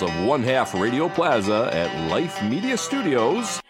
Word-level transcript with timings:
bowels 0.00 0.10
of 0.10 0.26
One 0.26 0.42
Half 0.42 0.74
Radio 0.74 1.08
Plaza 1.08 1.70
at 1.72 2.10
Life 2.10 2.42
Media 2.42 2.76
Studios. 2.76 3.60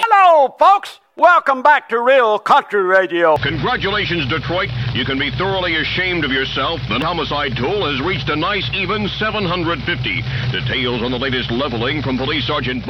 Hello, 0.00 0.54
folks. 0.58 1.00
Welcome 1.16 1.62
back 1.62 1.88
to 1.88 2.00
Real 2.00 2.38
Country 2.38 2.82
Radio. 2.82 3.36
Congratulations, 3.38 4.28
Detroit. 4.28 4.68
You 4.92 5.04
can 5.04 5.18
be 5.18 5.30
thoroughly 5.30 5.76
ashamed 5.76 6.24
of 6.24 6.30
yourself. 6.30 6.80
The 6.88 6.98
homicide 6.98 7.56
tool 7.56 7.90
has 7.90 8.00
reached 8.02 8.28
a 8.28 8.36
nice 8.36 8.68
even 8.74 9.08
750. 9.08 10.22
Details 10.52 11.02
on 11.02 11.10
the 11.10 11.18
latest 11.18 11.50
leveling 11.50 12.02
from 12.02 12.18
Police 12.18 12.46
Sergeant. 12.46 12.84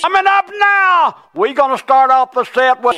Coming 0.00 0.26
up 0.26 0.50
now, 0.58 1.16
we're 1.34 1.54
going 1.54 1.72
to 1.72 1.78
start 1.78 2.10
off 2.10 2.32
the 2.32 2.44
set 2.44 2.80
with. 2.82 2.96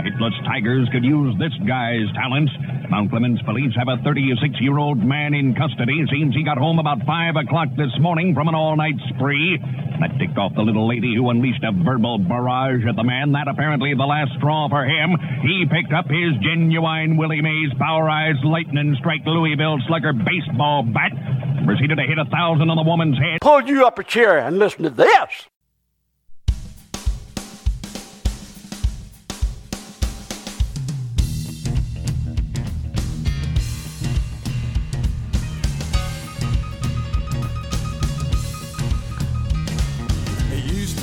The 0.00 0.08
Hitless 0.08 0.32
Tigers 0.46 0.88
could 0.92 1.04
use 1.04 1.36
this 1.38 1.52
guy's 1.68 2.08
talents. 2.16 2.50
Mount 2.88 3.10
Clemens 3.10 3.42
police 3.42 3.74
have 3.76 3.88
a 3.88 4.00
36-year-old 4.00 4.96
man 4.96 5.34
in 5.34 5.54
custody. 5.54 6.06
Seems 6.10 6.34
he 6.34 6.42
got 6.42 6.56
home 6.56 6.78
about 6.78 7.04
5 7.04 7.36
o'clock 7.36 7.68
this 7.76 7.92
morning 8.00 8.32
from 8.32 8.48
an 8.48 8.54
all-night 8.54 8.96
spree. 9.12 9.60
That 10.00 10.16
ticked 10.18 10.38
off 10.38 10.54
the 10.56 10.62
little 10.62 10.88
lady 10.88 11.12
who 11.14 11.28
unleashed 11.28 11.62
a 11.64 11.72
verbal 11.84 12.16
barrage 12.16 12.80
at 12.88 12.96
the 12.96 13.04
man. 13.04 13.32
That 13.32 13.46
apparently 13.46 13.92
the 13.92 14.08
last 14.08 14.32
straw 14.38 14.70
for 14.70 14.88
him. 14.88 15.20
He 15.42 15.68
picked 15.68 15.92
up 15.92 16.08
his 16.08 16.32
genuine 16.40 17.18
Willie 17.18 17.42
Mays 17.42 17.68
Powerized 17.76 18.42
Lightning 18.42 18.96
Strike 19.00 19.26
Louisville 19.26 19.84
Slugger 19.86 20.14
baseball 20.14 20.82
bat. 20.82 21.12
Proceeded 21.66 21.96
to 21.96 22.08
hit 22.08 22.16
a 22.16 22.24
thousand 22.24 22.70
on 22.70 22.76
the 22.80 22.88
woman's 22.88 23.18
head. 23.18 23.42
Pull 23.42 23.68
you 23.68 23.84
up 23.84 23.98
a 23.98 24.04
chair 24.04 24.38
and 24.38 24.58
listen 24.58 24.84
to 24.84 24.90
this. 24.90 25.44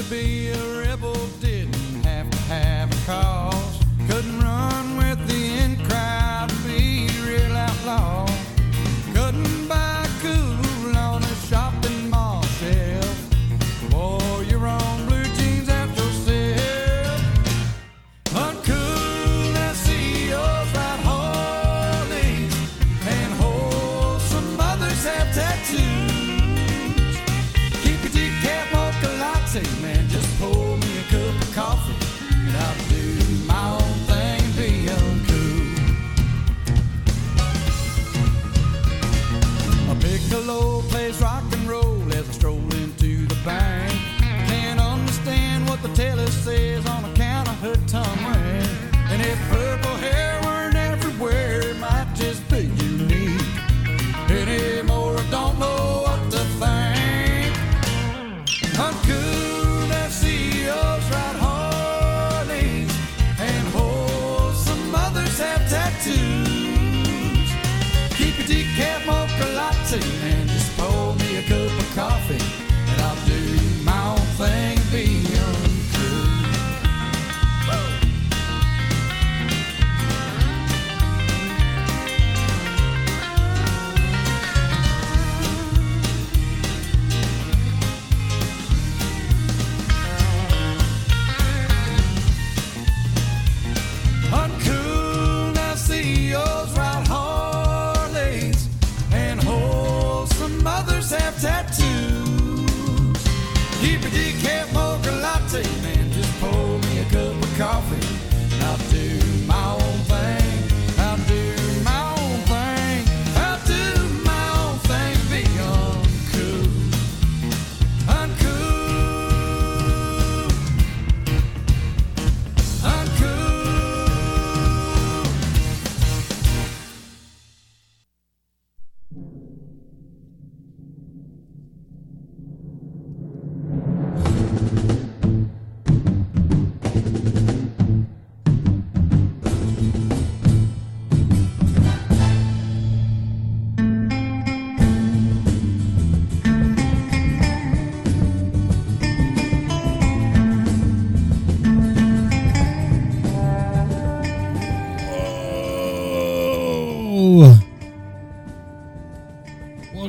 Be 0.10 0.50
a 0.50 0.82
rebel, 0.82 1.17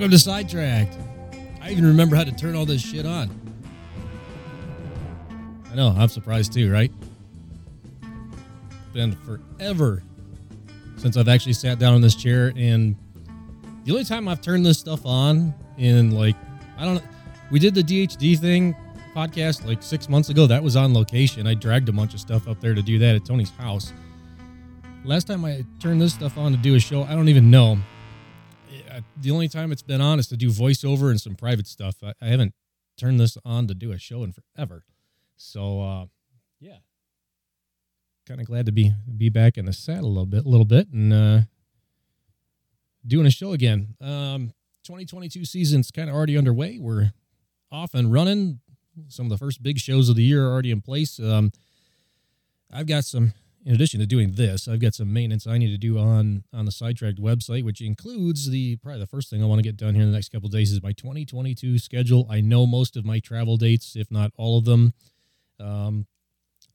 Welcome 0.09 0.21
to 0.21 0.25
Sidetracked. 0.25 0.97
I 1.61 1.71
even 1.71 1.85
remember 1.85 2.17
how 2.17 2.25
to 2.25 2.33
turn 2.33 2.57
all 2.57 2.65
this 2.65 2.81
shit 2.81 3.05
on. 3.05 3.29
I 5.71 5.75
know, 5.75 5.95
I'm 5.95 6.09
surprised 6.09 6.55
too, 6.55 6.73
right? 6.73 6.91
Been 8.95 9.15
forever 9.17 10.03
since 10.97 11.19
I've 11.19 11.29
actually 11.29 11.53
sat 11.53 11.79
down 11.79 11.95
in 11.95 12.01
this 12.01 12.15
chair, 12.15 12.55
and 12.57 12.97
the 13.85 13.93
only 13.93 14.05
time 14.05 14.29
I've 14.29 14.41
turned 14.41 14.65
this 14.65 14.79
stuff 14.79 15.05
on 15.05 15.53
in 15.77 16.13
like, 16.13 16.37
I 16.79 16.87
don't 16.87 16.95
know, 16.95 17.11
we 17.51 17.59
did 17.59 17.75
the 17.75 17.83
DHD 17.83 18.39
thing 18.39 18.75
podcast 19.15 19.67
like 19.67 19.83
six 19.83 20.09
months 20.09 20.31
ago. 20.31 20.47
That 20.47 20.63
was 20.63 20.75
on 20.75 20.95
location. 20.95 21.47
I 21.47 21.53
dragged 21.53 21.91
a 21.91 21.93
bunch 21.93 22.15
of 22.15 22.21
stuff 22.21 22.49
up 22.49 22.63
there 22.63 22.73
to 22.73 22.81
do 22.81 22.99
that 22.99 23.15
at 23.15 23.27
Tony's 23.27 23.51
house. 23.51 23.93
Last 25.05 25.27
time 25.27 25.45
I 25.45 25.67
turned 25.81 26.01
this 26.01 26.15
stuff 26.15 26.39
on 26.39 26.53
to 26.53 26.57
do 26.57 26.77
a 26.77 26.81
show, 26.81 27.03
I 27.03 27.15
don't 27.15 27.29
even 27.29 27.51
know. 27.51 27.77
The 29.17 29.31
only 29.31 29.49
time 29.49 29.73
it's 29.73 29.83
been 29.83 30.01
on 30.01 30.19
is 30.19 30.27
to 30.29 30.37
do 30.37 30.51
voiceover 30.51 31.11
and 31.11 31.21
some 31.21 31.35
private 31.35 31.67
stuff. 31.67 31.97
I, 32.03 32.13
I 32.21 32.27
haven't 32.27 32.55
turned 32.97 33.21
this 33.21 33.37
on 33.45 33.67
to 33.69 33.75
do 33.75 33.93
a 33.93 33.99
show 33.99 34.25
in 34.25 34.33
forever. 34.33 34.85
So, 35.37 35.81
uh, 35.81 36.07
yeah, 36.61 36.79
kind 38.27 38.41
of 38.41 38.47
glad 38.47 38.67
to 38.67 38.73
be 38.73 38.93
be 39.17 39.29
back 39.29 39.57
in 39.57 39.65
the 39.65 39.73
saddle 39.73 40.07
a 40.07 40.11
little 40.11 40.27
bit, 40.27 40.47
little 40.47 40.65
bit, 40.65 40.89
and 40.93 41.13
uh, 41.13 41.41
doing 43.07 43.27
a 43.27 43.31
show 43.31 43.53
again. 43.53 43.95
Um, 44.01 44.53
2022 44.85 45.45
season's 45.45 45.91
kind 45.91 46.09
of 46.09 46.17
already 46.17 46.37
underway. 46.37 46.79
We're 46.79 47.13
off 47.71 47.95
and 47.95 48.13
running. 48.13 48.61
Some 49.09 49.27
of 49.27 49.31
the 49.31 49.39
first 49.39 49.63
big 49.63 49.79
shows 49.79 50.09
of 50.09 50.17
the 50.17 50.23
year 50.23 50.47
are 50.47 50.53
already 50.53 50.71
in 50.71 50.81
place. 50.81 51.21
Um, 51.21 51.53
I've 52.73 52.87
got 52.87 53.05
some 53.05 53.33
in 53.69 53.75
addition 53.75 54.01
to 54.01 54.07
doing 54.07 54.33
this, 54.33 54.67
I've 54.67 54.81
got 54.81 54.95
some 54.95 55.13
maintenance 55.13 55.47
I 55.47 55.59
need 55.59 55.69
to 55.69 55.77
do 55.77 55.99
on 55.99 56.43
on 56.55 56.65
the 56.65 56.73
sidetracked 56.73 57.21
website, 57.21 57.65
which 57.65 57.83
includes 57.83 58.49
the 58.49 58.77
probably 58.77 59.01
the 59.01 59.07
first 59.07 59.29
thing 59.29 59.43
I 59.43 59.47
want 59.47 59.59
to 59.59 59.63
get 59.63 59.77
done 59.77 59.95
here 59.95 60.05
in 60.05 60.11
the 60.11 60.17
next 60.17 60.33
couple 60.33 60.49
days 60.49 60.73
is 60.73 60.83
my 60.83 60.93
2022 60.93 61.79
schedule. 61.79 62.27
I 62.31 62.41
know 62.41 62.67
most 62.67 62.97
of 62.97 63.05
my 63.05 63.19
travel 63.21 63.59
dates, 63.59 63.95
if 63.95 64.11
not 64.11 64.33
all 64.39 64.57
of 64.57 64.65
them. 64.65 64.95
Um, 65.61 66.07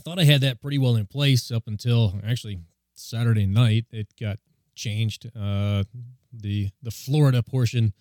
thought 0.03 0.19
I 0.19 0.25
had 0.25 0.41
that 0.41 0.61
pretty 0.61 0.77
well 0.77 0.95
in 0.95 1.07
place 1.07 1.49
up 1.49 1.63
until 1.65 2.19
actually 2.23 2.59
Saturday 2.93 3.47
night 3.47 3.85
it 3.91 4.07
got 4.19 4.37
changed. 4.75 5.25
Uh, 5.35 5.85
the 6.31 6.69
the 6.83 6.91
Florida 6.91 7.41
portion 7.41 7.93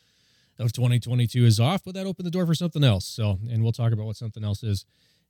of 0.58 0.70
2022 0.74 1.46
is 1.46 1.58
off, 1.58 1.82
but 1.82 1.94
that 1.94 2.06
opened 2.06 2.26
the 2.26 2.30
door 2.30 2.44
for 2.44 2.54
something 2.54 2.84
else. 2.84 3.06
So, 3.06 3.38
and 3.50 3.62
we'll 3.62 3.72
talk 3.72 3.92
about 3.92 4.04
what 4.04 4.16
something 4.16 4.44
else 4.44 4.62
is 4.62 4.84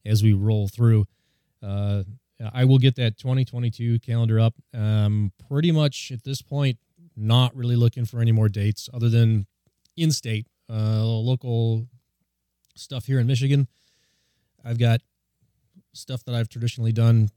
as 0.04 0.20
we 0.20 0.32
roll 0.32 0.66
through. 0.66 1.06
Uh, 1.62 2.02
I 2.52 2.64
will 2.64 2.78
get 2.78 2.96
that 2.96 3.18
2022 3.18 4.00
calendar 4.00 4.40
up. 4.40 4.54
Um, 4.74 5.32
pretty 5.48 5.72
much 5.72 6.10
at 6.12 6.24
this 6.24 6.42
point, 6.42 6.78
not 7.16 7.54
really 7.54 7.76
looking 7.76 8.04
for 8.04 8.20
any 8.20 8.32
more 8.32 8.48
dates 8.48 8.88
other 8.92 9.08
than 9.08 9.46
in-state, 9.96 10.46
uh, 10.70 11.04
local 11.04 11.86
stuff 12.74 13.06
here 13.06 13.20
in 13.20 13.26
Michigan. 13.26 13.68
I've 14.64 14.78
got 14.78 15.00
stuff 15.92 16.24
that 16.24 16.34
I've 16.34 16.48
traditionally 16.48 16.92
done 16.92 17.28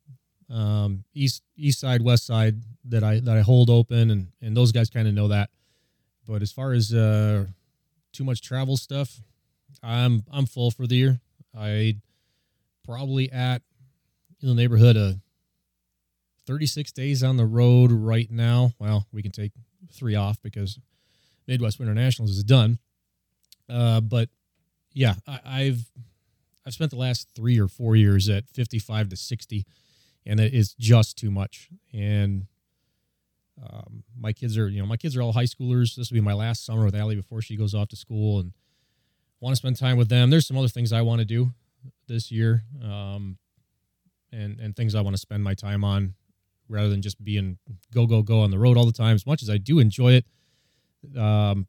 um, 0.50 1.04
east 1.14 1.44
east 1.58 1.80
side, 1.80 2.02
west 2.02 2.26
side 2.26 2.62
that 2.86 3.04
I 3.04 3.20
that 3.20 3.38
I 3.38 3.42
hold 3.42 3.70
open, 3.70 4.12
and 4.12 4.28
and 4.42 4.56
those 4.56 4.72
guys 4.72 4.90
kind 4.90 5.08
of 5.08 5.14
know 5.14 5.28
that. 5.30 5.50
But 6.28 6.42
as 6.42 6.52
far 6.52 6.74
as 6.74 6.94
uh, 6.94 7.46
too 8.14 8.24
much 8.24 8.42
travel 8.42 8.78
stuff, 8.78 9.22
I'm 9.84 10.24
I'm 10.32 10.46
full 10.46 10.72
for 10.72 10.88
the 10.88 10.96
year. 10.96 11.20
I 11.58 11.98
probably 12.84 13.32
at 13.32 13.62
in 14.46 14.56
the 14.56 14.62
neighborhood 14.62 14.96
of 14.96 15.16
36 16.48 16.92
days 16.92 17.24
on 17.24 17.38
the 17.38 17.46
road 17.46 17.92
right 17.92 18.30
now. 18.30 18.72
Well, 18.80 19.08
we 19.12 19.22
can 19.22 19.32
take 19.32 19.52
three 19.92 20.16
off 20.16 20.42
because 20.42 20.80
Midwest 21.48 21.80
Winter 21.80 21.94
Nationals 21.94 22.32
is 22.32 22.44
done. 22.44 22.80
Uh, 23.70 24.02
but 24.02 24.30
yeah, 24.94 25.16
I, 25.28 25.40
I've 25.46 25.86
I've 26.66 26.74
spent 26.74 26.92
the 26.92 26.98
last 26.98 27.30
three 27.36 27.60
or 27.60 27.68
four 27.68 27.96
years 27.96 28.28
at 28.30 28.50
55 28.50 29.10
to 29.10 29.16
60, 29.16 29.66
and 30.26 30.40
it 30.40 30.54
is 30.54 30.74
just 30.74 31.18
too 31.18 31.30
much. 31.30 31.70
And 31.94 32.48
um, 33.62 34.04
my 34.20 34.34
kids 34.34 34.58
are, 34.58 34.68
you 34.68 34.80
know, 34.80 34.88
my 34.88 34.98
kids 34.98 35.16
are 35.16 35.22
all 35.22 35.34
high 35.34 35.44
schoolers. 35.46 35.96
This 35.96 36.10
will 36.10 36.16
be 36.16 36.22
my 36.22 36.34
last 36.34 36.66
summer 36.66 36.86
with 36.86 36.96
Allie 36.96 37.16
before 37.16 37.42
she 37.42 37.56
goes 37.56 37.74
off 37.74 37.90
to 37.90 37.96
school, 37.96 38.40
and 38.40 38.54
want 39.40 39.54
to 39.54 39.58
spend 39.58 39.78
time 39.78 39.98
with 39.98 40.10
them. 40.10 40.30
There's 40.30 40.48
some 40.48 40.58
other 40.58 40.68
things 40.68 40.92
I 40.92 41.02
want 41.02 41.20
to 41.20 41.26
do 41.26 41.52
this 42.08 42.32
year, 42.32 42.64
um, 42.84 43.38
and 44.36 44.60
and 44.60 44.76
things 44.76 44.96
I 44.96 45.02
want 45.02 45.16
to 45.16 45.22
spend 45.22 45.44
my 45.44 45.54
time 45.54 45.84
on, 45.84 46.14
rather 46.70 46.90
than 46.90 47.02
just 47.02 47.24
being 47.24 47.58
go 47.94 48.06
go 48.06 48.22
go 48.22 48.42
on 48.42 48.52
the 48.52 48.60
road 48.60 48.78
all 48.78 48.86
the 48.86 48.92
time. 48.92 49.16
As 49.16 49.26
much 49.26 49.42
as 49.42 49.50
I 49.50 49.58
do 49.58 49.80
enjoy 49.80 50.14
it, 50.14 50.26
um, 51.18 51.68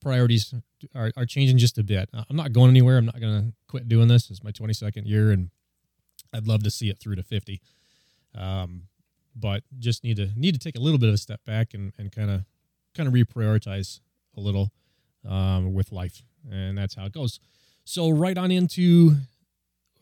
priorities 0.00 0.54
are, 0.94 1.12
are 1.16 1.26
changing 1.26 1.58
just 1.58 1.78
a 1.78 1.82
bit. 1.82 2.08
I'm 2.12 2.36
not 2.36 2.52
going 2.52 2.70
anywhere. 2.70 2.98
I'm 2.98 3.06
not 3.06 3.20
going 3.20 3.42
to 3.42 3.52
quit 3.68 3.88
doing 3.88 4.08
this. 4.08 4.30
It's 4.30 4.44
my 4.44 4.52
22nd 4.52 5.06
year, 5.06 5.30
and 5.30 5.50
I'd 6.32 6.46
love 6.46 6.62
to 6.64 6.70
see 6.70 6.88
it 6.88 6.98
through 6.98 7.16
to 7.16 7.22
50. 7.22 7.60
Um, 8.34 8.84
but 9.34 9.62
just 9.78 10.04
need 10.04 10.16
to 10.16 10.30
need 10.36 10.52
to 10.52 10.58
take 10.58 10.76
a 10.76 10.80
little 10.80 10.98
bit 10.98 11.08
of 11.08 11.14
a 11.14 11.18
step 11.18 11.40
back 11.44 11.74
and 11.74 11.92
and 11.98 12.12
kind 12.12 12.30
of 12.30 12.42
kind 12.94 13.08
of 13.08 13.14
reprioritize 13.14 14.00
a 14.36 14.40
little 14.40 14.70
um, 15.28 15.72
with 15.72 15.92
life, 15.92 16.22
and 16.50 16.76
that's 16.76 16.94
how 16.94 17.06
it 17.06 17.12
goes. 17.12 17.40
So 17.84 18.10
right 18.10 18.36
on 18.36 18.50
into 18.50 19.16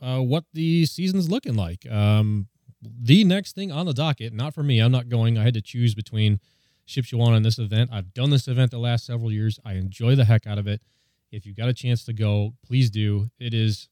uh, 0.01 0.21
what 0.21 0.45
the 0.53 0.87
season's 0.87 1.31
looking 1.31 1.55
like. 1.55 1.91
Um, 1.91 2.49
the 2.83 3.25
next 3.25 3.55
thing 3.55 3.71
on 3.71 3.87
the 3.87 3.93
docket, 3.93 4.33
not 4.33 4.55
for 4.55 4.63
me. 4.63 4.81
I'm 4.81 4.93
not 4.93 5.09
going. 5.09 5.37
I 5.37 5.43
had 5.43 5.55
to 5.55 5.61
choose 5.61 5.95
between 5.95 6.41
Shipshewana 6.87 7.43
this 7.43 7.59
event. 7.59 7.91
I've 7.93 8.15
done 8.15 8.31
this 8.31 8.49
event 8.49 8.71
the 8.71 8.79
last 8.79 9.07
several 9.07 9.31
years. 9.31 9.59
I 9.65 9.75
enjoy 9.75 10.15
the 10.15 10.25
heck 10.25 10.47
out 10.47 10.59
of 10.59 10.67
it. 10.67 10.83
If 11.31 11.47
you've 11.47 11.57
got 11.57 11.69
a 11.69 11.75
chance 11.75 12.05
to 12.05 12.13
go, 12.13 12.55
please 12.67 12.91
do. 12.91 13.31
It 13.39 13.55
is 13.55 13.89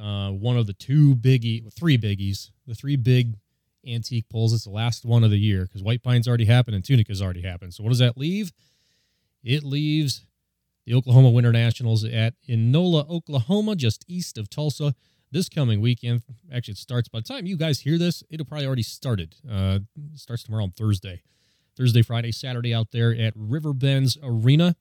uh, 0.00 0.30
one 0.30 0.56
of 0.56 0.66
the 0.66 0.72
two 0.72 1.14
biggie, 1.14 1.70
three 1.72 1.98
biggies, 1.98 2.50
the 2.66 2.74
three 2.74 2.96
big 2.96 3.34
antique 3.86 4.28
pulls. 4.30 4.54
It's 4.54 4.64
the 4.64 4.70
last 4.70 5.04
one 5.04 5.24
of 5.24 5.30
the 5.30 5.38
year 5.38 5.64
because 5.64 5.82
White 5.82 6.02
Pine's 6.02 6.26
already 6.26 6.46
happened 6.46 6.76
and 6.76 6.84
Tunica's 6.84 7.20
already 7.20 7.42
happened. 7.42 7.74
So 7.74 7.82
what 7.82 7.90
does 7.90 7.98
that 7.98 8.16
leave? 8.16 8.52
It 9.42 9.64
leaves 9.64 10.24
the 10.86 10.94
Oklahoma 10.94 11.30
Winter 11.30 11.52
Nationals 11.52 12.04
at 12.04 12.34
Inola, 12.48 13.08
Oklahoma, 13.08 13.76
just 13.76 14.04
east 14.08 14.38
of 14.38 14.48
Tulsa. 14.48 14.94
This 15.32 15.48
coming 15.48 15.80
weekend, 15.80 16.22
actually, 16.52 16.72
it 16.72 16.78
starts 16.78 17.08
by 17.08 17.20
the 17.20 17.24
time 17.24 17.46
you 17.46 17.56
guys 17.56 17.80
hear 17.80 17.96
this, 17.96 18.22
it'll 18.28 18.44
probably 18.44 18.66
already 18.66 18.82
started. 18.82 19.34
Uh, 19.50 19.78
starts 20.14 20.42
tomorrow 20.42 20.64
on 20.64 20.72
Thursday. 20.72 21.22
Thursday, 21.74 22.02
Friday, 22.02 22.32
Saturday 22.32 22.74
out 22.74 22.90
there 22.92 23.14
at 23.14 23.32
Riverbends 23.34 24.18
Arena. 24.22 24.76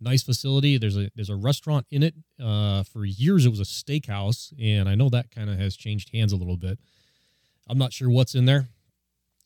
Nice 0.00 0.22
facility. 0.22 0.78
There's 0.78 0.96
a 0.96 1.10
there's 1.14 1.28
a 1.28 1.36
restaurant 1.36 1.86
in 1.90 2.02
it. 2.02 2.14
Uh, 2.42 2.84
for 2.84 3.04
years, 3.04 3.44
it 3.44 3.50
was 3.50 3.60
a 3.60 3.64
steakhouse, 3.64 4.52
and 4.58 4.88
I 4.88 4.94
know 4.94 5.10
that 5.10 5.30
kind 5.30 5.50
of 5.50 5.58
has 5.58 5.76
changed 5.76 6.10
hands 6.14 6.32
a 6.32 6.36
little 6.36 6.56
bit. 6.56 6.78
I'm 7.68 7.78
not 7.78 7.92
sure 7.92 8.08
what's 8.08 8.34
in 8.34 8.46
there 8.46 8.68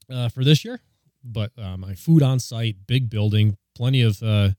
uh, 0.08 0.28
for 0.28 0.44
this 0.44 0.64
year, 0.64 0.80
but 1.24 1.50
uh, 1.58 1.76
my 1.76 1.94
food 1.94 2.22
on 2.22 2.38
site, 2.38 2.86
big 2.86 3.10
building, 3.10 3.56
plenty 3.74 4.00
of 4.00 4.22
uh, 4.22 4.50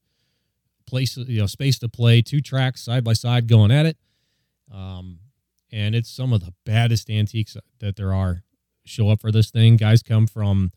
place, 0.86 1.16
you 1.16 1.40
know, 1.40 1.48
space 1.48 1.80
to 1.80 1.90
play, 1.90 2.22
two 2.22 2.42
tracks 2.42 2.84
side 2.84 3.06
by 3.06 3.14
side 3.14 3.48
going 3.48 3.72
at 3.72 3.86
it. 3.86 3.98
Um, 4.72 5.20
and 5.72 5.96
it's 5.96 6.10
some 6.10 6.34
of 6.34 6.42
the 6.42 6.54
baddest 6.66 7.10
antiques 7.10 7.58
that 7.80 7.96
there 7.96 8.14
are 8.14 8.44
show 8.86 9.10
up 9.10 9.22
for 9.22 9.32
this 9.32 9.52
thing. 9.52 9.78
Guys 9.78 10.02
come 10.02 10.28
from 10.28 10.72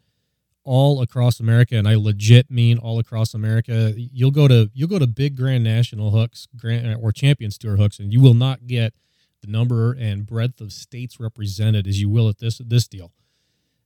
all 0.64 1.00
across 1.00 1.40
America, 1.40 1.76
and 1.76 1.88
I 1.88 1.94
legit 1.94 2.50
mean 2.50 2.78
all 2.78 2.98
across 2.98 3.34
America. 3.34 3.94
You'll 3.96 4.30
go 4.30 4.48
to 4.48 4.70
you'll 4.74 4.88
go 4.88 4.98
to 4.98 5.06
big 5.06 5.36
Grand 5.36 5.64
National 5.64 6.10
hooks, 6.10 6.46
Grand 6.56 6.96
or 7.02 7.12
Champions 7.12 7.56
Tour 7.56 7.76
hooks, 7.76 7.98
and 7.98 8.12
you 8.12 8.20
will 8.20 8.34
not 8.34 8.66
get 8.66 8.94
the 9.40 9.46
number 9.46 9.92
and 9.92 10.26
breadth 10.26 10.60
of 10.60 10.72
states 10.72 11.18
represented 11.18 11.86
as 11.86 12.00
you 12.00 12.08
will 12.08 12.28
at 12.28 12.38
this 12.38 12.58
this 12.58 12.86
deal. 12.86 13.12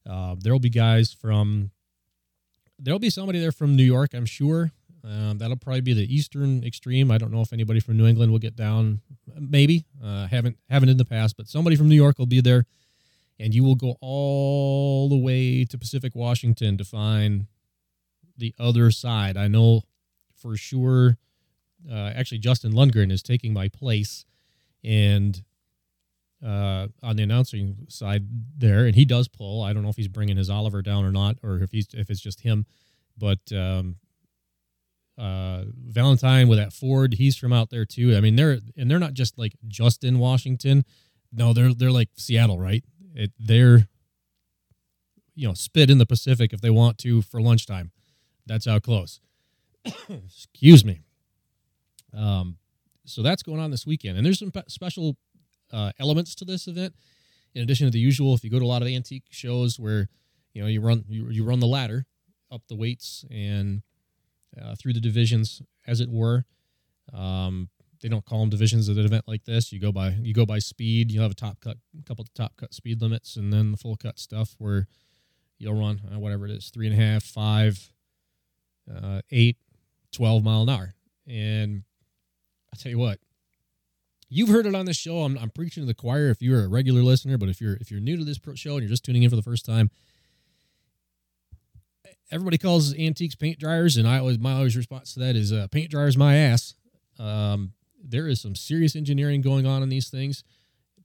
Uh, 0.08 0.34
there'll 0.38 0.58
be 0.58 0.70
guys 0.70 1.12
from 1.12 1.70
there'll 2.78 2.98
be 2.98 3.10
somebody 3.10 3.38
there 3.38 3.52
from 3.52 3.76
New 3.76 3.84
York, 3.84 4.10
I'm 4.14 4.26
sure. 4.26 4.72
Um, 5.04 5.38
that'll 5.38 5.56
probably 5.56 5.82
be 5.82 5.92
the 5.92 6.14
eastern 6.14 6.64
extreme. 6.64 7.10
I 7.10 7.18
don't 7.18 7.30
know 7.30 7.42
if 7.42 7.52
anybody 7.52 7.80
from 7.80 7.96
New 7.96 8.06
England 8.06 8.32
will 8.32 8.38
get 8.38 8.56
down. 8.56 9.00
Maybe 9.38 9.84
uh, 10.02 10.26
haven't 10.28 10.56
haven't 10.70 10.88
in 10.88 10.96
the 10.96 11.04
past, 11.04 11.36
but 11.36 11.48
somebody 11.48 11.76
from 11.76 11.88
New 11.88 11.96
York 11.96 12.18
will 12.18 12.26
be 12.26 12.40
there 12.40 12.64
and 13.38 13.54
you 13.54 13.64
will 13.64 13.74
go 13.74 13.96
all 14.00 15.08
the 15.08 15.16
way 15.16 15.64
to 15.64 15.78
Pacific 15.78 16.14
Washington 16.14 16.76
to 16.78 16.84
find 16.84 17.46
the 18.36 18.54
other 18.58 18.90
side. 18.90 19.36
I 19.36 19.48
know 19.48 19.82
for 20.34 20.56
sure. 20.56 21.18
Uh, 21.90 22.12
actually, 22.14 22.38
Justin 22.38 22.72
Lundgren 22.72 23.12
is 23.12 23.22
taking 23.22 23.52
my 23.52 23.68
place, 23.68 24.24
and 24.82 25.42
uh, 26.44 26.88
on 27.02 27.16
the 27.16 27.22
announcing 27.22 27.86
side 27.88 28.26
there, 28.56 28.86
and 28.86 28.94
he 28.94 29.04
does 29.04 29.28
pull. 29.28 29.62
I 29.62 29.72
don't 29.72 29.82
know 29.82 29.90
if 29.90 29.96
he's 29.96 30.08
bringing 30.08 30.36
his 30.36 30.48
Oliver 30.48 30.80
down 30.80 31.04
or 31.04 31.12
not, 31.12 31.36
or 31.42 31.58
if 31.58 31.70
he's 31.72 31.88
if 31.92 32.08
it's 32.08 32.20
just 32.20 32.40
him. 32.40 32.66
But 33.18 33.40
um, 33.52 33.96
uh, 35.16 35.64
Valentine 35.86 36.48
with 36.48 36.58
that 36.58 36.72
Ford, 36.72 37.14
he's 37.14 37.36
from 37.36 37.52
out 37.52 37.70
there 37.70 37.84
too. 37.84 38.16
I 38.16 38.20
mean, 38.20 38.36
they're 38.36 38.58
and 38.76 38.90
they're 38.90 38.98
not 38.98 39.14
just 39.14 39.38
like 39.38 39.54
just 39.68 40.04
in 40.04 40.18
Washington. 40.18 40.84
No, 41.32 41.52
they're 41.52 41.72
they're 41.72 41.90
like 41.90 42.10
Seattle, 42.16 42.58
right? 42.58 42.84
It, 43.14 43.32
they're, 43.38 43.88
you 45.34 45.46
know, 45.46 45.54
spit 45.54 45.90
in 45.90 45.98
the 45.98 46.06
Pacific 46.06 46.52
if 46.52 46.60
they 46.60 46.70
want 46.70 46.98
to 46.98 47.22
for 47.22 47.40
lunchtime. 47.40 47.92
That's 48.46 48.66
how 48.66 48.78
close. 48.80 49.20
Excuse 50.08 50.84
me. 50.84 51.00
Um, 52.16 52.56
so 53.04 53.22
that's 53.22 53.42
going 53.42 53.60
on 53.60 53.70
this 53.70 53.86
weekend, 53.86 54.16
and 54.16 54.26
there's 54.26 54.38
some 54.38 54.52
special 54.68 55.16
uh, 55.72 55.92
elements 55.98 56.34
to 56.36 56.44
this 56.44 56.66
event. 56.66 56.94
In 57.54 57.62
addition 57.62 57.86
to 57.86 57.90
the 57.90 58.00
usual, 58.00 58.34
if 58.34 58.42
you 58.42 58.50
go 58.50 58.58
to 58.58 58.64
a 58.64 58.66
lot 58.66 58.82
of 58.82 58.88
antique 58.88 59.24
shows 59.30 59.78
where 59.78 60.08
you 60.54 60.62
know 60.62 60.68
you 60.68 60.80
run 60.80 61.04
you, 61.08 61.28
you 61.30 61.44
run 61.44 61.60
the 61.60 61.66
ladder 61.66 62.06
up 62.50 62.62
the 62.68 62.74
weights 62.74 63.24
and 63.30 63.82
uh, 64.60 64.74
through 64.76 64.92
the 64.92 65.00
divisions, 65.00 65.62
as 65.86 66.00
it 66.00 66.10
were. 66.10 66.44
Um, 67.12 67.68
they 68.02 68.08
don't 68.08 68.24
call 68.24 68.40
them 68.40 68.50
divisions 68.50 68.88
at 68.88 68.96
an 68.96 69.04
event 69.04 69.24
like 69.26 69.44
this. 69.44 69.72
You 69.72 69.80
go 69.80 69.90
by 69.90 70.10
you 70.20 70.34
go 70.34 70.44
by 70.44 70.58
speed. 70.58 71.10
You 71.10 71.22
have 71.22 71.30
a 71.30 71.34
top 71.34 71.60
cut, 71.60 71.78
couple 72.04 72.22
of 72.22 72.34
top 72.34 72.56
cut 72.56 72.74
speed 72.74 73.00
limits, 73.00 73.36
and 73.36 73.52
then 73.52 73.70
the 73.72 73.78
full 73.78 73.96
cut 73.96 74.18
stuff 74.18 74.54
where 74.58 74.86
you'll 75.58 75.78
run 75.78 76.00
uh, 76.12 76.18
whatever 76.18 76.44
it 76.44 76.50
is, 76.50 76.70
three 76.70 76.86
and 76.86 77.00
a 77.00 77.02
half, 77.02 77.22
five, 77.22 77.92
uh, 78.94 79.22
eight, 79.30 79.56
12 80.12 80.44
mile 80.44 80.62
an 80.62 80.68
hour. 80.68 80.94
And 81.26 81.84
I 82.72 82.76
tell 82.76 82.90
you 82.90 82.98
what, 82.98 83.20
you've 84.28 84.50
heard 84.50 84.66
it 84.66 84.74
on 84.74 84.84
this 84.84 84.96
show. 84.96 85.22
I'm, 85.22 85.38
I'm 85.38 85.50
preaching 85.50 85.82
to 85.82 85.86
the 85.86 85.94
choir 85.94 86.28
if 86.28 86.42
you're 86.42 86.64
a 86.64 86.68
regular 86.68 87.02
listener, 87.02 87.38
but 87.38 87.48
if 87.48 87.60
you're 87.60 87.76
if 87.76 87.90
you're 87.90 88.00
new 88.00 88.16
to 88.16 88.24
this 88.24 88.38
show 88.56 88.72
and 88.72 88.80
you're 88.80 88.90
just 88.90 89.04
tuning 89.04 89.22
in 89.22 89.30
for 89.30 89.36
the 89.36 89.42
first 89.42 89.64
time, 89.64 89.90
everybody 92.34 92.58
calls 92.58 92.92
antiques 92.98 93.36
paint 93.36 93.58
dryers, 93.58 93.96
and 93.96 94.08
I 94.08 94.18
always 94.18 94.38
my 94.38 94.52
always 94.52 94.76
response 94.76 95.14
to 95.14 95.20
that 95.20 95.36
is 95.36 95.52
uh, 95.52 95.68
paint 95.70 95.90
dryers 95.90 96.16
my 96.16 96.36
ass. 96.36 96.74
Um, 97.18 97.72
there 98.02 98.26
is 98.26 98.40
some 98.40 98.56
serious 98.56 98.96
engineering 98.96 99.40
going 99.40 99.66
on 99.66 99.82
in 99.82 99.88
these 99.88 100.08
things 100.08 100.42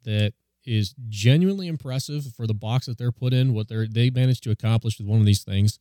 that 0.03 0.33
is 0.65 0.95
genuinely 1.07 1.67
impressive 1.67 2.25
for 2.35 2.47
the 2.47 2.53
box 2.53 2.87
that 2.87 2.97
they're 2.97 3.11
put 3.11 3.31
in, 3.31 3.53
what 3.53 3.69
they're 3.69 3.87
they 3.87 4.09
managed 4.09 4.43
to 4.43 4.51
accomplish 4.51 4.97
with 4.97 5.07
one 5.07 5.19
of 5.19 5.25
these 5.25 5.43
things 5.43 5.79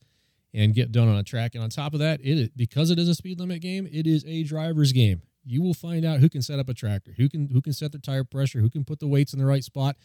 and 0.53 0.73
get 0.73 0.91
done 0.91 1.07
on 1.07 1.15
a 1.15 1.23
track. 1.23 1.55
And 1.55 1.63
on 1.63 1.69
top 1.69 1.93
of 1.93 1.99
that, 1.99 2.19
it 2.23 2.55
because 2.55 2.91
it 2.91 2.99
is 2.99 3.09
a 3.09 3.15
speed 3.15 3.39
limit 3.39 3.61
game, 3.61 3.87
it 3.91 4.05
is 4.05 4.23
a 4.25 4.43
driver's 4.43 4.91
game. 4.91 5.23
You 5.43 5.63
will 5.63 5.73
find 5.73 6.05
out 6.05 6.19
who 6.19 6.29
can 6.29 6.43
set 6.43 6.59
up 6.59 6.69
a 6.69 6.73
tractor, 6.75 7.13
who 7.17 7.27
can 7.27 7.47
who 7.47 7.61
can 7.61 7.73
set 7.73 7.91
the 7.91 7.99
tire 7.99 8.23
pressure, 8.23 8.59
who 8.59 8.69
can 8.69 8.85
put 8.85 8.99
the 8.99 9.07
weights 9.07 9.33
in 9.33 9.39
the 9.39 9.45
right 9.45 9.63
spot. 9.63 9.95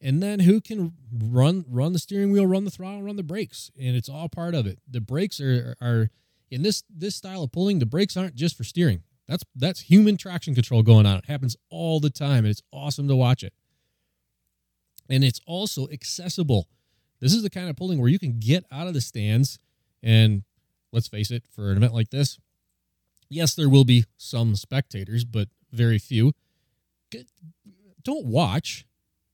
And 0.00 0.22
then 0.22 0.40
who 0.40 0.60
can 0.60 0.92
run 1.12 1.64
run 1.68 1.92
the 1.92 1.98
steering 1.98 2.32
wheel, 2.32 2.46
run 2.46 2.64
the 2.64 2.70
throttle, 2.70 3.02
run 3.02 3.16
the 3.16 3.22
brakes, 3.22 3.70
and 3.78 3.96
it's 3.96 4.08
all 4.08 4.28
part 4.28 4.54
of 4.54 4.66
it. 4.66 4.78
The 4.88 5.00
brakes 5.00 5.40
are 5.40 5.76
are 5.80 6.10
in 6.50 6.62
this 6.62 6.82
this 6.88 7.16
style 7.16 7.42
of 7.42 7.52
pulling. 7.52 7.78
The 7.78 7.86
brakes 7.86 8.16
aren't 8.16 8.34
just 8.34 8.56
for 8.56 8.64
steering. 8.64 9.02
That's 9.26 9.44
that's 9.54 9.80
human 9.80 10.16
traction 10.16 10.54
control 10.54 10.82
going 10.82 11.06
on. 11.06 11.18
It 11.18 11.26
happens 11.26 11.56
all 11.70 12.00
the 12.00 12.10
time, 12.10 12.38
and 12.38 12.48
it's 12.48 12.62
awesome 12.72 13.08
to 13.08 13.16
watch 13.16 13.42
it. 13.42 13.52
And 15.08 15.24
it's 15.24 15.40
also 15.46 15.88
accessible. 15.88 16.68
This 17.20 17.32
is 17.32 17.42
the 17.42 17.50
kind 17.50 17.68
of 17.68 17.76
pulling 17.76 17.98
where 17.98 18.10
you 18.10 18.18
can 18.18 18.38
get 18.38 18.64
out 18.70 18.88
of 18.88 18.94
the 18.94 19.00
stands 19.00 19.58
and 20.02 20.42
let's 20.92 21.08
face 21.08 21.30
it, 21.30 21.44
for 21.54 21.70
an 21.70 21.76
event 21.76 21.94
like 21.94 22.10
this, 22.10 22.38
yes, 23.28 23.54
there 23.54 23.68
will 23.68 23.84
be 23.84 24.04
some 24.16 24.56
spectators, 24.56 25.24
but 25.24 25.48
very 25.72 25.98
few. 25.98 26.32
Don't 28.02 28.26
watch. 28.26 28.86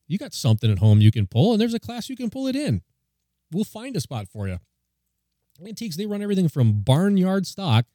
You 0.07 0.19
got 0.19 0.35
something 0.35 0.71
at 0.71 0.79
home 0.79 1.01
you 1.01 1.11
can 1.11 1.27
pull, 1.27 1.53
and 1.53 1.61
there's 1.61 1.75
a 1.75 1.81
class 1.81 2.09
you 2.09 2.17
can 2.17 2.31
pull 2.31 2.47
it 2.47 2.57
in. 2.57 2.83
We'll 3.51 3.65
find 3.65 3.97
a 3.97 4.01
spot 4.01 4.29
for 4.29 4.49
you. 4.49 4.59
Antiques, 5.67 5.97
they 5.97 6.07
run 6.07 6.23
everything 6.23 6.49
from 6.49 6.81
barnyard 6.83 7.47
stock 7.47 7.87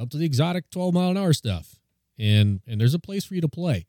up 0.00 0.10
to 0.10 0.16
the 0.16 0.24
exotic 0.24 0.70
12 0.70 0.94
mile 0.94 1.10
an 1.10 1.16
hour 1.16 1.32
stuff. 1.32 1.78
And 2.18 2.60
and 2.66 2.80
there's 2.80 2.94
a 2.94 2.98
place 2.98 3.24
for 3.24 3.34
you 3.34 3.40
to 3.40 3.48
play. 3.48 3.86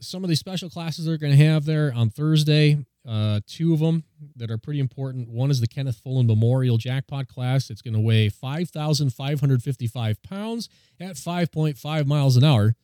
Some 0.00 0.24
of 0.24 0.28
these 0.28 0.38
special 0.38 0.70
classes 0.70 1.04
they're 1.04 1.18
going 1.18 1.36
to 1.36 1.44
have 1.44 1.64
there 1.66 1.92
on 1.94 2.10
Thursday, 2.10 2.78
uh, 3.06 3.40
two 3.46 3.74
of 3.74 3.80
them 3.80 4.04
that 4.36 4.50
are 4.50 4.58
pretty 4.58 4.80
important. 4.80 5.28
One 5.28 5.50
is 5.50 5.60
the 5.60 5.66
Kenneth 5.66 5.98
Fullen 5.98 6.26
Memorial 6.26 6.78
Jackpot 6.78 7.28
class. 7.28 7.70
It's 7.70 7.82
going 7.82 7.94
to 7.94 8.00
weigh 8.00 8.28
5,555 8.30 10.22
pounds 10.22 10.68
at 10.98 11.16
5.5 11.16 12.06
miles 12.06 12.36
an 12.36 12.44
hour. 12.44 12.74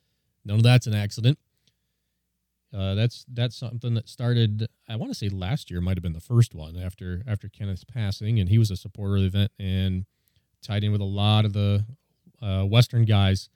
None 0.45 0.59
of 0.59 0.63
that's 0.63 0.87
an 0.87 0.95
accident. 0.95 1.39
Uh, 2.75 2.95
that's 2.95 3.25
that's 3.33 3.57
something 3.57 3.95
that 3.95 4.09
started. 4.09 4.69
I 4.89 4.97
want 4.97 5.13
to 5.13 5.19
say 5.19 5.29
last 5.29 5.71
year 5.71 5.81
might 5.81 5.97
have 5.97 6.03
been 6.03 6.13
the 6.13 6.21
first 6.21 6.55
one 6.55 6.77
after 6.77 7.23
after 7.27 7.49
Kenneth's 7.49 7.85
passing, 7.85 8.39
and 8.39 8.49
he 8.49 8.59
was 8.59 8.71
a 8.71 8.77
supporter 8.77 9.17
of 9.17 9.23
the 9.23 9.27
event 9.29 9.53
and 9.59 10.05
tied 10.63 10.85
in 10.85 10.93
with 10.93 11.01
a 11.01 11.05
lot 11.05 11.45
of 11.45 11.53
the 11.53 11.85
uh, 12.43 12.65
Western 12.65 13.05
guys 13.05 13.49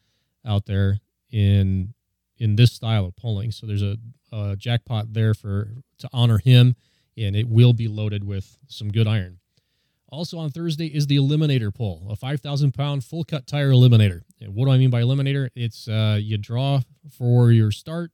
out 0.45 0.67
there 0.67 1.01
in 1.31 1.95
in 2.39 2.57
this 2.57 2.73
style 2.73 3.07
of 3.07 3.17
pulling. 3.17 3.53
So 3.53 3.67
there's 3.67 3.83
a, 3.83 3.97
a 4.33 4.57
jackpot 4.57 5.13
there 5.13 5.35
for 5.35 5.69
to 5.99 6.09
honor 6.13 6.39
him, 6.39 6.77
and 7.17 7.37
it 7.37 7.49
will 7.49 7.73
be 7.73 7.89
loaded 7.89 8.25
with 8.25 8.59
some 8.69 8.91
good 8.91 9.07
iron. 9.07 9.39
Also 10.09 10.39
on 10.39 10.51
Thursday 10.51 10.87
is 10.87 11.07
the 11.07 11.17
Eliminator 11.17 11.73
pull, 11.73 12.07
a 12.11 12.17
5,000 12.17 12.73
pound 12.73 13.05
full 13.05 13.23
cut 13.23 13.47
tire 13.47 13.71
eliminator. 13.71 14.23
And 14.41 14.55
what 14.55 14.65
do 14.65 14.73
I 14.73 14.79
mean 14.79 14.91
by 14.91 15.03
eliminator? 15.03 15.51
It's 15.55 15.87
uh, 15.87 16.19
you 16.21 16.37
draw 16.37 16.81
for 17.09 17.53
your 17.53 17.71
start, 17.71 18.11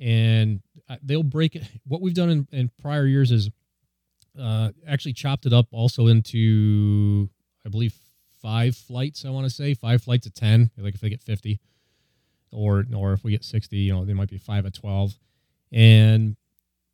and 0.00 0.60
uh, 0.88 0.96
they'll 1.02 1.22
break 1.22 1.54
it. 1.54 1.64
What 1.86 2.00
we've 2.00 2.14
done 2.14 2.30
in, 2.30 2.48
in 2.52 2.70
prior 2.80 3.06
years 3.06 3.30
is 3.30 3.50
uh, 4.40 4.70
actually 4.86 5.12
chopped 5.12 5.46
it 5.46 5.52
up 5.52 5.66
also 5.72 6.06
into, 6.06 7.28
I 7.66 7.68
believe, 7.68 7.94
five 8.40 8.76
flights. 8.76 9.24
I 9.24 9.30
want 9.30 9.44
to 9.44 9.50
say 9.50 9.74
five 9.74 10.02
flights 10.02 10.26
of 10.26 10.34
ten. 10.34 10.70
Like 10.78 10.94
if 10.94 11.00
they 11.00 11.10
get 11.10 11.22
50, 11.22 11.60
or 12.52 12.84
or 12.96 13.12
if 13.12 13.22
we 13.22 13.32
get 13.32 13.44
60, 13.44 13.76
you 13.76 13.92
know, 13.92 14.04
they 14.04 14.14
might 14.14 14.30
be 14.30 14.38
five 14.38 14.66
at 14.66 14.74
12, 14.74 15.18
and 15.72 16.36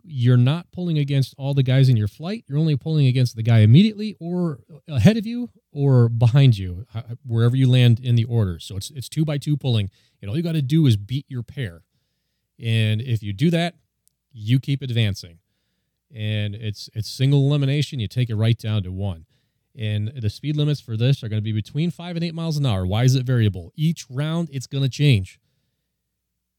you're 0.09 0.37
not 0.37 0.71
pulling 0.71 0.99
against 0.99 1.35
all 1.37 1.53
the 1.53 1.63
guys 1.63 1.89
in 1.89 1.97
your 1.97 2.09
flight. 2.09 2.45
You're 2.47 2.59
only 2.59 2.77
pulling 2.77 3.07
against 3.07 3.35
the 3.35 3.43
guy 3.43 3.59
immediately 3.59 4.17
or 4.21 4.61
ahead 4.89 5.17
of 5.17 5.27
you 5.27 5.51
or 5.73 6.09
behind 6.09 6.57
you, 6.57 6.87
wherever 7.27 7.57
you 7.57 7.69
land 7.69 7.99
in 8.01 8.15
the 8.15 8.25
order. 8.25 8.59
So 8.59 8.77
it's 8.77 8.91
it's 8.91 9.09
two 9.09 9.25
by 9.25 9.39
two 9.39 9.57
pulling, 9.57 9.91
and 10.21 10.31
all 10.31 10.37
you 10.37 10.43
got 10.43 10.53
to 10.53 10.63
do 10.63 10.87
is 10.87 10.97
beat 10.97 11.27
your 11.29 11.43
pair. 11.43 11.83
And 12.63 13.01
if 13.01 13.23
you 13.23 13.33
do 13.33 13.51
that, 13.51 13.75
you 14.33 14.59
keep 14.59 14.83
advancing. 14.83 15.39
And 16.15 16.55
it's 16.55 16.89
it's 16.95 17.09
single 17.09 17.47
elimination. 17.47 18.01
You 18.01 18.09
take 18.09 18.31
it 18.31 18.37
right 18.37 18.59
down 18.59 18.83
to 18.85 18.93
one. 18.93 19.27
And 19.79 20.11
the 20.17 20.31
speed 20.31 20.57
limits 20.57 20.81
for 20.81 20.97
this 20.97 21.23
are 21.23 21.29
going 21.29 21.39
to 21.41 21.45
be 21.45 21.53
between 21.53 21.91
five 21.91 22.17
and 22.17 22.25
eight 22.25 22.35
miles 22.35 22.57
an 22.57 22.65
hour. 22.65 22.87
Why 22.87 23.05
is 23.05 23.15
it 23.15 23.27
variable? 23.27 23.73
Each 23.77 24.07
round, 24.09 24.49
it's 24.51 24.67
going 24.67 24.85
to 24.85 24.89
change 24.89 25.39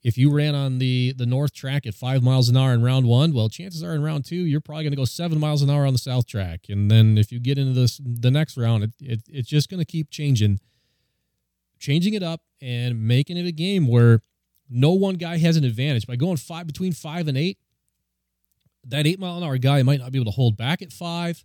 if 0.04 0.18
you 0.18 0.32
ran 0.32 0.56
on 0.56 0.78
the 0.78 1.14
the 1.18 1.26
north 1.26 1.54
track 1.54 1.86
at 1.86 1.94
five 1.94 2.24
miles 2.24 2.50
an 2.50 2.56
hour 2.56 2.74
in 2.74 2.82
round 2.82 3.06
one, 3.06 3.34
well, 3.34 3.50
chances 3.50 3.84
are 3.84 3.94
in 3.94 4.02
round 4.02 4.26
two 4.26 4.36
you're 4.36 4.62
probably 4.62 4.84
going 4.84 4.92
to 4.92 4.98
go 4.98 5.06
seven 5.06 5.40
miles 5.40 5.62
an 5.62 5.70
hour 5.70 5.86
on 5.86 5.94
the 5.94 6.00
south 6.00 6.26
track, 6.26 6.62
and 6.70 6.90
then 6.90 7.18
if 7.18 7.32
you 7.32 7.40
get 7.40 7.58
into 7.58 7.74
this 7.74 8.00
the 8.04 8.32
next 8.32 8.58
round, 8.58 8.84
it, 8.84 8.92
it 9.02 9.22
it's 9.28 9.50
just 9.50 9.70
going 9.70 9.80
to 9.80 9.86
keep 9.86 10.10
changing, 10.10 10.60
changing 11.80 12.14
it 12.14 12.24
up 12.24 12.42
and 12.62 13.06
making 13.06 13.38
it 13.38 13.46
a 13.46 13.52
game 13.52 13.88
where 13.88 14.22
no 14.70 14.92
one 14.92 15.16
guy 15.16 15.38
has 15.38 15.58
an 15.58 15.64
advantage 15.64 16.08
by 16.08 16.16
going 16.16 16.38
five 16.38 16.68
between 16.68 16.94
five 16.94 17.28
and 17.28 17.38
eight. 17.38 17.58
That 18.86 19.06
eight 19.06 19.20
mile 19.20 19.38
an 19.38 19.44
hour 19.44 19.58
guy 19.58 19.84
might 19.84 20.00
not 20.00 20.12
be 20.12 20.20
able 20.20 20.32
to 20.32 20.36
hold 20.36 20.58
back 20.58 20.82
at 20.82 20.92
five. 20.92 21.44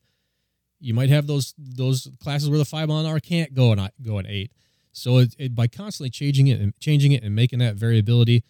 You 0.80 0.94
might 0.94 1.10
have 1.10 1.26
those 1.26 1.54
those 1.56 2.08
classes 2.20 2.48
where 2.48 2.58
the 2.58 2.64
five 2.64 2.88
mile 2.88 2.98
an 2.98 3.06
hour 3.06 3.20
can't 3.20 3.54
go 3.54 3.72
and 3.72 3.90
go 4.02 4.18
at 4.18 4.26
eight. 4.26 4.52
So 4.92 5.18
it, 5.18 5.34
it, 5.38 5.54
by 5.54 5.68
constantly 5.68 6.10
changing 6.10 6.48
it 6.48 6.60
and 6.60 6.78
changing 6.78 7.12
it 7.12 7.22
and 7.22 7.34
making 7.34 7.60
that 7.60 7.76
variability, 7.76 8.44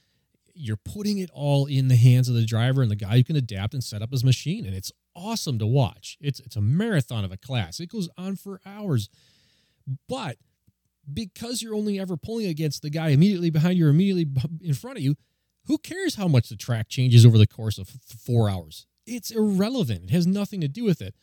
you're 0.54 0.76
putting 0.76 1.18
it 1.18 1.30
all 1.32 1.66
in 1.66 1.88
the 1.88 1.96
hands 1.96 2.28
of 2.28 2.34
the 2.34 2.44
driver 2.44 2.82
and 2.82 2.90
the 2.90 2.96
guy 2.96 3.16
who 3.16 3.24
can 3.24 3.36
adapt 3.36 3.74
and 3.74 3.84
set 3.84 4.02
up 4.02 4.10
his 4.10 4.24
machine. 4.24 4.66
And 4.66 4.74
it's 4.74 4.92
awesome 5.14 5.58
to 5.58 5.66
watch. 5.66 6.18
It's 6.20 6.40
it's 6.40 6.56
a 6.56 6.60
marathon 6.60 7.24
of 7.24 7.32
a 7.32 7.36
class. 7.36 7.80
It 7.80 7.90
goes 7.90 8.08
on 8.18 8.36
for 8.36 8.60
hours. 8.66 9.08
But 10.08 10.36
because 11.10 11.62
you're 11.62 11.74
only 11.74 11.98
ever 11.98 12.16
pulling 12.16 12.46
against 12.46 12.82
the 12.82 12.90
guy 12.90 13.08
immediately 13.08 13.50
behind 13.50 13.78
you 13.78 13.86
or 13.86 13.90
immediately 13.90 14.26
in 14.62 14.74
front 14.74 14.98
of 14.98 15.02
you, 15.02 15.16
who 15.66 15.78
cares 15.78 16.16
how 16.16 16.28
much 16.28 16.48
the 16.48 16.56
track 16.56 16.88
changes 16.88 17.24
over 17.24 17.38
the 17.38 17.46
course 17.46 17.78
of 17.78 17.88
four 17.88 18.48
hours? 18.48 18.86
It's 19.06 19.30
irrelevant. 19.30 20.04
It 20.04 20.10
has 20.10 20.26
nothing 20.26 20.60
to 20.60 20.68
do 20.68 20.84
with 20.84 21.00
it. 21.00 21.14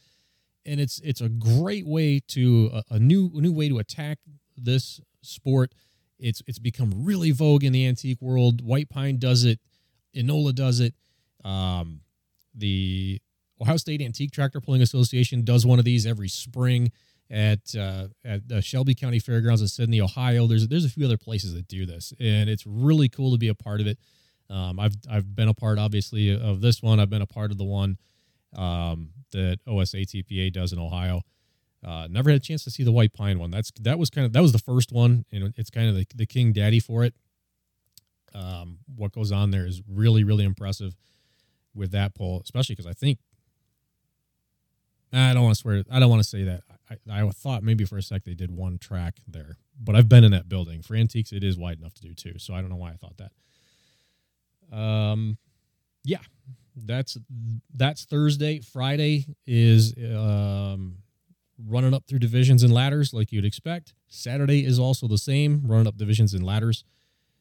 And 0.65 0.79
it's 0.79 0.99
it's 0.99 1.21
a 1.21 1.29
great 1.29 1.87
way 1.87 2.19
to 2.29 2.69
a, 2.73 2.95
a 2.95 2.99
new 2.99 3.31
a 3.35 3.41
new 3.41 3.53
way 3.53 3.69
to 3.69 3.79
attack 3.79 4.19
this 4.57 4.99
sport. 5.21 5.73
It's 6.19 6.41
it's 6.47 6.59
become 6.59 7.05
really 7.05 7.31
vogue 7.31 7.63
in 7.63 7.73
the 7.73 7.87
antique 7.87 8.21
world. 8.21 8.61
White 8.61 8.89
Pine 8.89 9.17
does 9.17 9.45
it. 9.45 9.59
Inola 10.15 10.53
does 10.53 10.79
it. 10.79 10.93
Um, 11.45 12.01
the 12.53 13.21
Ohio 13.61 13.77
State 13.77 14.01
Antique 14.01 14.31
Tractor 14.31 14.59
Pulling 14.61 14.81
Association 14.81 15.43
does 15.43 15.65
one 15.65 15.79
of 15.79 15.85
these 15.85 16.05
every 16.05 16.27
spring 16.29 16.91
at 17.29 17.75
uh, 17.75 18.07
at 18.25 18.47
the 18.47 18.61
Shelby 18.61 18.95
County 18.95 19.19
Fairgrounds 19.19 19.61
in 19.61 19.67
Sidney, 19.67 20.01
Ohio. 20.01 20.47
There's 20.47 20.67
there's 20.67 20.85
a 20.85 20.89
few 20.89 21.05
other 21.05 21.17
places 21.17 21.53
that 21.53 21.67
do 21.67 21.85
this, 21.85 22.13
and 22.19 22.49
it's 22.49 22.65
really 22.65 23.09
cool 23.09 23.31
to 23.31 23.37
be 23.37 23.47
a 23.47 23.55
part 23.55 23.81
of 23.81 23.87
it. 23.87 23.97
Um, 24.49 24.79
I've 24.79 24.95
I've 25.09 25.35
been 25.35 25.47
a 25.47 25.53
part, 25.53 25.77
obviously, 25.77 26.31
of 26.39 26.61
this 26.61 26.81
one. 26.81 26.99
I've 26.99 27.09
been 27.09 27.21
a 27.21 27.27
part 27.27 27.51
of 27.51 27.57
the 27.57 27.65
one 27.65 27.97
um, 28.55 29.11
that 29.31 29.59
OSATPA 29.67 30.51
does 30.53 30.73
in 30.73 30.79
Ohio. 30.79 31.21
Uh, 31.85 32.07
never 32.09 32.29
had 32.29 32.41
a 32.41 32.43
chance 32.43 32.63
to 32.65 32.71
see 32.71 32.83
the 32.83 32.91
white 32.91 33.13
pine 33.13 33.39
one. 33.39 33.51
That's 33.51 33.71
that 33.81 33.99
was 33.99 34.09
kind 34.09 34.25
of 34.25 34.33
that 34.33 34.41
was 34.41 34.51
the 34.51 34.59
first 34.59 34.91
one, 34.91 35.25
and 35.31 35.53
it's 35.55 35.69
kind 35.69 35.87
of 35.87 35.95
the, 35.95 36.07
the 36.15 36.25
king 36.25 36.51
daddy 36.51 36.79
for 36.79 37.03
it. 37.03 37.13
Um, 38.33 38.79
what 38.95 39.11
goes 39.11 39.31
on 39.31 39.51
there 39.51 39.65
is 39.65 39.81
really 39.87 40.23
really 40.23 40.43
impressive 40.43 40.95
with 41.73 41.91
that 41.91 42.15
pull, 42.15 42.41
especially 42.43 42.75
because 42.75 42.87
I 42.87 42.93
think 42.93 43.19
I 45.13 45.33
don't 45.33 45.43
want 45.43 45.55
to 45.55 45.61
swear. 45.61 45.83
I 45.89 45.99
don't 45.99 46.09
want 46.09 46.21
to 46.21 46.27
say 46.27 46.43
that. 46.43 46.63
I, 46.89 46.97
I 47.09 47.29
thought 47.29 47.63
maybe 47.63 47.85
for 47.85 47.97
a 47.97 48.01
sec 48.01 48.23
they 48.23 48.33
did 48.33 48.51
one 48.51 48.77
track 48.77 49.19
there, 49.27 49.57
but 49.79 49.95
I've 49.95 50.09
been 50.09 50.23
in 50.23 50.31
that 50.31 50.49
building 50.49 50.81
for 50.81 50.95
antiques. 50.95 51.31
It 51.31 51.43
is 51.43 51.57
wide 51.57 51.79
enough 51.79 51.93
to 51.95 52.01
do 52.01 52.13
two, 52.13 52.37
so 52.37 52.53
I 52.53 52.61
don't 52.61 52.69
know 52.69 52.75
why 52.75 52.91
I 52.91 52.95
thought 52.95 53.17
that. 53.17 54.75
Um, 54.75 55.37
yeah, 56.03 56.19
that's 56.75 57.17
that's 57.73 58.05
Thursday. 58.05 58.59
Friday 58.59 59.25
is 59.45 59.93
um 59.97 60.97
running 61.67 61.93
up 61.93 62.05
through 62.07 62.19
divisions 62.19 62.63
and 62.63 62.73
ladders 62.73 63.13
like 63.13 63.31
you'd 63.31 63.45
expect. 63.45 63.93
Saturday 64.07 64.65
is 64.65 64.79
also 64.79 65.07
the 65.07 65.17
same, 65.17 65.63
running 65.65 65.87
up 65.87 65.97
divisions 65.97 66.33
and 66.33 66.43
ladders. 66.43 66.83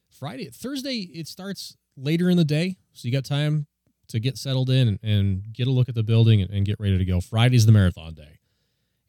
Friday, 0.09 0.49
Thursday, 0.49 1.09
it 1.13 1.27
starts 1.27 1.77
later 1.95 2.29
in 2.29 2.37
the 2.37 2.45
day, 2.45 2.77
so 2.93 3.07
you 3.07 3.11
got 3.11 3.25
time 3.25 3.67
to 4.09 4.19
get 4.19 4.37
settled 4.37 4.69
in 4.69 4.87
and, 4.87 4.99
and 5.03 5.53
get 5.53 5.67
a 5.67 5.71
look 5.71 5.87
at 5.87 5.95
the 5.95 6.03
building 6.03 6.41
and, 6.41 6.49
and, 6.49 6.65
get 6.65 6.79
ready 6.79 6.97
to 6.97 7.05
go. 7.05 7.21
Friday's 7.21 7.65
the 7.65 7.71
marathon 7.71 8.15
day. 8.15 8.38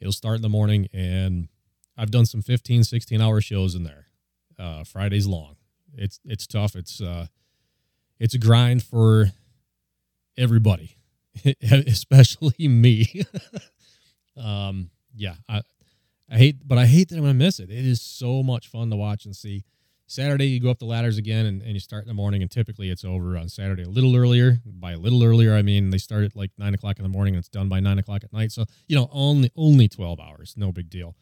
It'll 0.01 0.13
start 0.13 0.37
in 0.37 0.43
the 0.43 0.49
morning, 0.49 0.89
and 0.93 1.49
I've 1.97 2.11
done 2.11 2.27
some 2.27 2.43
15, 2.43 2.85
16 2.85 3.21
hour 3.21 3.41
shows 3.41 3.75
in 3.75 3.85
there. 3.85 4.07
Uh, 4.59 4.85
Friday's 4.85 5.27
long. 5.27 5.57
It's 5.95 6.21
it's 6.25 6.47
tough. 6.47 6.77
It's 6.77 7.01
uh, 7.01 7.27
it's 8.19 8.35
a 8.35 8.39
grind 8.39 8.83
for 8.83 9.33
everybody, 10.37 10.97
especially 11.63 12.69
me. 12.69 13.25
um, 14.37 14.91
yeah, 15.15 15.35
I, 15.49 15.63
I 16.31 16.37
hate, 16.37 16.67
but 16.67 16.79
I 16.79 16.87
hate 16.87 17.09
that 17.09 17.17
I'm 17.17 17.23
gonna 17.23 17.35
miss 17.35 17.59
it. 17.59 17.71
It 17.71 17.85
is 17.85 18.01
so 18.01 18.43
much 18.43 18.69
fun 18.69 18.91
to 18.91 18.97
watch 18.97 19.25
and 19.25 19.35
see. 19.35 19.65
Saturday, 20.11 20.49
you 20.49 20.59
go 20.59 20.71
up 20.71 20.81
the 20.81 20.87
ladders 20.87 21.19
again 21.19 21.47
and, 21.47 21.63
and 21.63 21.71
you 21.71 21.79
start 21.79 22.03
in 22.03 22.09
the 22.09 22.15
morning, 22.15 22.43
and 22.43 22.51
typically 22.51 22.91
it's 22.91 23.05
over 23.05 23.37
on 23.37 23.49
Saturday 23.49 23.85
a 23.85 23.89
little 23.89 24.17
earlier. 24.17 24.59
By 24.67 24.91
a 24.91 24.99
little 24.99 25.23
earlier, 25.23 25.55
I 25.55 25.63
mean 25.63 25.91
they 25.91 25.99
start 25.99 26.25
at 26.25 26.35
like 26.35 26.51
nine 26.59 26.75
o'clock 26.75 26.99
in 26.99 27.05
the 27.05 27.09
morning 27.09 27.35
and 27.35 27.39
it's 27.39 27.49
done 27.49 27.69
by 27.69 27.79
nine 27.79 27.97
o'clock 28.01 28.25
at 28.25 28.33
night. 28.33 28.51
So 28.51 28.65
you 28.89 28.97
know, 28.97 29.09
only 29.13 29.53
only 29.55 29.87
twelve 29.87 30.19
hours, 30.19 30.55
no 30.57 30.73
big 30.73 30.91
deal. 30.91 31.15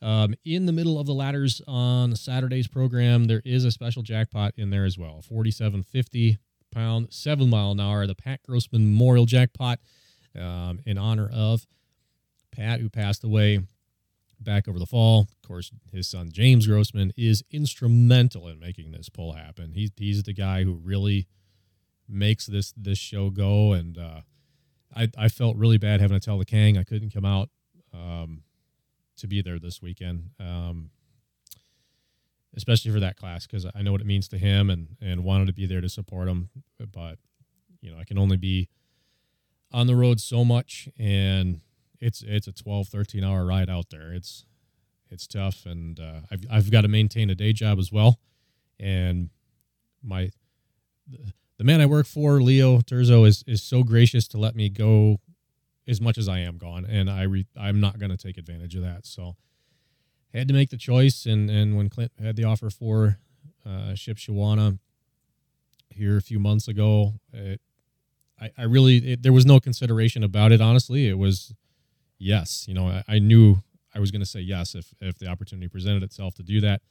Um, 0.00 0.34
in 0.44 0.66
the 0.66 0.72
middle 0.72 1.00
of 1.00 1.06
the 1.06 1.14
ladders 1.14 1.60
on 1.66 2.14
Saturday's 2.14 2.68
program, 2.68 3.24
there 3.24 3.42
is 3.44 3.64
a 3.64 3.72
special 3.72 4.02
jackpot 4.02 4.52
in 4.56 4.70
there 4.70 4.84
as 4.84 4.96
well, 4.96 5.20
forty-seven 5.20 5.82
fifty 5.82 6.38
pound, 6.70 7.08
seven 7.10 7.50
mile 7.50 7.72
an 7.72 7.80
hour, 7.80 8.06
the 8.06 8.14
Pat 8.14 8.40
Grossman 8.44 8.84
Memorial 8.84 9.26
Jackpot 9.26 9.80
um, 10.38 10.78
in 10.86 10.96
honor 10.96 11.28
of 11.32 11.66
Pat, 12.52 12.78
who 12.78 12.88
passed 12.88 13.24
away 13.24 13.62
back 14.40 14.68
over 14.68 14.78
the 14.78 14.86
fall. 14.86 15.28
Of 15.42 15.46
course, 15.46 15.70
his 15.92 16.08
son 16.08 16.30
James 16.32 16.66
Grossman 16.66 17.12
is 17.16 17.42
instrumental 17.50 18.48
in 18.48 18.58
making 18.58 18.92
this 18.92 19.08
pull 19.08 19.32
happen. 19.32 19.72
He's 19.72 19.90
he's 19.96 20.22
the 20.22 20.32
guy 20.32 20.64
who 20.64 20.74
really 20.74 21.26
makes 22.08 22.46
this 22.46 22.72
this 22.76 22.98
show 22.98 23.30
go. 23.30 23.72
And 23.72 23.98
uh, 23.98 24.20
I 24.94 25.08
I 25.16 25.28
felt 25.28 25.56
really 25.56 25.78
bad 25.78 26.00
having 26.00 26.18
to 26.18 26.24
tell 26.24 26.38
the 26.38 26.44
Kang 26.44 26.76
I 26.76 26.84
couldn't 26.84 27.12
come 27.12 27.24
out 27.24 27.50
um, 27.92 28.42
to 29.16 29.26
be 29.26 29.42
there 29.42 29.58
this 29.58 29.80
weekend. 29.80 30.30
Um, 30.38 30.90
especially 32.56 32.90
for 32.90 33.00
that 33.00 33.16
class 33.16 33.46
because 33.46 33.66
I 33.74 33.82
know 33.82 33.92
what 33.92 34.00
it 34.00 34.06
means 34.06 34.28
to 34.28 34.38
him 34.38 34.70
and 34.70 34.96
and 35.00 35.24
wanted 35.24 35.46
to 35.46 35.52
be 35.52 35.66
there 35.66 35.80
to 35.80 35.88
support 35.88 36.28
him. 36.28 36.50
But 36.92 37.18
you 37.80 37.90
know, 37.90 37.98
I 37.98 38.04
can 38.04 38.18
only 38.18 38.36
be 38.36 38.68
on 39.72 39.86
the 39.86 39.96
road 39.96 40.20
so 40.20 40.44
much 40.44 40.88
and 40.98 41.60
it's 42.00 42.22
it's 42.26 42.46
a 42.46 42.52
12 42.52 42.88
13 42.88 43.24
hour 43.24 43.44
ride 43.44 43.70
out 43.70 43.90
there. 43.90 44.12
It's 44.12 44.44
it's 45.10 45.26
tough 45.26 45.66
and 45.66 46.00
uh, 46.00 46.20
I've, 46.30 46.44
I've 46.50 46.70
got 46.70 46.80
to 46.82 46.88
maintain 46.88 47.30
a 47.30 47.34
day 47.34 47.52
job 47.52 47.78
as 47.78 47.92
well. 47.92 48.18
And 48.78 49.30
my 50.02 50.30
the, 51.58 51.64
man 51.64 51.80
i 51.80 51.86
work 51.86 52.06
for 52.06 52.42
leo 52.42 52.80
terzo 52.80 53.26
is 53.26 53.42
is 53.46 53.62
so 53.62 53.82
gracious 53.82 54.28
to 54.28 54.38
let 54.38 54.54
me 54.54 54.68
go 54.68 55.18
as 55.88 56.00
much 56.00 56.18
as 56.18 56.28
i 56.28 56.38
am 56.38 56.58
gone. 56.58 56.84
And 56.84 57.08
i 57.08 57.22
re, 57.22 57.46
i'm 57.58 57.80
not 57.80 57.98
going 57.98 58.10
to 58.10 58.16
take 58.16 58.36
advantage 58.38 58.74
of 58.74 58.82
that. 58.82 59.06
So 59.06 59.36
had 60.34 60.48
to 60.48 60.54
make 60.54 60.70
the 60.70 60.76
choice 60.76 61.26
and 61.26 61.50
and 61.50 61.76
when 61.76 61.88
clint 61.88 62.12
had 62.20 62.36
the 62.36 62.44
offer 62.44 62.70
for 62.70 63.18
uh, 63.64 63.94
Shipshewana 63.94 64.78
here 65.90 66.16
a 66.16 66.22
few 66.22 66.38
months 66.38 66.68
ago 66.68 67.14
it, 67.32 67.60
I, 68.40 68.50
I 68.58 68.62
really 68.64 69.12
it, 69.12 69.22
there 69.22 69.32
was 69.32 69.46
no 69.46 69.60
consideration 69.60 70.22
about 70.22 70.52
it. 70.52 70.60
Honestly 70.60 71.08
it 71.08 71.18
was 71.18 71.54
yes. 72.18 72.66
You 72.68 72.74
know, 72.74 72.88
I, 72.88 73.04
I 73.08 73.18
knew 73.18 73.62
I 73.94 74.00
was 74.00 74.10
going 74.10 74.20
to 74.20 74.26
say 74.26 74.40
yes 74.40 74.74
if 74.74 74.92
if 75.00 75.18
the 75.18 75.26
opportunity 75.26 75.68
presented 75.68 76.02
itself 76.02 76.34
to 76.34 76.42
do 76.42 76.60
that, 76.60 76.82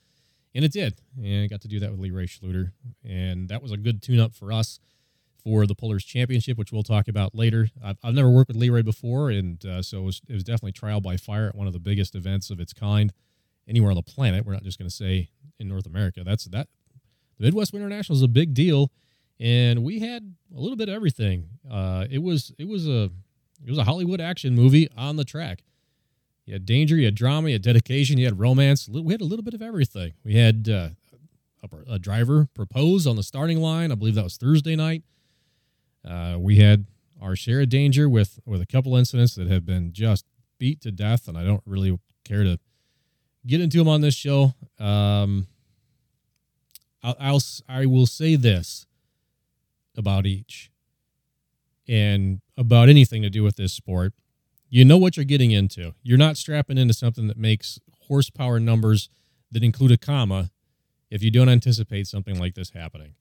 and 0.53 0.65
it 0.65 0.71
did. 0.71 1.01
And 1.17 1.43
I 1.43 1.47
got 1.47 1.61
to 1.61 1.67
do 1.67 1.79
that 1.79 1.91
with 1.91 1.99
Lee 1.99 2.11
Ray 2.11 2.25
Schluter, 2.25 2.71
and 3.03 3.49
that 3.49 3.61
was 3.61 3.71
a 3.71 3.77
good 3.77 4.01
tune-up 4.01 4.33
for 4.33 4.51
us 4.51 4.79
for 5.43 5.67
the 5.67 5.75
Pullers 5.75 6.03
Championship, 6.03 6.57
which 6.57 6.71
we'll 6.71 6.81
talk 6.81 7.07
about 7.07 7.35
later. 7.35 7.69
I've, 7.83 7.97
I've 8.03 8.15
never 8.15 8.31
worked 8.31 8.47
with 8.47 8.57
Lee 8.57 8.71
Ray 8.71 8.81
before, 8.81 9.29
and 9.29 9.63
uh, 9.63 9.83
so 9.83 9.99
it 9.99 10.03
was, 10.03 10.21
it 10.27 10.33
was 10.33 10.43
definitely 10.43 10.71
trial 10.71 11.01
by 11.01 11.17
fire 11.17 11.49
at 11.49 11.55
one 11.55 11.67
of 11.67 11.73
the 11.73 11.79
biggest 11.79 12.15
events 12.15 12.49
of 12.49 12.59
its 12.59 12.73
kind 12.73 13.13
anywhere 13.67 13.91
on 13.91 13.95
the 13.95 14.01
planet. 14.01 14.43
We're 14.43 14.53
not 14.53 14.63
just 14.63 14.79
going 14.79 14.89
to 14.89 14.95
say 14.95 15.29
in 15.59 15.67
North 15.67 15.85
America. 15.85 16.23
That's 16.25 16.45
that. 16.45 16.67
The 17.37 17.45
Midwest 17.45 17.73
Winter 17.73 17.87
National 17.87 18.15
is 18.15 18.23
a 18.23 18.27
big 18.27 18.55
deal, 18.55 18.91
and 19.39 19.83
we 19.83 19.99
had 19.99 20.33
a 20.55 20.59
little 20.59 20.77
bit 20.77 20.89
of 20.89 20.95
everything. 20.95 21.49
Uh, 21.69 22.05
it 22.09 22.23
was 22.23 22.51
it 22.57 22.67
was 22.67 22.87
a 22.87 23.11
it 23.63 23.69
was 23.69 23.77
a 23.77 23.83
Hollywood 23.83 24.21
action 24.21 24.55
movie 24.55 24.87
on 24.97 25.15
the 25.15 25.23
track. 25.23 25.63
You 26.45 26.53
had 26.53 26.65
danger, 26.65 26.95
you 26.95 27.05
had 27.05 27.15
drama, 27.15 27.49
you 27.49 27.53
had 27.53 27.63
dedication, 27.63 28.17
you 28.17 28.25
had 28.25 28.39
romance. 28.39 28.87
We 28.87 29.13
had 29.13 29.21
a 29.21 29.25
little 29.25 29.43
bit 29.43 29.53
of 29.53 29.61
everything. 29.61 30.13
We 30.23 30.35
had 30.35 30.69
uh, 30.69 30.89
a, 31.63 31.93
a, 31.93 31.99
driver 31.99 32.47
propose 32.53 33.07
on 33.07 33.15
the 33.15 33.23
starting 33.23 33.59
line. 33.59 33.91
I 33.91 33.95
believe 33.95 34.15
that 34.15 34.23
was 34.23 34.37
Thursday 34.37 34.75
night. 34.75 35.03
Uh, 36.07 36.37
we 36.39 36.57
had 36.57 36.85
our 37.19 37.35
share 37.35 37.61
of 37.61 37.69
danger 37.69 38.07
with 38.07 38.39
with 38.45 38.61
a 38.61 38.65
couple 38.67 38.95
incidents 38.95 39.33
that 39.35 39.47
have 39.47 39.65
been 39.65 39.91
just 39.91 40.25
beat 40.59 40.81
to 40.81 40.91
death, 40.91 41.27
and 41.27 41.35
I 41.35 41.43
don't 41.43 41.63
really 41.65 41.97
care 42.23 42.43
to 42.43 42.59
get 43.47 43.59
into 43.59 43.79
them 43.79 43.87
on 43.87 44.01
this 44.01 44.13
show. 44.13 44.53
Um, 44.79 45.47
I'll, 47.01 47.15
I'll 47.19 47.41
I 47.67 47.87
will 47.87 48.05
say 48.05 48.35
this 48.35 48.85
about 49.97 50.27
each 50.27 50.69
and 51.87 52.41
about 52.57 52.89
anything 52.89 53.21
to 53.21 53.29
do 53.29 53.43
with 53.43 53.55
this 53.55 53.73
sport, 53.73 54.13
you 54.69 54.83
know 54.83 54.97
what 54.97 55.15
you're 55.17 55.25
getting 55.25 55.51
into. 55.51 55.93
You're 56.03 56.17
not 56.17 56.37
strapping 56.37 56.77
into 56.77 56.93
something 56.93 57.27
that 57.27 57.37
makes 57.37 57.79
horsepower 58.07 58.59
numbers 58.59 59.09
that 59.51 59.63
include 59.63 59.91
a 59.91 59.97
comma 59.97 60.51
if 61.09 61.23
you 61.23 61.31
don't 61.31 61.49
anticipate 61.49 62.07
something 62.07 62.39
like 62.39 62.55
this 62.55 62.71
happening. 62.71 63.13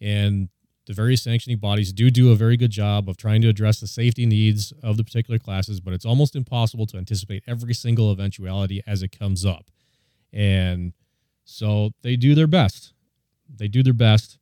And 0.00 0.48
the 0.86 0.94
various 0.94 1.22
sanctioning 1.22 1.58
bodies 1.58 1.92
do 1.92 2.10
do 2.10 2.32
a 2.32 2.34
very 2.34 2.56
good 2.56 2.70
job 2.70 3.08
of 3.08 3.16
trying 3.16 3.42
to 3.42 3.48
address 3.48 3.78
the 3.78 3.86
safety 3.86 4.26
needs 4.26 4.72
of 4.82 4.96
the 4.96 5.04
particular 5.04 5.38
classes, 5.38 5.80
but 5.80 5.92
it's 5.92 6.06
almost 6.06 6.34
impossible 6.34 6.86
to 6.86 6.96
anticipate 6.96 7.42
every 7.46 7.74
single 7.74 8.10
eventuality 8.10 8.82
as 8.86 9.02
it 9.02 9.16
comes 9.16 9.44
up. 9.44 9.66
And 10.32 10.94
so 11.44 11.90
they 12.02 12.16
do 12.16 12.34
their 12.34 12.46
best. 12.46 12.92
They 13.54 13.68
do 13.68 13.82
their 13.82 13.92
best. 13.92 14.38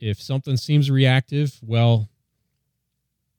If 0.00 0.20
something 0.20 0.56
seems 0.56 0.90
reactive, 0.90 1.58
well, 1.62 2.08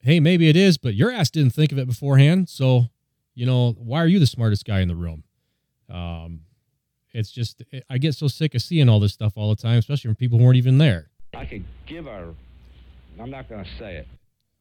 hey, 0.01 0.19
maybe 0.19 0.49
it 0.49 0.55
is, 0.55 0.77
but 0.77 0.95
your 0.95 1.11
ass 1.11 1.29
didn't 1.29 1.53
think 1.53 1.71
of 1.71 1.77
it 1.77 1.87
beforehand. 1.87 2.49
So, 2.49 2.85
you 3.33 3.45
know, 3.45 3.73
why 3.73 4.01
are 4.01 4.07
you 4.07 4.19
the 4.19 4.27
smartest 4.27 4.65
guy 4.65 4.79
in 4.79 4.87
the 4.87 4.95
room? 4.95 5.23
Um, 5.89 6.41
it's 7.11 7.31
just, 7.31 7.63
I 7.89 7.97
get 7.97 8.15
so 8.15 8.27
sick 8.27 8.55
of 8.55 8.61
seeing 8.61 8.87
all 8.87 8.99
this 8.99 9.13
stuff 9.13 9.33
all 9.35 9.49
the 9.49 9.61
time, 9.61 9.77
especially 9.77 10.09
when 10.09 10.15
people 10.15 10.37
who 10.37 10.45
weren't 10.45 10.57
even 10.57 10.77
there. 10.77 11.09
I 11.35 11.45
could 11.45 11.63
give 11.85 12.07
a, 12.07 12.33
I'm 13.19 13.29
not 13.29 13.49
going 13.49 13.63
to 13.63 13.69
say 13.77 13.97
it. 13.97 14.07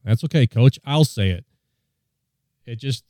That's 0.03 0.23
okay, 0.23 0.47
coach. 0.47 0.79
I'll 0.85 1.05
say 1.05 1.29
it. 1.29 1.45
It 2.65 2.77
just, 2.77 3.03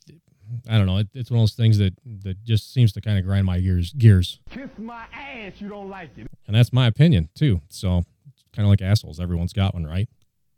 I 0.68 0.76
don't 0.76 0.86
know. 0.86 0.98
It, 0.98 1.08
it's 1.14 1.30
one 1.30 1.38
of 1.38 1.42
those 1.42 1.54
things 1.54 1.78
that, 1.78 1.94
that 2.24 2.42
just 2.44 2.72
seems 2.72 2.92
to 2.92 3.00
kind 3.00 3.18
of 3.18 3.24
grind 3.24 3.46
my 3.46 3.60
gears. 3.60 3.92
Gears. 3.92 4.40
Kiss 4.50 4.70
my 4.78 5.04
ass. 5.12 5.52
You 5.58 5.68
don't 5.68 5.88
like 5.88 6.10
it. 6.16 6.26
And 6.46 6.56
that's 6.56 6.72
my 6.72 6.86
opinion 6.86 7.28
too. 7.34 7.60
So, 7.68 8.04
kind 8.52 8.66
of 8.66 8.70
like 8.70 8.82
assholes. 8.82 9.20
Everyone's 9.20 9.52
got 9.52 9.74
one, 9.74 9.86
right? 9.86 10.08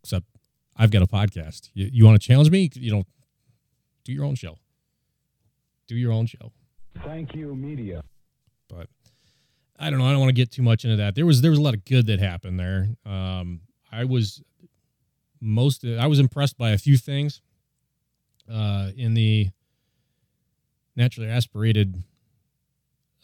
Except 0.02 0.24
I've 0.76 0.90
got 0.90 1.02
a 1.02 1.06
podcast. 1.06 1.70
You, 1.74 1.88
you 1.92 2.04
want 2.04 2.20
to 2.20 2.26
challenge 2.26 2.50
me? 2.50 2.70
You 2.74 2.92
know, 2.92 3.04
do 4.04 4.12
your 4.12 4.24
own 4.24 4.34
show. 4.34 4.58
Do 5.86 5.96
your 5.96 6.12
own 6.12 6.26
show. 6.26 6.52
Thank 7.04 7.34
you, 7.34 7.54
media. 7.54 8.02
But 8.68 8.88
I 9.78 9.90
don't 9.90 9.98
know. 9.98 10.06
I 10.06 10.10
don't 10.10 10.20
want 10.20 10.30
to 10.30 10.34
get 10.34 10.50
too 10.50 10.62
much 10.62 10.84
into 10.84 10.96
that. 10.96 11.14
There 11.14 11.26
was 11.26 11.40
there 11.42 11.50
was 11.50 11.58
a 11.58 11.62
lot 11.62 11.74
of 11.74 11.84
good 11.84 12.06
that 12.06 12.20
happened 12.20 12.58
there. 12.58 12.88
Um, 13.04 13.60
I 13.90 14.04
was 14.04 14.42
most 15.40 15.84
I 15.84 16.06
was 16.06 16.18
impressed 16.18 16.56
by 16.56 16.70
a 16.70 16.78
few 16.78 16.96
things 16.96 17.40
uh, 18.50 18.90
in 18.96 19.14
the 19.14 19.50
naturally 20.96 21.28
aspirated 21.28 22.02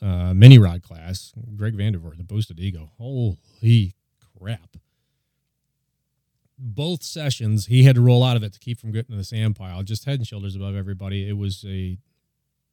uh, 0.02 0.34
mini 0.34 0.58
rod 0.58 0.82
class. 0.82 1.32
Greg 1.56 1.76
Vandervoort, 1.76 2.16
the 2.16 2.24
boosted 2.24 2.60
ego. 2.60 2.90
Holy 2.98 3.94
crap! 4.38 4.76
Both 6.58 7.02
sessions 7.02 7.66
he 7.66 7.84
had 7.84 7.94
to 7.94 8.00
roll 8.00 8.24
out 8.24 8.36
of 8.36 8.42
it 8.42 8.52
to 8.52 8.58
keep 8.58 8.78
from 8.80 8.90
getting 8.90 9.12
to 9.12 9.16
the 9.16 9.24
sand 9.24 9.56
pile, 9.56 9.82
just 9.82 10.04
head 10.04 10.18
and 10.18 10.26
shoulders 10.26 10.56
above 10.56 10.74
everybody. 10.74 11.28
It 11.28 11.36
was 11.36 11.64
a 11.66 11.98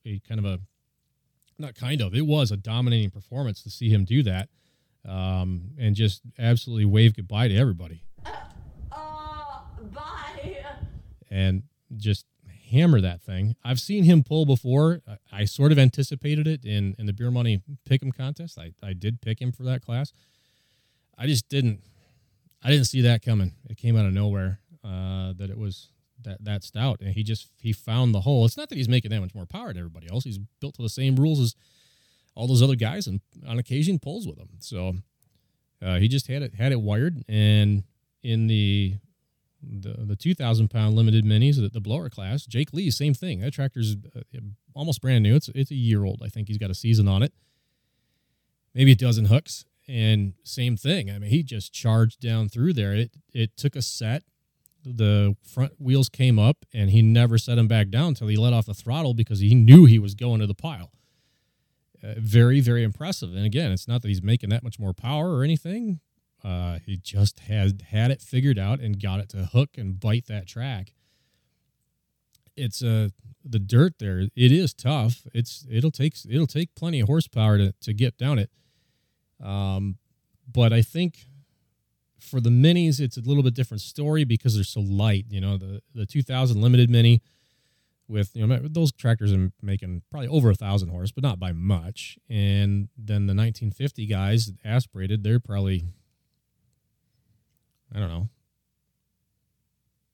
a 0.05 0.19
kind 0.27 0.39
of 0.39 0.45
a 0.45 0.59
not 1.57 1.75
kind 1.75 2.01
of 2.01 2.13
it 2.13 2.25
was 2.25 2.51
a 2.51 2.57
dominating 2.57 3.11
performance 3.11 3.61
to 3.63 3.69
see 3.69 3.89
him 3.89 4.05
do 4.05 4.23
that, 4.23 4.49
um, 5.07 5.71
and 5.79 5.95
just 5.95 6.21
absolutely 6.37 6.85
wave 6.85 7.15
goodbye 7.15 7.47
to 7.47 7.55
everybody. 7.55 8.03
Uh, 8.91 9.59
bye. 9.93 10.57
And 11.29 11.63
just 11.95 12.25
hammer 12.71 13.01
that 13.01 13.21
thing. 13.21 13.55
I've 13.63 13.79
seen 13.79 14.03
him 14.03 14.23
pull 14.23 14.45
before. 14.45 15.01
I, 15.07 15.41
I 15.41 15.45
sort 15.45 15.71
of 15.71 15.79
anticipated 15.79 16.47
it 16.47 16.65
in 16.65 16.95
in 16.97 17.05
the 17.05 17.13
beer 17.13 17.31
money 17.31 17.61
pick 17.85 18.01
him 18.01 18.11
contest. 18.11 18.57
I 18.57 18.71
I 18.83 18.93
did 18.93 19.21
pick 19.21 19.41
him 19.41 19.51
for 19.51 19.63
that 19.63 19.81
class. 19.81 20.11
I 21.17 21.27
just 21.27 21.47
didn't 21.47 21.81
I 22.65 22.69
didn't 22.71 22.85
see 22.85 23.01
that 23.01 23.23
coming. 23.23 23.53
It 23.69 23.77
came 23.77 23.95
out 23.95 24.07
of 24.07 24.13
nowhere 24.13 24.59
uh, 24.83 25.33
that 25.37 25.51
it 25.51 25.57
was 25.57 25.89
that 26.23 26.43
that 26.43 26.63
stout, 26.63 26.99
and 26.99 27.13
he 27.13 27.21
just 27.21 27.51
he 27.59 27.71
found 27.71 28.15
the 28.15 28.21
hole. 28.21 28.43
It's 28.43 28.57
not 28.57 28.69
that 28.69 28.75
he's 28.75 28.89
making 28.89 29.11
that 29.11 29.21
much 29.21 29.35
more 29.35 29.45
power 29.45 29.67
than 29.67 29.77
everybody 29.77 30.07
else. 30.11 30.23
He's 30.23 30.39
built 30.59 30.73
to 30.75 30.81
the 30.81 30.89
same 30.89 31.15
rules 31.15 31.39
as 31.39 31.55
all 32.33 32.47
those 32.47 32.63
other 32.63 32.75
guys, 32.75 33.05
and 33.05 33.21
on 33.47 33.59
occasion 33.59 33.99
pulls 33.99 34.25
with 34.25 34.37
them. 34.37 34.49
So 34.59 34.95
uh, 35.79 35.99
he 35.99 36.07
just 36.07 36.25
had 36.25 36.41
it 36.41 36.55
had 36.55 36.71
it 36.71 36.81
wired, 36.81 37.23
and 37.29 37.83
in 38.23 38.47
the 38.47 38.95
the 39.61 40.03
the 40.03 40.15
two 40.15 40.33
thousand 40.33 40.69
pound 40.69 40.95
limited 40.95 41.23
minis, 41.23 41.57
the, 41.57 41.69
the 41.69 41.79
blower 41.79 42.09
class, 42.09 42.47
Jake 42.47 42.73
Lee, 42.73 42.89
same 42.89 43.13
thing. 43.13 43.41
That 43.41 43.53
tractor's 43.53 43.95
uh, 44.15 44.39
almost 44.73 45.01
brand 45.01 45.21
new. 45.21 45.35
It's 45.35 45.49
it's 45.49 45.69
a 45.69 45.75
year 45.75 46.03
old. 46.03 46.23
I 46.25 46.29
think 46.29 46.47
he's 46.47 46.57
got 46.57 46.71
a 46.71 46.75
season 46.75 47.07
on 47.07 47.21
it. 47.21 47.31
Maybe 48.73 48.91
a 48.91 48.95
dozen 48.95 49.25
hooks, 49.25 49.65
and 49.87 50.33
same 50.43 50.77
thing. 50.77 51.09
I 51.11 51.19
mean, 51.19 51.29
he 51.29 51.43
just 51.43 51.73
charged 51.73 52.19
down 52.19 52.49
through 52.49 52.73
there. 52.73 52.93
It 52.93 53.11
it 53.33 53.57
took 53.57 53.75
a 53.75 53.81
set. 53.81 54.23
The 54.83 55.35
front 55.41 55.73
wheels 55.79 56.09
came 56.09 56.37
up, 56.37 56.57
and 56.73 56.91
he 56.91 57.01
never 57.01 57.37
set 57.37 57.55
them 57.55 57.67
back 57.67 57.89
down 57.89 58.09
until 58.09 58.27
he 58.27 58.35
let 58.35 58.53
off 58.53 58.67
the 58.67 58.73
throttle 58.75 59.15
because 59.15 59.39
he 59.39 59.55
knew 59.55 59.85
he 59.85 59.97
was 59.97 60.13
going 60.13 60.39
to 60.41 60.47
the 60.47 60.53
pile. 60.53 60.91
Uh, 62.03 62.13
very, 62.17 62.59
very 62.59 62.83
impressive. 62.83 63.33
And 63.35 63.45
again, 63.45 63.71
it's 63.71 63.87
not 63.87 64.03
that 64.03 64.09
he's 64.09 64.21
making 64.21 64.49
that 64.51 64.63
much 64.63 64.77
more 64.77 64.93
power 64.93 65.35
or 65.35 65.43
anything. 65.43 66.01
Uh, 66.43 66.77
he 66.85 66.97
just 66.97 67.39
had 67.39 67.81
had 67.89 68.11
it 68.11 68.21
figured 68.21 68.59
out 68.59 68.79
and 68.79 69.01
got 69.01 69.19
it 69.19 69.29
to 69.29 69.37
hook 69.45 69.71
and 69.77 69.99
bite 69.99 70.27
that 70.27 70.45
track. 70.45 70.93
It's 72.55 72.83
uh 72.83 73.09
the 73.43 73.59
dirt 73.59 73.95
there. 73.99 74.19
It 74.35 74.51
is 74.51 74.73
tough. 74.73 75.25
It's 75.33 75.65
it'll 75.69 75.91
take 75.91 76.15
it'll 76.29 76.47
take 76.47 76.75
plenty 76.75 76.99
of 76.99 77.07
horsepower 77.07 77.57
to 77.57 77.73
to 77.81 77.93
get 77.93 78.17
down 78.17 78.37
it. 78.37 78.51
Um, 79.43 79.97
but 80.51 80.73
I 80.73 80.81
think 80.81 81.25
for 82.19 82.39
the 82.39 82.49
minis, 82.49 82.99
it's 82.99 83.17
a 83.17 83.21
little 83.21 83.43
bit 83.43 83.53
different 83.53 83.81
story 83.81 84.23
because 84.23 84.55
they're 84.55 84.63
so 84.63 84.81
light. 84.81 85.25
You 85.29 85.41
know, 85.41 85.57
the 85.57 85.81
the 85.93 86.05
2000 86.05 86.61
limited 86.61 86.89
mini 86.89 87.21
with 88.07 88.35
you 88.35 88.45
know 88.45 88.59
those 88.63 88.91
tractors 88.91 89.33
are 89.33 89.51
making 89.61 90.03
probably 90.11 90.27
over 90.27 90.49
a 90.49 90.55
thousand 90.55 90.89
horse, 90.89 91.11
but 91.11 91.23
not 91.23 91.39
by 91.39 91.51
much. 91.51 92.17
And 92.29 92.89
then 92.97 93.27
the 93.27 93.33
1950 93.33 94.05
guys 94.05 94.51
aspirated, 94.63 95.23
they're 95.23 95.39
probably 95.39 95.83
I 97.93 97.99
don't 97.99 98.09
know 98.09 98.29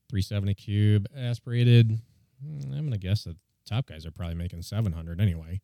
370 0.10 0.54
cube 0.56 1.08
aspirated. 1.18 2.00
Hmm, 2.44 2.74
I'm 2.74 2.84
gonna 2.84 2.98
guess 2.98 3.24
the 3.24 3.36
top 3.66 3.88
guys 3.88 4.06
are 4.06 4.12
probably 4.12 4.36
making 4.36 4.62
700 4.62 5.20
anyway. 5.20 5.62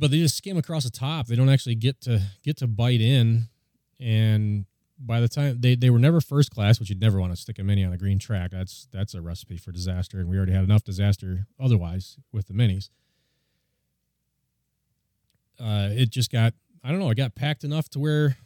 But 0.00 0.10
they 0.10 0.18
just 0.18 0.36
skim 0.36 0.56
across 0.56 0.84
the 0.84 0.90
top. 0.90 1.26
They 1.26 1.36
don't 1.36 1.50
actually 1.50 1.74
get 1.74 2.00
to 2.02 2.22
get 2.42 2.56
to 2.56 2.66
bite 2.66 3.02
in, 3.02 3.48
and 4.00 4.64
by 4.98 5.20
the 5.20 5.28
time 5.28 5.60
they, 5.60 5.74
they 5.74 5.90
were 5.90 5.98
never 5.98 6.22
first 6.22 6.50
class, 6.50 6.80
which 6.80 6.88
you'd 6.88 7.00
never 7.00 7.20
want 7.20 7.32
to 7.34 7.36
stick 7.36 7.58
a 7.58 7.62
mini 7.62 7.84
on 7.84 7.92
a 7.92 7.98
green 7.98 8.18
track. 8.18 8.50
That's 8.50 8.88
that's 8.90 9.12
a 9.12 9.20
recipe 9.20 9.58
for 9.58 9.72
disaster, 9.72 10.18
and 10.18 10.30
we 10.30 10.38
already 10.38 10.52
had 10.52 10.64
enough 10.64 10.82
disaster 10.82 11.46
otherwise 11.60 12.16
with 12.32 12.46
the 12.46 12.54
minis. 12.54 12.88
Uh, 15.60 15.90
it 15.92 16.08
just 16.08 16.32
got 16.32 16.54
I 16.82 16.90
don't 16.90 16.98
know, 16.98 17.10
it 17.10 17.16
got 17.16 17.34
packed 17.34 17.62
enough 17.62 17.90
to 17.90 17.98
where 17.98 18.38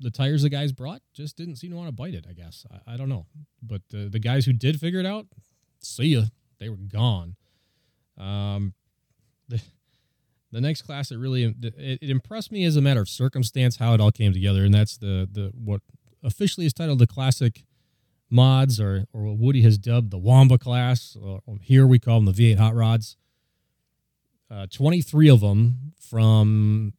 the 0.00 0.10
tires 0.10 0.42
the 0.42 0.48
guys 0.48 0.72
brought 0.72 1.02
just 1.14 1.36
didn't 1.36 1.56
seem 1.56 1.70
to 1.70 1.76
want 1.76 1.88
to 1.88 1.92
bite 1.92 2.14
it. 2.14 2.26
I 2.28 2.32
guess 2.32 2.66
I, 2.68 2.94
I 2.94 2.96
don't 2.96 3.08
know, 3.08 3.26
but 3.62 3.82
the 3.90 4.08
the 4.08 4.18
guys 4.18 4.44
who 4.44 4.52
did 4.52 4.80
figure 4.80 4.98
it 4.98 5.06
out, 5.06 5.26
see 5.80 6.06
ya, 6.06 6.22
they 6.58 6.68
were 6.68 6.76
gone. 6.76 7.36
Um, 8.16 8.74
the 9.48 9.62
the 10.50 10.60
next 10.60 10.82
class 10.82 11.10
that 11.10 11.18
really 11.18 11.44
it, 11.44 11.74
it 12.02 12.10
impressed 12.10 12.50
me 12.50 12.64
as 12.64 12.76
a 12.76 12.80
matter 12.80 13.00
of 13.00 13.08
circumstance 13.08 13.76
how 13.76 13.94
it 13.94 14.00
all 14.00 14.12
came 14.12 14.32
together, 14.32 14.64
and 14.64 14.72
that's 14.72 14.96
the 14.96 15.28
the 15.30 15.52
what 15.54 15.82
officially 16.22 16.66
is 16.66 16.72
titled 16.72 16.98
the 16.98 17.06
classic 17.06 17.64
mods, 18.30 18.80
or 18.80 19.06
or 19.12 19.24
what 19.24 19.38
Woody 19.38 19.62
has 19.62 19.78
dubbed 19.78 20.10
the 20.10 20.18
Wamba 20.18 20.58
class. 20.58 21.16
Here 21.60 21.86
we 21.86 21.98
call 21.98 22.20
them 22.20 22.32
the 22.32 22.54
V8 22.54 22.58
hot 22.58 22.74
rods. 22.74 23.16
Uh, 24.50 24.66
23 24.72 25.28
of 25.28 25.40
them 25.40 25.92
from 26.00 26.94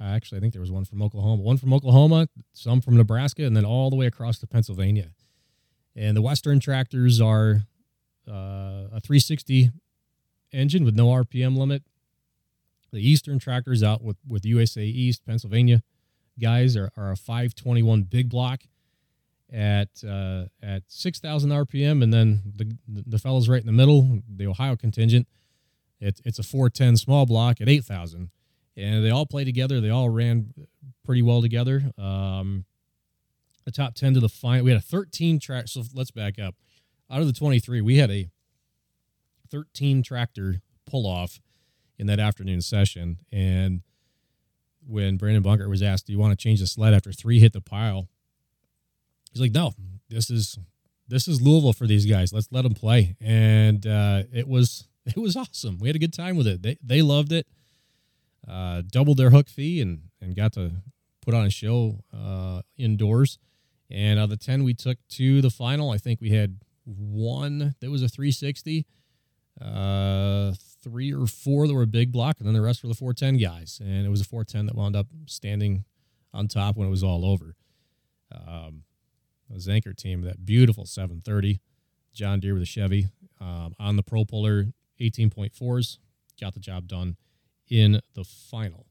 actually 0.00 0.38
I 0.38 0.40
think 0.40 0.52
there 0.52 0.60
was 0.60 0.70
one 0.70 0.84
from 0.84 1.02
Oklahoma, 1.02 1.42
one 1.42 1.56
from 1.56 1.72
Oklahoma, 1.72 2.28
some 2.52 2.80
from 2.80 2.96
Nebraska, 2.96 3.44
and 3.44 3.56
then 3.56 3.64
all 3.64 3.90
the 3.90 3.96
way 3.96 4.06
across 4.06 4.38
to 4.40 4.46
Pennsylvania. 4.46 5.10
And 5.96 6.16
the 6.16 6.22
Western 6.22 6.60
tractors 6.60 7.20
are 7.20 7.62
uh, 8.28 8.92
a 8.92 9.00
360 9.00 9.70
engine 10.52 10.84
with 10.84 10.94
no 10.94 11.08
RPM 11.08 11.56
limit. 11.56 11.82
The 12.92 13.06
Eastern 13.06 13.38
tractors 13.38 13.82
out 13.82 14.02
with, 14.02 14.16
with 14.26 14.44
USA 14.44 14.82
East, 14.82 15.24
Pennsylvania 15.26 15.82
guys 16.40 16.76
are, 16.76 16.90
are 16.96 17.12
a 17.12 17.16
521 17.16 18.04
big 18.04 18.28
block 18.28 18.62
at 19.52 19.88
uh, 20.06 20.44
at 20.62 20.82
6,000 20.88 21.50
RPM, 21.50 22.02
and 22.02 22.12
then 22.12 22.42
the 22.54 22.76
the 22.86 23.18
fellows 23.18 23.48
right 23.48 23.60
in 23.60 23.66
the 23.66 23.72
middle, 23.72 24.20
the 24.28 24.46
Ohio 24.46 24.76
contingent, 24.76 25.26
it's 26.00 26.20
it's 26.24 26.38
a 26.38 26.42
410 26.42 26.96
small 26.96 27.26
block 27.26 27.60
at 27.60 27.68
8,000, 27.68 28.30
and 28.76 29.04
they 29.04 29.10
all 29.10 29.26
play 29.26 29.44
together. 29.44 29.80
They 29.80 29.90
all 29.90 30.10
ran 30.10 30.52
pretty 31.04 31.22
well 31.22 31.40
together. 31.40 31.92
Um, 31.96 32.64
the 33.64 33.72
top 33.72 33.94
10 33.94 34.14
to 34.14 34.20
the 34.20 34.28
final, 34.28 34.64
we 34.64 34.70
had 34.70 34.80
a 34.80 34.84
13 34.84 35.38
track. 35.40 35.68
So 35.68 35.82
let's 35.94 36.10
back 36.10 36.38
up. 36.38 36.54
Out 37.10 37.20
of 37.20 37.26
the 37.26 37.32
23, 37.32 37.80
we 37.80 37.96
had 37.96 38.10
a 38.10 38.28
13 39.50 40.02
tractor 40.02 40.60
pull 40.86 41.06
off 41.06 41.40
in 41.98 42.06
that 42.06 42.20
afternoon 42.20 42.60
session. 42.60 43.18
And 43.32 43.82
when 44.86 45.16
Brandon 45.16 45.42
Bunker 45.42 45.68
was 45.68 45.82
asked, 45.82 46.06
"Do 46.06 46.12
you 46.12 46.18
want 46.18 46.38
to 46.38 46.42
change 46.42 46.60
the 46.60 46.66
sled 46.66 46.94
after 46.94 47.12
three 47.12 47.40
hit 47.40 47.52
the 47.52 47.60
pile?" 47.60 48.08
He's 49.32 49.40
like, 49.40 49.52
"No, 49.52 49.74
this 50.08 50.30
is 50.30 50.58
this 51.08 51.28
is 51.28 51.42
Louisville 51.42 51.72
for 51.72 51.86
these 51.86 52.06
guys. 52.06 52.32
Let's 52.32 52.48
let 52.50 52.62
them 52.62 52.74
play." 52.74 53.16
And 53.20 53.86
uh, 53.86 54.22
it 54.32 54.48
was 54.48 54.88
it 55.06 55.16
was 55.16 55.36
awesome. 55.36 55.78
We 55.78 55.88
had 55.88 55.96
a 55.96 56.00
good 56.00 56.14
time 56.14 56.36
with 56.36 56.46
it. 56.46 56.62
They 56.62 56.78
they 56.82 57.02
loved 57.02 57.32
it. 57.32 57.46
Uh, 58.46 58.82
doubled 58.90 59.18
their 59.18 59.30
hook 59.30 59.48
fee 59.48 59.80
and 59.80 60.02
and 60.20 60.34
got 60.34 60.52
to 60.54 60.70
put 61.20 61.34
on 61.34 61.44
a 61.44 61.50
show 61.50 62.04
uh, 62.16 62.62
indoors. 62.76 63.38
And 63.90 64.18
out 64.18 64.24
of 64.24 64.30
the 64.30 64.36
ten 64.36 64.64
we 64.64 64.74
took 64.74 64.98
to 65.10 65.40
the 65.40 65.50
final, 65.50 65.90
I 65.90 65.98
think 65.98 66.20
we 66.20 66.30
had 66.30 66.60
one 66.84 67.74
that 67.80 67.90
was 67.90 68.02
a 68.02 68.08
360 68.08 68.86
uh, 69.60 70.52
three 70.82 71.12
or 71.12 71.26
four 71.26 71.66
that 71.66 71.74
were 71.74 71.86
big 71.86 72.12
block, 72.12 72.38
and 72.38 72.46
then 72.46 72.54
the 72.54 72.60
rest 72.60 72.82
were 72.82 72.88
the 72.88 72.94
410 72.94 73.36
guys. 73.38 73.80
And 73.82 74.06
it 74.06 74.08
was 74.08 74.20
a 74.20 74.24
410 74.24 74.66
that 74.66 74.74
wound 74.74 74.96
up 74.96 75.06
standing 75.26 75.84
on 76.32 76.48
top 76.48 76.76
when 76.76 76.86
it 76.86 76.90
was 76.90 77.02
all 77.02 77.24
over. 77.24 77.56
Um, 78.32 78.84
the 79.48 79.58
Zanker 79.58 79.96
team, 79.96 80.22
that 80.22 80.44
beautiful 80.44 80.84
730, 80.84 81.60
John 82.12 82.40
Deere 82.40 82.54
with 82.54 82.62
a 82.62 82.66
Chevy 82.66 83.08
um, 83.40 83.74
on 83.78 83.96
the 83.96 84.02
Pro 84.02 84.24
Puller 84.24 84.66
18.4s, 85.00 85.98
got 86.40 86.54
the 86.54 86.60
job 86.60 86.86
done 86.86 87.16
in 87.68 88.00
the 88.14 88.24
final. 88.24 88.86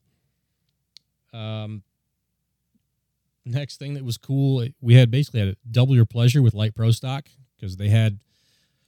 Um, 1.34 1.84
next 3.46 3.78
thing 3.78 3.94
that 3.94 4.04
was 4.04 4.18
cool, 4.18 4.66
we 4.82 4.96
had 4.96 5.12
basically 5.12 5.42
had 5.42 5.50
a 5.50 5.56
double 5.70 5.96
your 5.96 6.06
pleasure 6.06 6.42
with 6.42 6.54
Light 6.54 6.76
Pro 6.76 6.92
Stock 6.92 7.28
because 7.56 7.78
they 7.78 7.90
had 7.90 8.20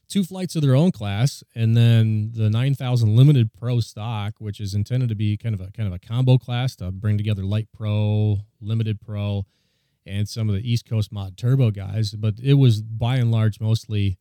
two 0.10 0.24
flights 0.24 0.56
of 0.56 0.62
their 0.62 0.76
own 0.76 0.91
class, 0.91 1.43
and 1.56 1.78
then 1.78 2.32
the 2.34 2.50
9000 2.50 3.15
Limited 3.15 3.54
Pro 3.54 3.80
stock, 3.80 4.34
which 4.39 4.60
is 4.60 4.74
intended 4.74 5.10
to 5.10 5.15
be 5.15 5.38
kind 5.38 5.56
of 5.56 5.62
a 5.62 5.72
kind 5.72 5.88
of 5.88 5.93
a 5.93 6.00
combo 6.00 6.38
class 6.38 6.76
to 6.78 6.91
bring 6.91 7.17
together 7.17 7.43
Light 7.43 7.67
Pro, 7.72 8.39
Limited 8.60 9.00
Pro, 9.00 9.45
and 10.06 10.28
some 10.28 10.50
of 10.50 10.56
the 10.56 10.69
East 10.69 10.89
Coast 10.89 11.12
Mod 11.12 11.38
Turbo 11.38 11.72
guys. 11.72 12.12
But 12.12 12.36
it 12.43 12.56
was 12.56 12.82
by 12.82 13.15
and 13.17 13.32
large 13.32 13.60
mostly 13.62 14.17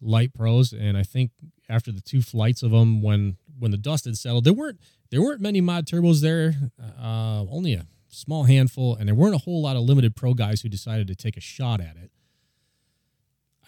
light 0.00 0.32
pros, 0.32 0.72
and 0.72 0.96
I 0.96 1.02
think 1.02 1.32
after 1.68 1.92
the 1.92 2.00
two 2.00 2.22
flights 2.22 2.62
of 2.62 2.70
them, 2.70 3.02
when 3.02 3.36
when 3.58 3.70
the 3.70 3.76
dust 3.76 4.06
had 4.06 4.16
settled, 4.16 4.44
there 4.44 4.52
weren't 4.52 4.80
there 5.10 5.20
weren't 5.20 5.40
many 5.40 5.60
Mod 5.60 5.86
Turbos 5.86 6.22
there, 6.22 6.54
uh, 6.80 7.44
only 7.50 7.74
a 7.74 7.86
small 8.08 8.44
handful, 8.44 8.96
and 8.96 9.08
there 9.08 9.14
weren't 9.14 9.34
a 9.34 9.38
whole 9.38 9.62
lot 9.62 9.76
of 9.76 9.82
Limited 9.82 10.16
Pro 10.16 10.34
guys 10.34 10.62
who 10.62 10.68
decided 10.68 11.06
to 11.08 11.14
take 11.14 11.36
a 11.36 11.40
shot 11.40 11.80
at 11.80 11.96
it. 11.96 12.10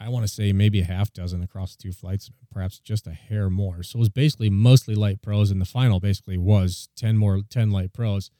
I 0.05 0.09
want 0.09 0.27
to 0.27 0.33
say 0.33 0.53
maybe 0.53 0.81
a 0.81 0.85
half 0.85 1.13
dozen 1.13 1.43
across 1.43 1.77
two 1.77 1.93
flights, 1.93 2.31
perhaps 2.51 2.81
just 2.81 3.07
a 3.07 3.13
hair 3.13 3.49
more. 3.49 3.83
So 3.85 3.99
it 3.99 4.01
was 4.01 4.09
basically 4.09 4.51
mostly 4.51 4.97
light 4.97 5.23
pros, 5.23 5.51
and 5.51 5.61
the 5.61 5.65
final 5.65 6.01
basically 6.01 6.37
was 6.37 6.89
ten 6.97 7.17
more 7.17 7.43
ten 7.49 7.71
light 7.71 7.93
pros. 7.93 8.31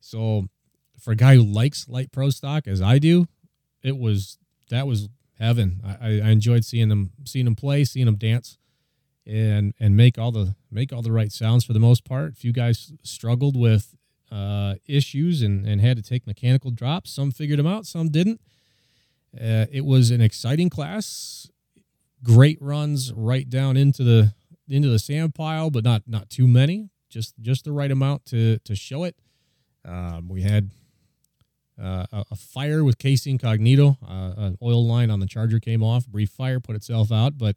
So 0.00 0.48
for 1.00 1.12
a 1.12 1.16
guy 1.16 1.36
who 1.36 1.42
likes 1.42 1.88
light 1.88 2.12
pro 2.12 2.28
stock 2.30 2.66
as 2.66 2.82
I 2.82 2.98
do, 2.98 3.26
it 3.82 3.96
was 3.96 4.38
that 4.68 4.86
was 4.86 5.08
heaven. 5.38 5.80
I, 5.84 6.20
I 6.20 6.30
enjoyed 6.30 6.64
seeing 6.64 6.88
them 6.88 7.12
seeing 7.24 7.46
them 7.46 7.56
play, 7.56 7.84
seeing 7.84 8.06
them 8.06 8.16
dance, 8.16 8.58
and 9.26 9.72
and 9.80 9.96
make 9.96 10.18
all 10.18 10.30
the 10.30 10.56
make 10.70 10.92
all 10.92 11.02
the 11.02 11.12
right 11.12 11.32
sounds 11.32 11.64
for 11.64 11.72
the 11.72 11.80
most 11.80 12.04
part. 12.04 12.32
A 12.32 12.36
few 12.36 12.52
guys 12.52 12.92
struggled 13.02 13.56
with 13.56 13.94
uh, 14.30 14.74
issues 14.86 15.40
and 15.40 15.66
and 15.66 15.80
had 15.80 15.96
to 15.96 16.02
take 16.02 16.26
mechanical 16.26 16.70
drops. 16.70 17.10
Some 17.10 17.30
figured 17.30 17.58
them 17.58 17.66
out, 17.66 17.86
some 17.86 18.10
didn't 18.10 18.42
uh, 19.40 19.66
it 19.70 19.84
was 19.84 20.10
an 20.10 20.20
exciting 20.20 20.68
class. 20.68 21.50
Great 22.22 22.60
runs 22.60 23.12
right 23.12 23.48
down 23.48 23.76
into 23.76 24.04
the 24.04 24.34
into 24.68 24.88
the 24.88 24.98
sand 24.98 25.34
pile, 25.34 25.70
but 25.70 25.84
not 25.84 26.02
not 26.06 26.30
too 26.30 26.46
many. 26.46 26.90
Just 27.08 27.34
just 27.40 27.64
the 27.64 27.72
right 27.72 27.90
amount 27.90 28.26
to 28.26 28.58
to 28.58 28.74
show 28.74 29.04
it. 29.04 29.16
Um, 29.84 30.28
we 30.28 30.42
had 30.42 30.70
uh, 31.82 32.06
a, 32.12 32.24
a, 32.30 32.36
fire 32.36 32.84
with 32.84 32.98
Case 32.98 33.26
Incognito. 33.26 33.98
Uh, 34.06 34.32
an 34.36 34.58
oil 34.62 34.86
line 34.86 35.10
on 35.10 35.18
the 35.18 35.26
charger 35.26 35.58
came 35.58 35.82
off. 35.82 36.06
Brief 36.06 36.30
fire 36.30 36.60
put 36.60 36.76
itself 36.76 37.10
out, 37.10 37.36
but 37.36 37.56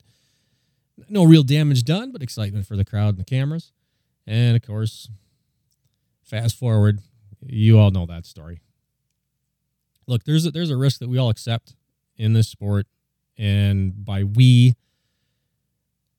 no 1.07 1.23
real 1.23 1.43
damage 1.43 1.83
done. 1.83 2.11
But 2.11 2.23
excitement 2.23 2.65
for 2.65 2.75
the 2.75 2.85
crowd 2.85 3.09
and 3.09 3.17
the 3.19 3.25
cameras. 3.25 3.73
And 4.25 4.55
of 4.55 4.63
course, 4.63 5.09
fast 6.23 6.57
forward, 6.57 6.99
you 7.45 7.77
all 7.77 7.91
know 7.91 8.07
that 8.07 8.25
story 8.25 8.61
look, 10.07 10.23
there's 10.23 10.45
a, 10.45 10.51
there's 10.51 10.69
a 10.69 10.77
risk 10.77 10.99
that 10.99 11.09
we 11.09 11.17
all 11.17 11.29
accept 11.29 11.75
in 12.17 12.33
this 12.33 12.47
sport, 12.47 12.87
and 13.37 14.05
by 14.05 14.23
we, 14.23 14.75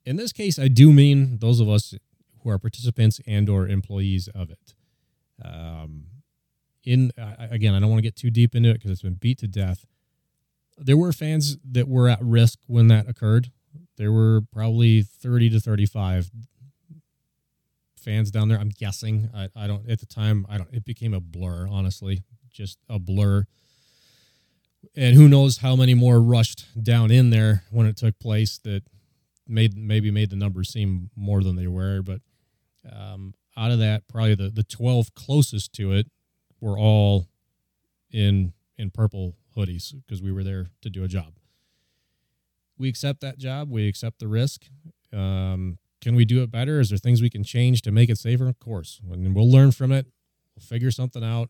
in 0.05 0.17
this 0.17 0.33
case, 0.33 0.59
I 0.59 0.69
do 0.69 0.93
mean 0.93 1.39
those 1.39 1.61
of 1.61 1.69
us 1.69 1.95
who 2.43 2.51
are 2.51 2.59
participants 2.59 3.21
and 3.27 3.49
or 3.49 3.67
employees 3.67 4.29
of 4.29 4.51
it. 4.51 4.75
Um, 5.45 6.07
in 6.85 7.11
uh, 7.19 7.49
again, 7.51 7.75
I 7.75 7.81
don't 7.81 7.91
want 7.91 7.99
to 7.99 8.03
get 8.03 8.17
too 8.17 8.31
deep 8.31 8.55
into 8.55 8.71
it 8.71 8.75
because 8.75 8.91
it's 8.91 9.03
been 9.03 9.15
beat 9.15 9.39
to 9.39 9.49
death. 9.49 9.85
There 10.79 10.97
were 10.97 11.13
fans 11.13 11.57
that 11.69 11.89
were 11.89 12.09
at 12.09 12.23
risk 12.23 12.61
when 12.67 12.89
that 12.89 13.09
occurred. 13.09 13.51
There 13.97 14.13
were 14.13 14.43
probably 14.53 15.03
30 15.03 15.51
to 15.51 15.61
35 15.61 16.31
fans 17.99 18.31
down 18.31 18.49
there. 18.49 18.59
I'm 18.59 18.69
guessing. 18.69 19.31
I, 19.35 19.49
I 19.57 19.67
don't 19.67 19.89
at 19.91 20.01
the 20.01 20.07
time. 20.07 20.47
I 20.49 20.59
don't. 20.59 20.73
It 20.73 20.85
became 20.85 21.13
a 21.13 21.21
blur. 21.21 21.67
Honestly, 21.69 22.23
just 22.53 22.79
a 22.89 22.99
blur 22.99 23.47
and 24.95 25.15
who 25.15 25.29
knows 25.29 25.59
how 25.59 25.77
many 25.77 25.95
more 25.95 26.21
rushed 26.21 26.67
down 26.81 27.11
in 27.11 27.31
there 27.31 27.65
when 27.71 27.87
it 27.87 27.97
took 27.97 28.19
place 28.19 28.59
that 28.59 28.83
made 29.49 29.77
maybe 29.77 30.11
made 30.11 30.31
the 30.31 30.37
numbers 30.37 30.71
seem 30.71 31.11
more 31.17 31.43
than 31.43 31.57
they 31.57 31.67
were. 31.67 32.03
But 32.03 32.21
um, 32.91 33.35
out 33.57 33.71
of 33.71 33.79
that, 33.79 34.09
probably 34.09 34.35
the 34.35 34.51
the 34.51 34.65
twelve 34.65 35.15
closest 35.15 35.73
to 35.75 35.93
it 35.93 36.09
were 36.61 36.79
all 36.79 37.27
in 38.11 38.53
in 38.79 38.91
purple 38.91 39.37
hoodies 39.57 39.95
because 40.07 40.23
we 40.23 40.33
were 40.33 40.45
there 40.45 40.67
to 40.83 40.91
do 40.91 41.05
a 41.05 41.09
job. 41.09 41.35
We 42.79 42.89
accept 42.89 43.21
that 43.23 43.39
job. 43.39 43.71
We 43.71 43.89
accept 43.89 44.19
the 44.19 44.29
risk. 44.29 44.67
Um, 45.13 45.79
can 46.03 46.15
we 46.15 46.25
do 46.27 46.43
it 46.43 46.51
better? 46.51 46.79
Is 46.79 46.91
there 46.91 46.99
things 46.99 47.23
we 47.23 47.31
can 47.31 47.43
change 47.43 47.81
to 47.83 47.91
make 47.91 48.11
it 48.11 48.19
safer? 48.19 48.49
Of 48.49 48.61
course. 48.61 49.01
And 49.11 49.35
we'll 49.35 49.51
learn 49.51 49.73
from 49.73 49.93
it. 49.93 50.07
We'll 50.55 50.67
figure 50.67 50.91
something 50.91 51.25
out. 51.25 51.49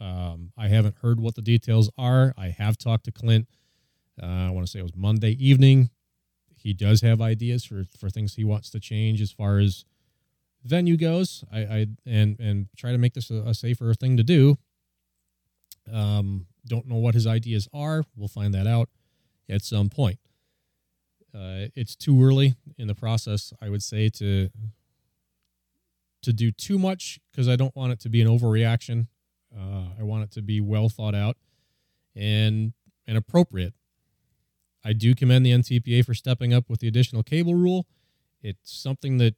Um, 0.00 0.52
I 0.56 0.68
haven't 0.68 0.96
heard 1.02 1.20
what 1.20 1.34
the 1.34 1.42
details 1.42 1.90
are. 1.98 2.34
I 2.36 2.48
have 2.48 2.78
talked 2.78 3.04
to 3.04 3.12
Clint. 3.12 3.48
Uh, 4.22 4.26
I 4.26 4.50
want 4.50 4.66
to 4.66 4.70
say 4.70 4.78
it 4.78 4.82
was 4.82 4.96
Monday 4.96 5.32
evening. 5.32 5.90
He 6.56 6.72
does 6.72 7.00
have 7.02 7.20
ideas 7.20 7.64
for 7.64 7.84
for 7.98 8.10
things 8.10 8.34
he 8.34 8.44
wants 8.44 8.70
to 8.70 8.80
change 8.80 9.20
as 9.20 9.30
far 9.30 9.58
as 9.58 9.84
venue 10.64 10.96
goes. 10.96 11.44
I, 11.52 11.58
I 11.58 11.86
and 12.06 12.38
and 12.40 12.68
try 12.76 12.92
to 12.92 12.98
make 12.98 13.14
this 13.14 13.30
a, 13.30 13.42
a 13.46 13.54
safer 13.54 13.92
thing 13.94 14.16
to 14.16 14.24
do. 14.24 14.58
Um, 15.92 16.46
don't 16.66 16.86
know 16.86 16.96
what 16.96 17.14
his 17.14 17.26
ideas 17.26 17.68
are. 17.72 18.04
We'll 18.16 18.28
find 18.28 18.52
that 18.54 18.66
out 18.66 18.88
at 19.48 19.62
some 19.62 19.88
point. 19.88 20.18
Uh, 21.34 21.68
it's 21.74 21.94
too 21.94 22.22
early 22.22 22.54
in 22.76 22.88
the 22.88 22.94
process, 22.94 23.52
I 23.60 23.68
would 23.68 23.82
say, 23.82 24.08
to 24.10 24.50
to 26.22 26.32
do 26.32 26.50
too 26.50 26.78
much 26.78 27.20
because 27.30 27.48
I 27.48 27.56
don't 27.56 27.74
want 27.76 27.92
it 27.92 28.00
to 28.00 28.08
be 28.08 28.20
an 28.20 28.28
overreaction. 28.28 29.06
Uh, 29.56 29.86
I 29.98 30.02
want 30.02 30.24
it 30.24 30.30
to 30.32 30.42
be 30.42 30.60
well 30.60 30.88
thought 30.88 31.14
out 31.14 31.36
and 32.14 32.72
and 33.06 33.16
appropriate. 33.16 33.74
I 34.84 34.92
do 34.92 35.14
commend 35.14 35.44
the 35.44 35.52
NTPA 35.52 36.04
for 36.04 36.14
stepping 36.14 36.52
up 36.52 36.68
with 36.68 36.80
the 36.80 36.88
additional 36.88 37.22
cable 37.22 37.54
rule. 37.54 37.86
It's 38.42 38.72
something 38.72 39.18
that 39.18 39.34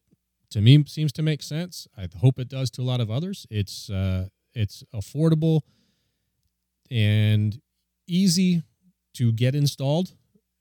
to 0.50 0.60
me 0.60 0.84
seems 0.86 1.12
to 1.12 1.22
make 1.22 1.42
sense. 1.42 1.86
I 1.96 2.08
hope 2.20 2.38
it 2.38 2.48
does 2.48 2.70
to 2.72 2.82
a 2.82 2.84
lot 2.84 3.00
of 3.00 3.10
others. 3.10 3.46
It's 3.50 3.88
uh, 3.88 4.28
it's 4.52 4.82
affordable 4.94 5.62
and 6.90 7.60
easy 8.06 8.62
to 9.14 9.32
get 9.32 9.54
installed 9.54 10.12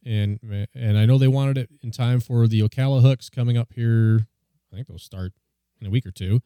and 0.05 0.67
and 0.73 0.97
I 0.97 1.05
know 1.05 1.17
they 1.17 1.27
wanted 1.27 1.57
it 1.57 1.69
in 1.83 1.91
time 1.91 2.19
for 2.19 2.47
the 2.47 2.61
Ocala 2.61 3.01
hooks 3.01 3.29
coming 3.29 3.57
up 3.57 3.73
here. 3.73 4.27
I 4.71 4.75
think 4.75 4.87
they'll 4.87 4.97
start 4.97 5.33
in 5.81 5.87
a 5.87 5.89
week 5.89 6.05
or 6.05 6.11
two. 6.11 6.41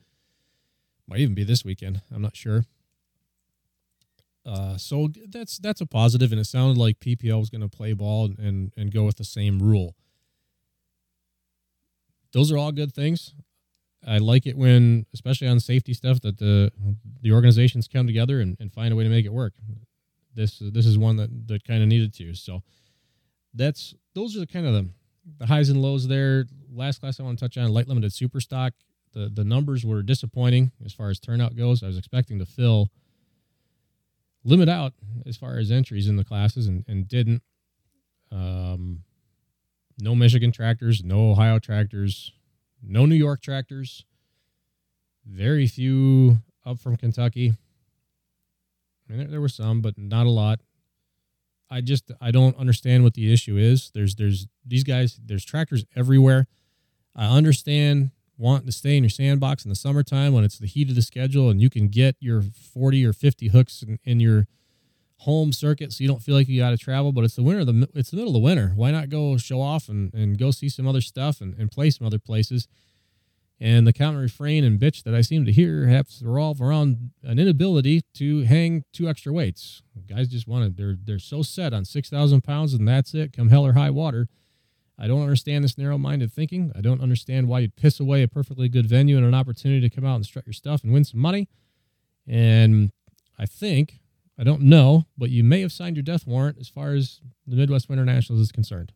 Might 1.07 1.19
even 1.19 1.35
be 1.35 1.43
this 1.43 1.63
weekend. 1.63 2.01
I'm 2.13 2.21
not 2.21 2.35
sure. 2.35 2.65
Uh, 4.45 4.77
so 4.77 5.09
that's 5.29 5.57
that's 5.57 5.81
a 5.81 5.85
positive, 5.85 6.31
and 6.31 6.41
it 6.41 6.45
sounded 6.45 6.77
like 6.77 6.99
PPL 6.99 7.39
was 7.39 7.49
going 7.49 7.61
to 7.61 7.69
play 7.69 7.93
ball 7.93 8.25
and, 8.25 8.39
and 8.39 8.73
and 8.75 8.93
go 8.93 9.03
with 9.03 9.15
the 9.15 9.23
same 9.23 9.59
rule. 9.59 9.95
Those 12.33 12.51
are 12.51 12.57
all 12.57 12.71
good 12.71 12.93
things. 12.93 13.33
I 14.05 14.17
like 14.17 14.45
it 14.45 14.57
when, 14.57 15.05
especially 15.13 15.47
on 15.47 15.59
safety 15.59 15.93
stuff, 15.93 16.19
that 16.21 16.37
the 16.39 16.71
the 17.21 17.31
organizations 17.31 17.87
come 17.87 18.05
together 18.05 18.41
and, 18.41 18.57
and 18.59 18.73
find 18.73 18.91
a 18.91 18.95
way 18.95 19.03
to 19.03 19.09
make 19.09 19.25
it 19.25 19.33
work. 19.33 19.53
This 20.33 20.59
this 20.59 20.85
is 20.85 20.97
one 20.97 21.15
that 21.17 21.47
that 21.47 21.63
kind 21.63 21.81
of 21.81 21.87
needed 21.87 22.13
to. 22.15 22.33
So 22.33 22.63
that's 23.53 23.93
those 24.13 24.35
are 24.35 24.39
the 24.39 24.47
kind 24.47 24.65
of 24.65 24.73
the, 24.73 24.89
the 25.37 25.45
highs 25.45 25.69
and 25.69 25.81
lows 25.81 26.07
there. 26.07 26.45
Last 26.69 26.99
class 26.99 27.19
I 27.19 27.23
want 27.23 27.39
to 27.39 27.45
touch 27.45 27.57
on 27.57 27.71
light 27.71 27.87
limited 27.87 28.11
super 28.11 28.41
stock. 28.41 28.73
The 29.13 29.29
the 29.33 29.45
numbers 29.45 29.85
were 29.85 30.03
disappointing 30.03 30.71
as 30.83 30.91
far 30.91 31.09
as 31.09 31.19
turnout 31.19 31.55
goes. 31.55 31.81
I 31.81 31.87
was 31.87 31.97
expecting 31.97 32.39
to 32.39 32.45
fill 32.45 32.89
limit 34.43 34.69
out 34.69 34.93
as 35.25 35.37
far 35.37 35.57
as 35.57 35.71
entries 35.71 36.07
in 36.07 36.17
the 36.17 36.23
classes 36.23 36.67
and, 36.67 36.83
and 36.87 37.07
didn't. 37.07 37.41
Um, 38.31 39.03
no 39.99 40.15
Michigan 40.15 40.51
tractors, 40.51 41.03
no 41.03 41.31
Ohio 41.31 41.59
tractors, 41.59 42.31
no 42.81 43.05
New 43.05 43.15
York 43.15 43.41
tractors, 43.41 44.05
very 45.25 45.67
few 45.67 46.39
up 46.65 46.79
from 46.79 46.97
Kentucky. 46.97 47.53
I 49.07 49.11
mean, 49.11 49.19
there, 49.19 49.27
there 49.27 49.41
were 49.41 49.49
some, 49.49 49.81
but 49.81 49.97
not 49.97 50.25
a 50.25 50.29
lot. 50.29 50.61
I 51.69 51.81
just 51.81 52.11
I 52.21 52.31
don't 52.31 52.57
understand 52.57 53.03
what 53.03 53.13
the 53.13 53.33
issue 53.33 53.57
is. 53.57 53.91
There's 53.93 54.15
there's 54.15 54.47
these 54.65 54.83
guys. 54.83 55.19
There's 55.23 55.45
tractors 55.45 55.85
everywhere. 55.95 56.47
I 57.15 57.35
understand 57.35 58.11
wanting 58.37 58.65
to 58.65 58.71
stay 58.71 58.97
in 58.97 59.03
your 59.03 59.09
sandbox 59.09 59.63
in 59.63 59.69
the 59.69 59.75
summertime 59.75 60.33
when 60.33 60.43
it's 60.43 60.57
the 60.57 60.67
heat 60.67 60.89
of 60.89 60.95
the 60.95 61.01
schedule 61.01 61.49
and 61.49 61.61
you 61.61 61.69
can 61.69 61.87
get 61.87 62.15
your 62.19 62.41
40 62.41 63.05
or 63.05 63.13
50 63.13 63.49
hooks 63.49 63.83
in, 63.83 63.99
in 64.03 64.19
your 64.19 64.47
home 65.19 65.53
circuit 65.53 65.93
so 65.93 66.03
you 66.03 66.07
don't 66.07 66.21
feel 66.21 66.35
like 66.35 66.47
you 66.47 66.59
got 66.61 66.71
to 66.71 66.77
travel. 66.77 67.11
But 67.11 67.23
it's 67.23 67.35
the 67.35 67.43
winter. 67.43 67.63
The 67.63 67.89
it's 67.93 68.11
the 68.11 68.17
middle 68.17 68.35
of 68.35 68.41
the 68.41 68.45
winter. 68.45 68.73
Why 68.75 68.91
not 68.91 69.09
go 69.09 69.37
show 69.37 69.61
off 69.61 69.89
and, 69.89 70.13
and 70.13 70.37
go 70.37 70.51
see 70.51 70.69
some 70.69 70.87
other 70.87 71.01
stuff 71.01 71.41
and, 71.41 71.55
and 71.55 71.71
play 71.71 71.89
some 71.89 72.05
other 72.05 72.19
places? 72.19 72.67
And 73.59 73.87
the 73.87 73.93
counter 73.93 74.19
refrain 74.19 74.65
and 74.65 74.79
bitch 74.79 75.03
that 75.03 75.15
I 75.15 75.21
seem 75.21 75.45
to 75.45 75.51
hear 75.51 75.87
has 75.87 76.19
to 76.19 76.25
revolve 76.25 76.61
around 76.61 77.11
an 77.23 77.39
inability 77.39 78.01
to 78.15 78.41
hang 78.41 78.83
two 78.91 79.07
extra 79.07 79.31
weights. 79.31 79.81
Guys 80.09 80.27
just 80.27 80.49
want 80.49 80.65
to, 80.65 80.69
they're, 80.69 80.97
they're 81.01 81.19
so 81.19 81.43
set 81.43 81.71
on 81.71 81.85
6,000 81.85 82.43
pounds 82.43 82.73
and 82.73 82.85
that's 82.85 83.13
it, 83.13 83.31
come 83.31 83.47
hell 83.47 83.65
or 83.65 83.71
high 83.73 83.91
water. 83.91 84.27
I 84.97 85.07
don't 85.07 85.21
understand 85.21 85.63
this 85.63 85.77
narrow 85.77 85.97
minded 85.97 86.31
thinking. 86.31 86.71
I 86.75 86.81
don't 86.81 87.01
understand 87.01 87.47
why 87.47 87.59
you'd 87.59 87.75
piss 87.75 87.99
away 87.99 88.23
a 88.23 88.27
perfectly 88.27 88.69
good 88.69 88.85
venue 88.85 89.17
and 89.17 89.25
an 89.25 89.33
opportunity 89.33 89.81
to 89.87 89.93
come 89.93 90.05
out 90.05 90.15
and 90.15 90.25
strut 90.25 90.45
your 90.45 90.53
stuff 90.53 90.83
and 90.83 90.93
win 90.93 91.03
some 91.03 91.19
money. 91.19 91.49
And 92.27 92.91
I 93.37 93.45
think, 93.45 93.99
I 94.37 94.43
don't 94.43 94.61
know, 94.61 95.05
but 95.17 95.29
you 95.29 95.43
may 95.43 95.61
have 95.61 95.71
signed 95.71 95.95
your 95.95 96.03
death 96.03 96.27
warrant 96.27 96.57
as 96.59 96.69
far 96.69 96.93
as 96.93 97.21
the 97.47 97.55
Midwest 97.55 97.89
Winter 97.89 98.05
Nationals 98.05 98.41
is 98.41 98.51
concerned. 98.51 98.93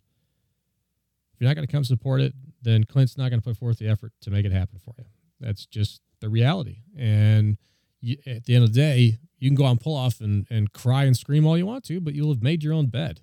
If 1.33 1.41
you're 1.41 1.49
not 1.49 1.55
going 1.55 1.67
to 1.67 1.71
come 1.71 1.83
support 1.83 2.21
it, 2.21 2.33
then 2.61 2.83
Clint's 2.83 3.17
not 3.17 3.29
going 3.29 3.41
to 3.41 3.47
put 3.47 3.57
forth 3.57 3.79
the 3.79 3.87
effort 3.87 4.13
to 4.21 4.31
make 4.31 4.45
it 4.45 4.51
happen 4.51 4.79
for 4.79 4.93
you. 4.97 5.05
That's 5.39 5.65
just 5.65 6.01
the 6.19 6.29
reality. 6.29 6.77
And 6.97 7.57
you, 8.01 8.17
at 8.25 8.45
the 8.45 8.55
end 8.55 8.63
of 8.63 8.73
the 8.73 8.79
day, 8.79 9.19
you 9.39 9.49
can 9.49 9.55
go 9.55 9.65
on 9.65 9.77
pull 9.77 9.95
off 9.95 10.19
and, 10.19 10.47
and 10.49 10.73
cry 10.73 11.03
and 11.03 11.15
scream 11.15 11.45
all 11.45 11.57
you 11.57 11.65
want 11.65 11.83
to, 11.85 11.99
but 11.99 12.13
you'll 12.13 12.33
have 12.33 12.41
made 12.41 12.63
your 12.63 12.73
own 12.73 12.87
bed. 12.87 13.21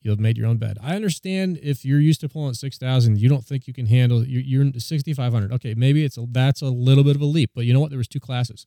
You'll 0.00 0.12
have 0.12 0.20
made 0.20 0.38
your 0.38 0.46
own 0.46 0.58
bed. 0.58 0.78
I 0.82 0.94
understand 0.94 1.58
if 1.62 1.84
you're 1.84 1.98
used 1.98 2.20
to 2.20 2.28
pulling 2.28 2.50
at 2.50 2.56
6,000, 2.56 3.18
you 3.18 3.28
don't 3.28 3.44
think 3.44 3.66
you 3.66 3.74
can 3.74 3.86
handle 3.86 4.24
you're, 4.24 4.64
you're 4.64 4.72
6,500. 4.78 5.52
Okay, 5.52 5.74
maybe 5.74 6.04
it's 6.04 6.16
a, 6.16 6.26
that's 6.30 6.62
a 6.62 6.66
little 6.66 7.02
bit 7.02 7.16
of 7.16 7.22
a 7.22 7.26
leap, 7.26 7.50
but 7.54 7.64
you 7.64 7.72
know 7.72 7.80
what? 7.80 7.90
There 7.90 7.98
was 7.98 8.08
two 8.08 8.20
classes. 8.20 8.66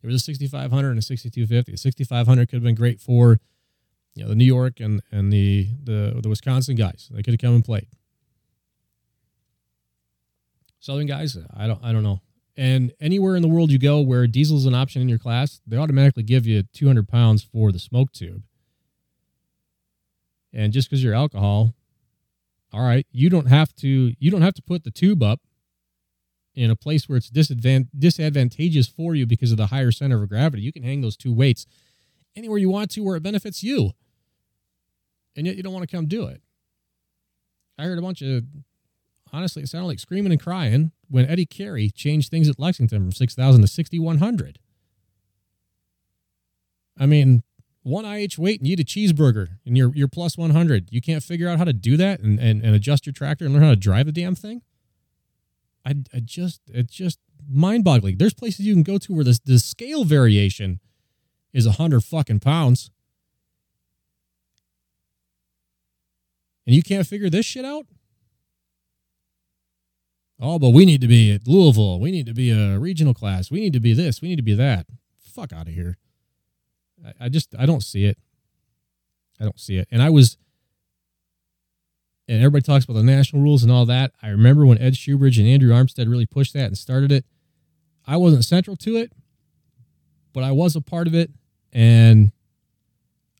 There 0.00 0.08
was 0.08 0.20
a 0.20 0.24
6,500 0.24 0.90
and 0.90 0.98
a 0.98 1.02
6,250. 1.02 1.72
A 1.72 1.76
6,500 1.76 2.48
could 2.48 2.56
have 2.56 2.62
been 2.62 2.74
great 2.74 3.00
for 3.00 3.40
you 4.14 4.22
know 4.22 4.28
the 4.28 4.34
New 4.34 4.44
York 4.44 4.80
and 4.80 5.02
and 5.10 5.32
the 5.32 5.68
the 5.82 6.20
the 6.22 6.28
Wisconsin 6.28 6.76
guys. 6.76 7.08
They 7.10 7.22
could 7.22 7.34
have 7.34 7.40
come 7.40 7.54
and 7.54 7.64
played. 7.64 7.88
Southern 10.78 11.06
guys, 11.06 11.36
I 11.56 11.66
don't 11.66 11.82
I 11.82 11.92
don't 11.92 12.02
know. 12.02 12.20
And 12.56 12.92
anywhere 13.00 13.34
in 13.34 13.42
the 13.42 13.48
world 13.48 13.72
you 13.72 13.78
go 13.78 14.00
where 14.00 14.26
diesel's 14.26 14.66
an 14.66 14.74
option 14.74 15.02
in 15.02 15.08
your 15.08 15.18
class, 15.18 15.60
they 15.66 15.76
automatically 15.76 16.22
give 16.22 16.46
you 16.46 16.62
200 16.72 17.08
pounds 17.08 17.42
for 17.42 17.72
the 17.72 17.78
smoke 17.78 18.12
tube. 18.12 18.42
And 20.54 20.72
just 20.72 20.88
because 20.88 21.02
you're 21.02 21.14
alcohol, 21.14 21.74
all 22.72 22.82
right, 22.82 23.06
you 23.10 23.28
don't 23.28 23.48
have 23.48 23.74
to 23.76 24.14
you 24.18 24.30
don't 24.30 24.42
have 24.42 24.54
to 24.54 24.62
put 24.62 24.84
the 24.84 24.90
tube 24.90 25.22
up 25.22 25.40
in 26.54 26.70
a 26.70 26.76
place 26.76 27.08
where 27.08 27.18
it's 27.18 27.28
disadvant- 27.28 27.88
disadvantageous 27.98 28.86
for 28.86 29.14
you 29.14 29.26
because 29.26 29.50
of 29.50 29.56
the 29.56 29.66
higher 29.66 29.90
center 29.90 30.22
of 30.22 30.28
gravity. 30.28 30.62
You 30.62 30.72
can 30.72 30.84
hang 30.84 31.00
those 31.00 31.16
two 31.16 31.34
weights 31.34 31.66
anywhere 32.36 32.58
you 32.58 32.70
want 32.70 32.92
to 32.92 33.00
where 33.00 33.16
it 33.16 33.22
benefits 33.22 33.62
you. 33.62 33.90
And 35.36 35.46
yet 35.46 35.56
you 35.56 35.64
don't 35.64 35.72
want 35.72 35.88
to 35.88 35.94
come 35.94 36.06
do 36.06 36.26
it. 36.26 36.40
I 37.76 37.84
heard 37.84 37.98
a 37.98 38.02
bunch 38.02 38.22
of 38.22 38.44
honestly, 39.32 39.64
it 39.64 39.68
sounded 39.68 39.88
like 39.88 39.98
screaming 39.98 40.30
and 40.30 40.40
crying 40.40 40.92
when 41.08 41.26
Eddie 41.26 41.46
Carey 41.46 41.90
changed 41.90 42.30
things 42.30 42.48
at 42.48 42.58
Lexington 42.58 43.02
from 43.02 43.12
6,000 43.12 43.60
to 43.60 43.66
6,100. 43.66 44.58
I 46.96 47.06
mean, 47.06 47.42
one 47.84 48.04
IH 48.06 48.38
weight 48.38 48.60
and 48.60 48.68
eat 48.68 48.80
a 48.80 48.84
cheeseburger 48.84 49.58
and 49.64 49.76
you're, 49.76 49.94
you're 49.94 50.08
plus 50.08 50.36
100. 50.36 50.88
You 50.90 51.00
can't 51.00 51.22
figure 51.22 51.48
out 51.48 51.58
how 51.58 51.64
to 51.64 51.72
do 51.72 51.96
that 51.98 52.20
and, 52.20 52.40
and, 52.40 52.64
and 52.64 52.74
adjust 52.74 53.06
your 53.06 53.12
tractor 53.12 53.44
and 53.44 53.54
learn 53.54 53.62
how 53.62 53.70
to 53.70 53.76
drive 53.76 54.06
the 54.06 54.12
damn 54.12 54.34
thing? 54.34 54.62
I, 55.86 55.96
I 56.12 56.20
just, 56.20 56.62
it's 56.68 56.94
just 56.94 57.18
mind 57.48 57.84
boggling. 57.84 58.16
There's 58.16 58.34
places 58.34 58.66
you 58.66 58.72
can 58.72 58.82
go 58.82 58.96
to 58.98 59.14
where 59.14 59.24
this, 59.24 59.38
the 59.38 59.58
scale 59.58 60.04
variation 60.04 60.80
is 61.52 61.66
100 61.66 62.02
fucking 62.02 62.40
pounds. 62.40 62.90
And 66.66 66.74
you 66.74 66.82
can't 66.82 67.06
figure 67.06 67.28
this 67.28 67.44
shit 67.44 67.66
out? 67.66 67.86
Oh, 70.40 70.58
but 70.58 70.70
we 70.70 70.86
need 70.86 71.02
to 71.02 71.06
be 71.06 71.32
at 71.32 71.46
Louisville. 71.46 72.00
We 72.00 72.10
need 72.10 72.26
to 72.26 72.34
be 72.34 72.50
a 72.50 72.78
regional 72.78 73.12
class. 73.12 73.50
We 73.50 73.60
need 73.60 73.74
to 73.74 73.80
be 73.80 73.92
this. 73.92 74.22
We 74.22 74.28
need 74.28 74.36
to 74.36 74.42
be 74.42 74.54
that. 74.54 74.86
Fuck 75.20 75.52
out 75.52 75.68
of 75.68 75.74
here. 75.74 75.98
I, 77.20 77.28
just 77.28 77.54
I 77.58 77.66
don't 77.66 77.82
see 77.82 78.04
it. 78.04 78.18
I 79.40 79.44
don't 79.44 79.58
see 79.58 79.76
it. 79.76 79.88
And 79.90 80.02
I 80.02 80.10
was 80.10 80.36
and 82.26 82.38
everybody 82.38 82.62
talks 82.62 82.84
about 82.84 82.94
the 82.94 83.02
national 83.02 83.42
rules 83.42 83.62
and 83.62 83.70
all 83.70 83.84
that. 83.86 84.12
I 84.22 84.28
remember 84.28 84.64
when 84.64 84.78
Ed 84.78 84.94
Shoebridge 84.94 85.38
and 85.38 85.46
Andrew 85.46 85.72
Armstead 85.72 86.08
really 86.08 86.26
pushed 86.26 86.54
that 86.54 86.66
and 86.66 86.78
started 86.78 87.12
it. 87.12 87.24
I 88.06 88.16
wasn't 88.16 88.44
central 88.44 88.76
to 88.78 88.96
it, 88.96 89.12
but 90.32 90.42
I 90.42 90.52
was 90.52 90.76
a 90.76 90.80
part 90.80 91.06
of 91.06 91.14
it, 91.14 91.30
and 91.72 92.32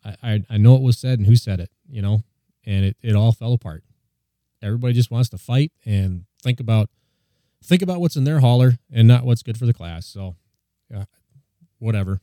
I 0.04 0.16
I, 0.22 0.44
I 0.50 0.56
know 0.58 0.76
it 0.76 0.82
was 0.82 0.98
said 0.98 1.18
and 1.18 1.26
who 1.26 1.36
said 1.36 1.60
it, 1.60 1.70
you 1.88 2.02
know, 2.02 2.22
and 2.64 2.84
it, 2.84 2.96
it 3.02 3.14
all 3.14 3.32
fell 3.32 3.52
apart. 3.52 3.84
Everybody 4.62 4.94
just 4.94 5.10
wants 5.10 5.28
to 5.30 5.38
fight 5.38 5.72
and 5.84 6.24
think 6.42 6.60
about 6.60 6.90
think 7.62 7.82
about 7.82 8.00
what's 8.00 8.16
in 8.16 8.24
their 8.24 8.40
hauler 8.40 8.74
and 8.92 9.08
not 9.08 9.24
what's 9.24 9.42
good 9.42 9.58
for 9.58 9.66
the 9.66 9.74
class. 9.74 10.06
So, 10.06 10.36
yeah, 10.90 11.04
whatever. 11.78 12.20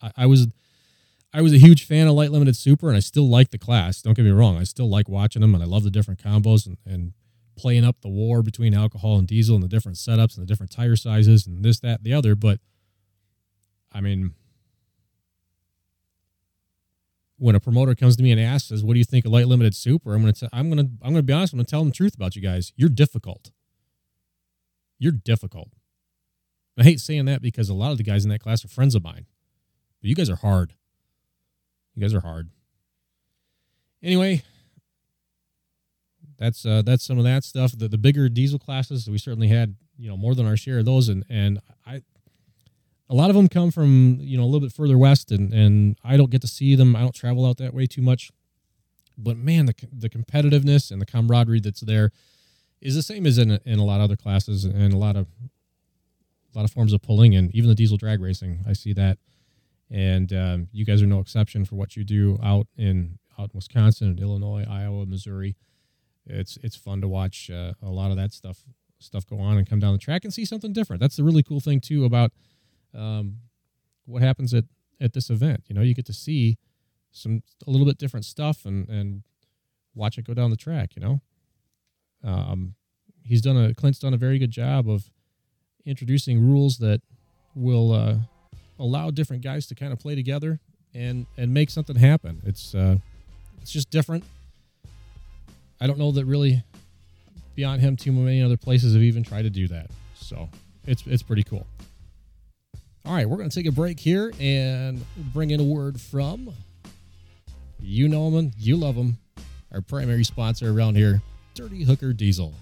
I, 0.00 0.12
I 0.16 0.26
was 0.26 0.48
I 1.32 1.40
was 1.40 1.52
a 1.52 1.58
huge 1.58 1.86
fan 1.86 2.08
of 2.08 2.14
Light 2.14 2.30
Limited 2.30 2.56
Super, 2.56 2.88
and 2.88 2.96
I 2.96 3.00
still 3.00 3.28
like 3.28 3.50
the 3.50 3.58
class. 3.58 4.02
Don't 4.02 4.14
get 4.14 4.24
me 4.24 4.30
wrong, 4.30 4.58
I 4.58 4.64
still 4.64 4.88
like 4.88 5.08
watching 5.08 5.40
them, 5.40 5.54
and 5.54 5.62
I 5.62 5.66
love 5.66 5.82
the 5.82 5.90
different 5.90 6.22
combos 6.22 6.66
and, 6.66 6.76
and 6.84 7.12
playing 7.56 7.84
up 7.84 8.00
the 8.00 8.08
war 8.08 8.42
between 8.42 8.74
alcohol 8.74 9.18
and 9.18 9.26
diesel 9.26 9.54
and 9.54 9.64
the 9.64 9.68
different 9.68 9.96
setups 9.96 10.36
and 10.36 10.42
the 10.42 10.46
different 10.46 10.72
tire 10.72 10.96
sizes 10.96 11.46
and 11.46 11.64
this, 11.64 11.80
that, 11.80 11.98
and 11.98 12.04
the 12.04 12.12
other. 12.12 12.34
But 12.34 12.60
I 13.92 14.00
mean, 14.00 14.32
when 17.38 17.54
a 17.54 17.60
promoter 17.60 17.94
comes 17.94 18.16
to 18.16 18.22
me 18.22 18.30
and 18.30 18.40
asks, 18.40 18.68
"Says, 18.68 18.84
what 18.84 18.92
do 18.94 18.98
you 18.98 19.04
think 19.04 19.24
of 19.24 19.32
Light 19.32 19.48
Limited 19.48 19.74
Super?" 19.74 20.14
I'm 20.14 20.20
gonna 20.20 20.32
t- 20.32 20.48
I'm 20.52 20.68
gonna 20.68 20.88
I'm 21.02 21.12
gonna 21.12 21.22
be 21.22 21.32
honest. 21.32 21.52
I'm 21.52 21.58
gonna 21.58 21.66
tell 21.66 21.80
them 21.80 21.88
the 21.88 21.94
truth 21.94 22.14
about 22.14 22.36
you 22.36 22.42
guys. 22.42 22.72
You're 22.76 22.88
difficult. 22.88 23.52
You're 24.98 25.12
difficult. 25.12 25.70
I 26.78 26.84
hate 26.84 27.00
saying 27.00 27.24
that 27.26 27.42
because 27.42 27.68
a 27.68 27.74
lot 27.74 27.92
of 27.92 27.98
the 27.98 28.04
guys 28.04 28.24
in 28.24 28.30
that 28.30 28.40
class 28.40 28.64
are 28.64 28.68
friends 28.68 28.94
of 28.94 29.02
mine, 29.02 29.26
but 30.00 30.08
you 30.08 30.14
guys 30.14 30.30
are 30.30 30.36
hard. 30.36 30.74
You 31.94 32.02
guys 32.02 32.14
are 32.14 32.20
hard. 32.20 32.50
Anyway, 34.02 34.42
that's 36.38 36.66
uh, 36.66 36.82
that's 36.82 37.04
some 37.04 37.18
of 37.18 37.24
that 37.24 37.44
stuff. 37.44 37.76
The 37.76 37.88
the 37.88 37.98
bigger 37.98 38.28
diesel 38.28 38.58
classes, 38.58 39.08
we 39.08 39.18
certainly 39.18 39.48
had 39.48 39.76
you 39.98 40.08
know 40.08 40.16
more 40.16 40.34
than 40.34 40.46
our 40.46 40.56
share 40.56 40.78
of 40.78 40.84
those, 40.84 41.08
and 41.08 41.24
and 41.28 41.60
I 41.86 42.02
a 43.08 43.14
lot 43.14 43.30
of 43.30 43.36
them 43.36 43.48
come 43.48 43.70
from 43.70 44.18
you 44.20 44.36
know 44.36 44.44
a 44.44 44.46
little 44.46 44.60
bit 44.60 44.72
further 44.72 44.98
west, 44.98 45.30
and 45.30 45.52
and 45.52 45.96
I 46.02 46.16
don't 46.16 46.30
get 46.30 46.40
to 46.40 46.48
see 46.48 46.74
them. 46.74 46.96
I 46.96 47.00
don't 47.00 47.14
travel 47.14 47.46
out 47.46 47.58
that 47.58 47.74
way 47.74 47.86
too 47.86 48.02
much, 48.02 48.30
but 49.16 49.36
man, 49.36 49.66
the 49.66 49.74
the 49.92 50.08
competitiveness 50.08 50.90
and 50.90 51.00
the 51.00 51.06
camaraderie 51.06 51.60
that's 51.60 51.80
there 51.80 52.10
is 52.80 52.94
the 52.94 53.02
same 53.02 53.26
as 53.26 53.38
in 53.38 53.60
in 53.64 53.78
a 53.78 53.84
lot 53.84 53.96
of 53.96 54.04
other 54.04 54.16
classes 54.16 54.64
and 54.64 54.92
a 54.92 54.96
lot 54.96 55.14
of 55.16 55.28
a 56.54 56.58
lot 56.58 56.64
of 56.64 56.70
forms 56.70 56.92
of 56.92 57.02
pulling 57.02 57.34
and 57.34 57.54
even 57.54 57.68
the 57.68 57.74
diesel 57.74 57.96
drag 57.96 58.20
racing. 58.20 58.60
I 58.66 58.72
see 58.72 58.92
that, 58.94 59.18
and 59.92 60.32
um, 60.32 60.68
you 60.72 60.86
guys 60.86 61.02
are 61.02 61.06
no 61.06 61.20
exception 61.20 61.66
for 61.66 61.76
what 61.76 61.96
you 61.96 62.02
do 62.02 62.38
out 62.42 62.66
in 62.76 63.18
out 63.38 63.50
in 63.52 63.56
Wisconsin 63.56 64.08
and 64.08 64.20
Illinois, 64.20 64.64
Iowa, 64.68 65.04
Missouri. 65.06 65.56
It's 66.26 66.56
it's 66.62 66.76
fun 66.76 67.02
to 67.02 67.08
watch 67.08 67.50
uh, 67.50 67.74
a 67.82 67.90
lot 67.90 68.10
of 68.10 68.16
that 68.16 68.32
stuff 68.32 68.64
stuff 68.98 69.26
go 69.26 69.38
on 69.38 69.58
and 69.58 69.68
come 69.68 69.80
down 69.80 69.92
the 69.92 69.98
track 69.98 70.24
and 70.24 70.32
see 70.32 70.44
something 70.44 70.72
different. 70.72 71.00
That's 71.00 71.16
the 71.16 71.24
really 71.24 71.42
cool 71.42 71.60
thing 71.60 71.80
too 71.80 72.04
about 72.04 72.32
um, 72.94 73.38
what 74.06 74.22
happens 74.22 74.54
at 74.54 74.64
at 75.00 75.12
this 75.12 75.28
event. 75.28 75.64
You 75.68 75.74
know, 75.74 75.82
you 75.82 75.94
get 75.94 76.06
to 76.06 76.14
see 76.14 76.56
some 77.10 77.42
a 77.66 77.70
little 77.70 77.86
bit 77.86 77.98
different 77.98 78.24
stuff 78.24 78.64
and 78.64 78.88
and 78.88 79.22
watch 79.94 80.16
it 80.16 80.26
go 80.26 80.32
down 80.32 80.50
the 80.50 80.56
track. 80.56 80.96
You 80.96 81.02
know, 81.02 81.20
um, 82.24 82.76
he's 83.22 83.42
done 83.42 83.58
a 83.58 83.74
Clint's 83.74 83.98
done 83.98 84.14
a 84.14 84.18
very 84.18 84.38
good 84.38 84.50
job 84.50 84.88
of 84.88 85.10
introducing 85.84 86.40
rules 86.40 86.78
that 86.78 87.02
will 87.54 87.92
uh, 87.92 88.14
allow 88.78 89.10
different 89.10 89.42
guys 89.42 89.66
to 89.66 89.74
kind 89.74 89.92
of 89.92 89.98
play 89.98 90.14
together 90.14 90.60
and 90.94 91.26
and 91.36 91.52
make 91.52 91.70
something 91.70 91.96
happen. 91.96 92.40
It's 92.44 92.74
uh, 92.74 92.96
it's 93.60 93.72
just 93.72 93.90
different. 93.90 94.24
I 95.80 95.86
don't 95.86 95.98
know 95.98 96.12
that 96.12 96.24
really 96.24 96.62
beyond 97.54 97.80
him 97.80 97.96
too 97.96 98.12
many 98.12 98.42
other 98.42 98.56
places 98.56 98.94
have 98.94 99.02
even 99.02 99.22
tried 99.22 99.42
to 99.42 99.50
do 99.50 99.68
that. 99.68 99.90
So 100.14 100.48
it's 100.86 101.06
it's 101.06 101.22
pretty 101.22 101.42
cool. 101.42 101.66
All 103.04 103.14
right, 103.14 103.28
we're 103.28 103.36
going 103.36 103.50
to 103.50 103.54
take 103.54 103.66
a 103.66 103.72
break 103.72 103.98
here 103.98 104.32
and 104.38 105.04
bring 105.34 105.50
in 105.50 105.58
a 105.58 105.64
word 105.64 106.00
from 106.00 106.54
you 107.80 108.06
know 108.08 108.30
them, 108.30 108.52
you 108.56 108.76
love 108.76 108.94
them, 108.94 109.18
our 109.72 109.80
primary 109.80 110.22
sponsor 110.22 110.70
around 110.70 110.96
here, 110.96 111.20
Dirty 111.54 111.82
Hooker 111.82 112.12
Diesel. 112.12 112.54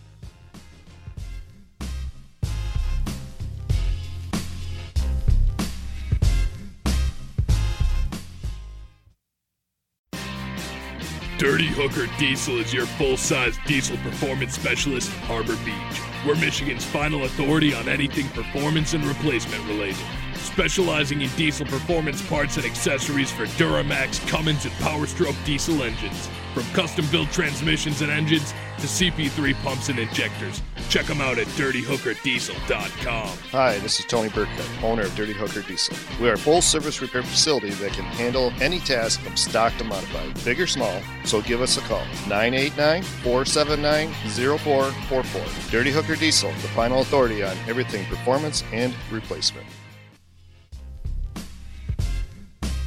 Dirty 11.40 11.68
Hooker 11.68 12.07
Diesel 12.18 12.59
is 12.59 12.70
your 12.70 12.85
full 12.85 13.16
size 13.16 13.59
diesel 13.64 13.96
performance 13.96 14.53
specialist 14.53 15.11
Harbor 15.20 15.57
Beach. 15.64 16.03
We're 16.26 16.35
Michigan's 16.35 16.85
final 16.85 17.24
authority 17.24 17.72
on 17.72 17.88
anything 17.88 18.29
performance 18.29 18.92
and 18.92 19.03
replacement 19.03 19.66
related. 19.66 20.05
Specializing 20.35 21.22
in 21.22 21.31
diesel 21.37 21.64
performance 21.64 22.20
parts 22.29 22.59
and 22.59 22.66
accessories 22.66 23.33
for 23.33 23.46
Duramax, 23.57 24.20
Cummins, 24.29 24.66
and 24.66 24.74
Powerstroke 24.74 25.42
diesel 25.46 25.83
engines. 25.83 26.29
From 26.53 26.64
custom 26.74 27.07
built 27.11 27.31
transmissions 27.31 28.03
and 28.03 28.12
engines 28.12 28.53
to 28.76 28.87
CP3 28.87 29.55
pumps 29.62 29.88
and 29.88 29.98
injectors. 29.98 30.61
Check 30.90 31.07
them 31.07 31.20
out 31.20 31.38
at 31.38 31.46
dirtyhookerdiesel.com. 31.46 33.38
Hi, 33.53 33.79
this 33.79 34.00
is 34.00 34.07
Tony 34.07 34.29
Burkett, 34.29 34.68
owner 34.83 35.03
of 35.03 35.14
Dirty 35.14 35.33
Hooker 35.33 35.62
Diesel. 35.62 35.96
We 36.20 36.29
are 36.29 36.33
a 36.33 36.38
full 36.38 36.61
service 36.61 37.00
repair 37.00 37.22
facility 37.22 37.70
that 37.70 37.92
can 37.92 38.03
handle 38.03 38.53
any 38.61 38.81
task 38.81 39.20
from 39.20 39.37
stock 39.37 39.72
to 39.76 39.85
modified, 39.85 40.44
big 40.44 40.61
or 40.61 40.66
small, 40.66 41.00
so 41.24 41.42
give 41.42 41.61
us 41.61 41.76
a 41.76 41.81
call. 41.83 42.05
989 42.29 43.05
479 43.05 44.12
0444. 44.59 45.70
Dirty 45.70 45.92
Hooker 45.92 46.16
Diesel, 46.16 46.50
the 46.50 46.68
final 46.74 47.03
authority 47.03 47.44
on 47.44 47.57
everything 47.68 48.05
performance 48.07 48.64
and 48.72 48.92
replacement. 49.12 49.68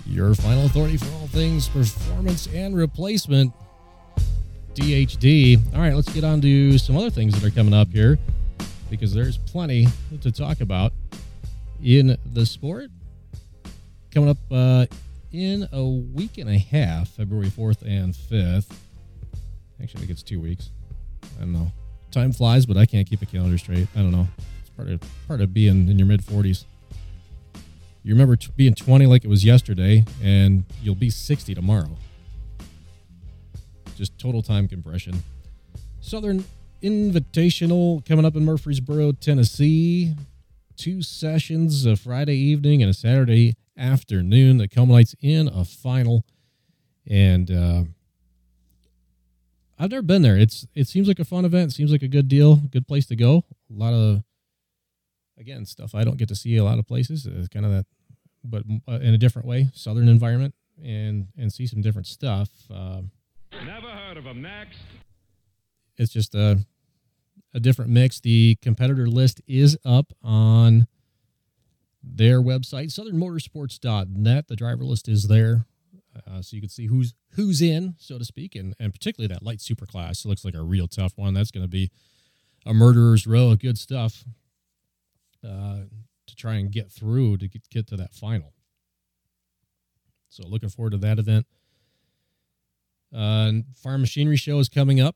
Your 0.05 0.35
final 0.35 0.65
authority 0.65 0.97
for 0.97 1.09
all 1.13 1.27
things 1.27 1.69
performance 1.69 2.47
and 2.47 2.75
replacement. 2.75 3.53
DHD. 4.75 5.59
All 5.73 5.81
right, 5.81 5.93
let's 5.93 6.11
get 6.11 6.23
on 6.23 6.41
to 6.41 6.77
some 6.77 6.97
other 6.97 7.09
things 7.09 7.33
that 7.33 7.47
are 7.47 7.53
coming 7.53 7.73
up 7.73 7.89
here 7.89 8.17
because 8.89 9.13
there's 9.13 9.37
plenty 9.37 9.87
to 10.21 10.31
talk 10.31 10.61
about 10.61 10.93
in 11.83 12.17
the 12.33 12.45
sport. 12.45 12.89
Coming 14.11 14.29
up 14.29 14.37
uh, 14.51 14.85
in 15.31 15.67
a 15.71 15.83
week 15.83 16.37
and 16.37 16.49
a 16.49 16.57
half, 16.57 17.09
February 17.09 17.47
4th 17.47 17.81
and 17.81 18.13
5th. 18.13 18.71
Actually, 19.81 19.97
I 19.97 19.99
think 19.99 20.11
it's 20.11 20.23
two 20.23 20.39
weeks. 20.39 20.69
I 21.37 21.41
don't 21.41 21.53
know. 21.53 21.71
Time 22.11 22.31
flies, 22.31 22.65
but 22.65 22.77
I 22.77 22.85
can't 22.85 23.09
keep 23.09 23.21
a 23.21 23.25
calendar 23.25 23.57
straight. 23.57 23.87
I 23.95 23.99
don't 23.99 24.11
know. 24.11 24.27
It's 24.61 24.69
part 24.69 24.89
of 24.89 25.01
part 25.27 25.41
of 25.41 25.53
being 25.53 25.89
in 25.89 25.97
your 25.97 26.07
mid 26.07 26.21
40s. 26.21 26.65
You 28.03 28.13
remember 28.13 28.35
t- 28.35 28.51
being 28.55 28.75
20 28.75 29.05
like 29.05 29.23
it 29.23 29.29
was 29.29 29.43
yesterday, 29.43 30.05
and 30.21 30.65
you'll 30.81 30.93
be 30.93 31.09
60 31.09 31.55
tomorrow. 31.55 31.97
Just 33.95 34.17
total 34.17 34.41
time 34.41 34.67
compression. 34.67 35.21
Southern 36.01 36.43
Invitational 36.83 38.05
coming 38.05 38.25
up 38.25 38.35
in 38.35 38.43
Murfreesboro, 38.43 39.13
Tennessee. 39.13 40.15
Two 40.75 41.01
sessions, 41.01 41.85
a 41.85 41.95
Friday 41.95 42.35
evening 42.35 42.81
and 42.81 42.89
a 42.89 42.93
Saturday 42.93 43.55
afternoon 43.77 44.57
that 44.57 44.69
culminates 44.69 45.15
in 45.21 45.47
a 45.47 45.63
final. 45.63 46.25
And 47.07 47.49
uh, 47.49 47.83
I've 49.79 49.91
never 49.91 50.01
been 50.01 50.23
there. 50.23 50.37
It's 50.37 50.67
it 50.75 50.87
seems 50.87 51.07
like 51.07 51.19
a 51.19 51.25
fun 51.25 51.45
event. 51.45 51.73
Seems 51.73 51.91
like 51.91 52.03
a 52.03 52.07
good 52.07 52.27
deal, 52.27 52.57
good 52.69 52.87
place 52.87 53.05
to 53.07 53.15
go. 53.15 53.45
A 53.69 53.73
lot 53.73 53.93
of 53.93 54.23
again 55.37 55.65
stuff 55.65 55.95
I 55.95 56.03
don't 56.03 56.17
get 56.17 56.27
to 56.29 56.35
see 56.35 56.57
a 56.57 56.63
lot 56.63 56.79
of 56.79 56.87
places. 56.87 57.25
It's 57.25 57.47
kind 57.47 57.65
of 57.65 57.71
that, 57.71 57.85
but 58.43 58.63
uh, 58.89 58.99
in 58.99 59.13
a 59.13 59.17
different 59.17 59.47
way, 59.47 59.69
southern 59.73 60.09
environment, 60.09 60.53
and 60.83 61.27
and 61.37 61.51
see 61.53 61.65
some 61.65 61.81
different 61.81 62.07
stuff. 62.07 62.49
Um, 62.69 63.11
Never 63.65 63.87
heard 63.87 64.17
of 64.17 64.25
him. 64.25 64.41
Next. 64.41 64.79
it's 65.97 66.11
just 66.11 66.35
a 66.35 66.65
a 67.53 67.59
different 67.59 67.91
mix. 67.91 68.19
The 68.19 68.57
competitor 68.61 69.07
list 69.07 69.41
is 69.47 69.77
up 69.85 70.11
on 70.23 70.87
their 72.01 72.41
website, 72.41 72.87
southernmotorsports.net. 72.87 74.47
The 74.47 74.55
driver 74.55 74.83
list 74.83 75.07
is 75.07 75.27
there, 75.27 75.67
uh, 76.27 76.41
so 76.41 76.55
you 76.55 76.61
can 76.61 76.69
see 76.69 76.87
who's 76.87 77.13
who's 77.33 77.61
in, 77.61 77.95
so 77.99 78.17
to 78.17 78.25
speak, 78.25 78.55
and 78.55 78.73
and 78.79 78.93
particularly 78.93 79.33
that 79.33 79.43
light 79.43 79.61
super 79.61 79.85
class. 79.85 80.25
It 80.25 80.27
looks 80.27 80.43
like 80.43 80.55
a 80.55 80.63
real 80.63 80.87
tough 80.87 81.13
one. 81.15 81.33
That's 81.33 81.51
going 81.51 81.63
to 81.63 81.69
be 81.69 81.91
a 82.65 82.73
murderer's 82.73 83.27
row 83.27 83.51
of 83.51 83.59
good 83.59 83.77
stuff 83.77 84.23
uh, 85.43 85.81
to 86.27 86.35
try 86.35 86.55
and 86.55 86.71
get 86.71 86.91
through 86.91 87.37
to 87.37 87.47
get, 87.47 87.69
get 87.69 87.87
to 87.87 87.97
that 87.97 88.13
final. 88.13 88.53
So 90.29 90.47
looking 90.47 90.69
forward 90.69 90.91
to 90.91 90.97
that 90.97 91.19
event. 91.19 91.45
Uh, 93.13 93.51
Farm 93.75 94.01
Machinery 94.01 94.37
Show 94.37 94.59
is 94.59 94.69
coming 94.69 94.99
up 94.99 95.15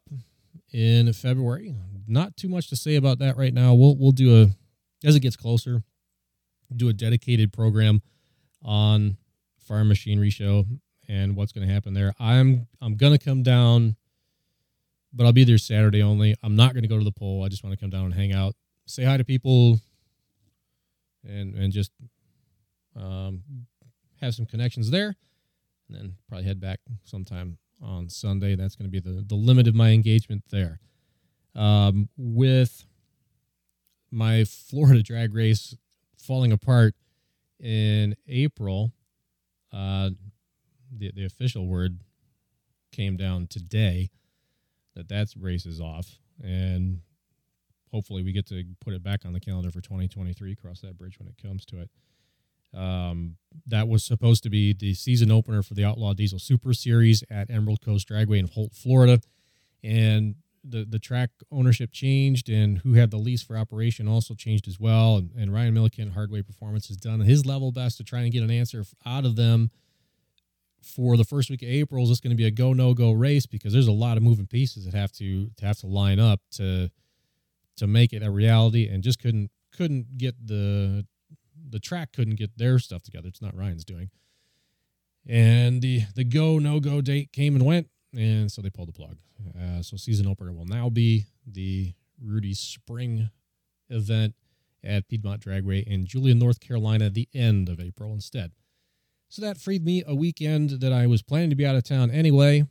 in 0.72 1.12
February. 1.14 1.76
Not 2.08 2.38
too 2.38 2.48
much 2.48 2.70
to 2.70 2.76
say 2.76 2.96
about 2.96 3.20
that 3.20 3.38
right 3.38 3.54
now. 3.54 3.74
We'll 3.74 3.96
we'll 3.98 4.12
do 4.12 4.44
a 4.44 4.50
as 5.06 5.16
it 5.16 5.22
gets 5.22 5.36
closer, 5.36 5.84
do 6.76 6.90
a 6.90 6.94
dedicated 6.94 7.54
program 7.54 8.02
on 8.64 9.18
Farm 9.58 9.88
Machinery 9.88 10.30
Show 10.30 10.66
and 11.08 11.36
what's 11.36 11.52
going 11.52 11.68
to 11.68 11.74
happen 11.74 11.94
there. 11.94 12.14
I'm 12.20 12.68
I'm 12.82 12.96
going 12.96 13.18
to 13.18 13.24
come 13.24 13.44
down, 13.44 13.96
but 15.14 15.26
I'll 15.26 15.34
be 15.34 15.44
there 15.44 15.58
Saturday 15.58 16.02
only. 16.02 16.36
I'm 16.44 16.56
not 16.56 16.74
going 16.74 16.84
to 16.84 16.90
go 16.90 16.98
to 16.98 17.04
the 17.06 17.12
poll. 17.12 17.44
I 17.44 17.48
just 17.48 17.64
want 17.64 17.74
to 17.74 17.80
come 17.80 17.90
down 17.90 18.06
and 18.06 18.14
hang 18.14 18.32
out, 18.32 18.56
say 18.86 19.04
hi 19.04 19.18
to 19.18 19.26
people, 19.26 19.80
and 21.24 21.56
and 21.56 21.74
just 21.74 21.92
um, 22.96 23.42
have 24.22 24.36
some 24.36 24.46
connections 24.46 24.92
there, 24.92 25.16
and 25.88 25.98
then 25.98 26.16
probably 26.30 26.46
head 26.46 26.60
back 26.60 26.80
sometime 27.04 27.58
on 27.82 28.10
Sunday. 28.10 28.56
That's 28.56 28.76
going 28.76 28.90
to 28.90 28.92
be 28.92 29.00
the 29.00 29.24
the 29.26 29.36
limit 29.36 29.68
of 29.68 29.76
my 29.76 29.90
engagement 29.90 30.44
there. 30.50 30.80
Um, 31.56 32.10
with 32.18 32.86
my 34.12 34.44
Florida 34.44 35.02
drag 35.02 35.34
race 35.34 35.76
falling 36.18 36.52
apart 36.52 36.96
in 37.60 38.16
April, 38.28 38.92
uh, 39.74 40.12
the 40.96 41.12
the 41.12 41.26
official 41.26 41.68
word 41.68 42.00
came 42.92 43.18
down 43.18 43.48
today 43.48 44.10
that 44.96 45.10
that 45.10 45.34
race 45.40 45.66
is 45.66 45.80
off, 45.80 46.18
and 46.44 47.02
hopefully 47.92 48.24
we 48.24 48.32
get 48.32 48.48
to 48.48 48.64
put 48.82 48.94
it 48.94 49.04
back 49.04 49.26
on 49.26 49.34
the 49.34 49.40
calendar 49.40 49.72
for 49.72 49.82
2023. 49.82 50.56
Cross 50.56 50.82
that 50.82 50.98
bridge 50.98 51.20
when 51.20 51.28
it 51.28 51.36
comes 51.42 51.66
to 51.66 51.82
it. 51.82 51.90
Um, 52.74 53.38
that 53.66 53.88
was 53.88 54.04
supposed 54.04 54.44
to 54.44 54.50
be 54.50 54.74
the 54.74 54.94
season 54.94 55.32
opener 55.32 55.64
for 55.64 55.74
the 55.74 55.84
Outlaw 55.84 56.14
Diesel 56.14 56.40
Super 56.40 56.74
Series 56.74 57.24
at 57.30 57.50
Emerald 57.50 57.82
Coast 57.82 58.10
Dragway 58.10 58.40
in 58.40 58.48
Holt, 58.48 58.74
Florida, 58.74 59.20
and 59.84 60.36
the 60.64 60.86
the 60.86 61.00
track 61.00 61.30
ownership 61.52 61.92
changed, 61.92 62.50
and 62.50 62.80
who 62.80 62.94
had 62.94 63.12
the 63.12 63.18
lease 63.18 63.42
for 63.42 63.58
operation 63.58 64.08
also 64.08 64.34
changed 64.34 64.68
as 64.68 64.80
well. 64.80 65.18
And, 65.18 65.32
and 65.38 65.54
Ryan 65.54 65.74
Milliken, 65.74 66.12
Hardway 66.12 66.42
Performance, 66.42 66.88
has 66.90 66.98
done 66.98 67.22
his 67.22 67.46
level 67.46 67.72
best 67.72 67.98
to 67.98 68.04
try 68.04 68.22
and 68.22 68.32
get 68.32 68.44
an 68.44 68.52
answer 68.52 68.84
out 69.06 69.26
of 69.26 69.36
them 69.36 69.72
for 70.82 71.18
the 71.18 71.24
first 71.24 71.50
week 71.50 71.64
of 71.64 71.70
April. 71.70 72.04
Is 72.04 72.10
this 72.10 72.20
going 72.20 72.32
to 72.32 72.38
be 72.38 72.46
a 72.46 72.52
go 72.52 72.74
no 72.74 72.94
go 72.94 73.12
race? 73.12 73.46
Because 73.46 73.74
there's 73.74 73.88
a 73.88 73.92
lot 73.94 74.18
of 74.18 74.24
moving 74.24 74.48
pieces 74.48 74.86
that 74.86 74.94
have 74.94 75.12
to 75.14 75.50
to 75.58 75.66
have 75.66 75.78
to 75.80 75.88
line 75.88 76.20
up 76.20 76.42
to 76.52 76.90
to 77.78 77.88
make 77.88 78.14
it 78.14 78.24
a 78.24 78.32
reality, 78.32 78.88
and 78.88 79.04
just 79.04 79.20
couldn't 79.20 79.52
couldn't 79.72 80.18
get 80.18 80.36
the 80.46 81.06
the 81.70 81.80
track 81.80 82.14
couldn't 82.14 82.36
get 82.36 82.58
their 82.58 82.80
stuff 82.80 83.04
together. 83.04 83.28
It's 83.28 83.42
not 83.42 83.56
Ryan's 83.56 83.86
doing. 83.86 84.10
And 85.28 85.82
the 85.82 86.04
the 86.16 86.24
go 86.24 86.60
no 86.60 86.80
go 86.80 87.02
date 87.02 87.34
came 87.34 87.56
and 87.56 87.66
went, 87.66 87.90
and 88.16 88.52
so 88.52 88.62
they 88.62 88.70
pulled 88.70 88.88
the 88.88 88.94
plug. 88.94 89.18
Uh, 89.60 89.82
so 89.82 89.98
season 89.98 90.28
opener 90.28 90.54
will 90.54 90.66
now 90.66 90.90
be 90.90 91.26
the 91.46 91.94
Rudy 92.24 92.54
Spring 92.54 93.30
event 93.90 94.36
at 94.84 95.08
Piedmont 95.08 95.42
Dragway 95.42 95.84
in 95.84 96.06
Julian, 96.06 96.40
North 96.40 96.60
Carolina, 96.60 97.06
at 97.06 97.14
the 97.14 97.28
end 97.34 97.70
of 97.70 97.80
April 97.80 98.14
instead. 98.14 98.52
So 99.30 99.42
that 99.42 99.58
freed 99.58 99.84
me 99.84 100.04
a 100.08 100.16
weekend 100.16 100.82
that 100.82 100.94
I 100.94 101.06
was 101.08 101.22
planning 101.22 101.50
to 101.50 101.56
be 101.56 101.66
out 101.66 101.76
of 101.76 101.84
town 101.84 102.10
anyway 102.10 102.66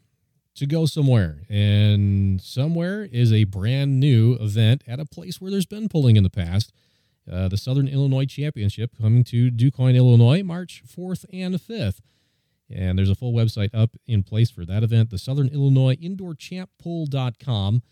to 0.55 0.67
go 0.67 0.87
somewhere. 0.87 1.43
And 1.51 2.41
somewhere 2.41 3.05
is 3.05 3.33
a 3.33 3.45
brand 3.45 4.01
new 4.01 4.35
event 4.35 4.83
at 4.87 4.99
a 4.99 5.05
place 5.05 5.41
where 5.41 5.51
there's 5.51 5.67
been 5.67 5.89
pulling 5.89 6.17
in 6.17 6.23
the 6.23 6.31
past. 6.31 6.73
Uh, 7.31 7.49
the 7.49 7.57
Southern 7.57 7.89
Illinois 7.89 8.27
Championship 8.27 8.93
coming 9.01 9.24
to 9.24 9.51
DuQuoin, 9.51 9.97
Illinois, 9.97 10.43
March 10.43 10.83
4th 10.87 11.24
and 11.33 11.55
5th. 11.57 12.01
And 12.68 12.99
there's 12.99 13.11
a 13.11 13.14
full 13.14 13.33
website 13.33 13.70
up 13.74 13.91
in 14.07 14.22
place 14.22 14.51
for 14.51 14.64
that 14.64 14.83
event, 14.83 15.11
the 15.11 15.18
Southern 15.18 15.49
Illinois 15.49 15.95
Indoor 15.95 16.35
Champ 16.35 16.70
Pool.com. 16.79 17.83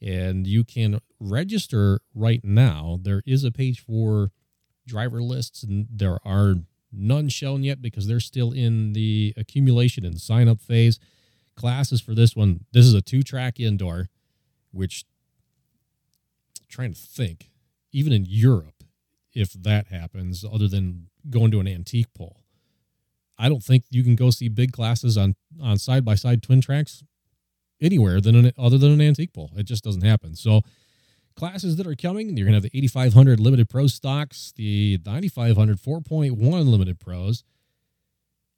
And 0.00 0.46
you 0.46 0.64
can 0.64 1.00
register 1.18 2.00
right 2.14 2.44
now. 2.44 2.98
There 3.02 3.22
is 3.26 3.44
a 3.44 3.50
page 3.50 3.80
for 3.80 4.30
driver 4.86 5.22
lists, 5.22 5.62
and 5.62 5.86
there 5.90 6.18
are 6.24 6.56
none 6.92 7.28
shown 7.28 7.62
yet 7.62 7.82
because 7.82 8.06
they're 8.06 8.20
still 8.20 8.52
in 8.52 8.92
the 8.92 9.34
accumulation 9.36 10.04
and 10.04 10.20
sign 10.20 10.48
up 10.48 10.60
phase. 10.60 10.98
Classes 11.56 12.00
for 12.00 12.14
this 12.14 12.36
one, 12.36 12.64
this 12.72 12.86
is 12.86 12.94
a 12.94 13.02
two 13.02 13.22
track 13.22 13.58
indoor, 13.58 14.08
which 14.72 15.04
trying 16.68 16.94
to 16.94 17.00
think, 17.00 17.50
even 17.92 18.12
in 18.12 18.24
Europe, 18.26 18.84
if 19.34 19.52
that 19.52 19.88
happens, 19.88 20.44
other 20.44 20.68
than 20.68 21.08
going 21.30 21.50
to 21.50 21.60
an 21.60 21.68
antique 21.68 22.12
pull. 22.14 22.42
I 23.38 23.48
don't 23.48 23.62
think 23.62 23.84
you 23.90 24.02
can 24.02 24.16
go 24.16 24.30
see 24.30 24.48
big 24.48 24.72
classes 24.72 25.16
on 25.16 25.36
on 25.62 25.78
side 25.78 26.04
by 26.04 26.16
side 26.16 26.42
twin 26.42 26.60
tracks 26.60 27.04
anywhere 27.80 28.20
than 28.20 28.34
an, 28.34 28.52
other 28.58 28.78
than 28.78 28.92
an 28.92 29.00
antique 29.00 29.32
pull. 29.32 29.52
It 29.56 29.64
just 29.64 29.84
doesn't 29.84 30.02
happen. 30.02 30.34
So 30.34 30.62
classes 31.36 31.76
that 31.76 31.86
are 31.86 31.94
coming, 31.94 32.36
you're 32.36 32.46
gonna 32.46 32.56
have 32.56 32.64
the 32.64 32.76
8500 32.76 33.38
limited 33.38 33.68
pro 33.68 33.86
stocks, 33.86 34.52
the 34.56 34.98
9500 35.06 35.78
4.1 35.78 36.68
limited 36.68 36.98
pros, 36.98 37.44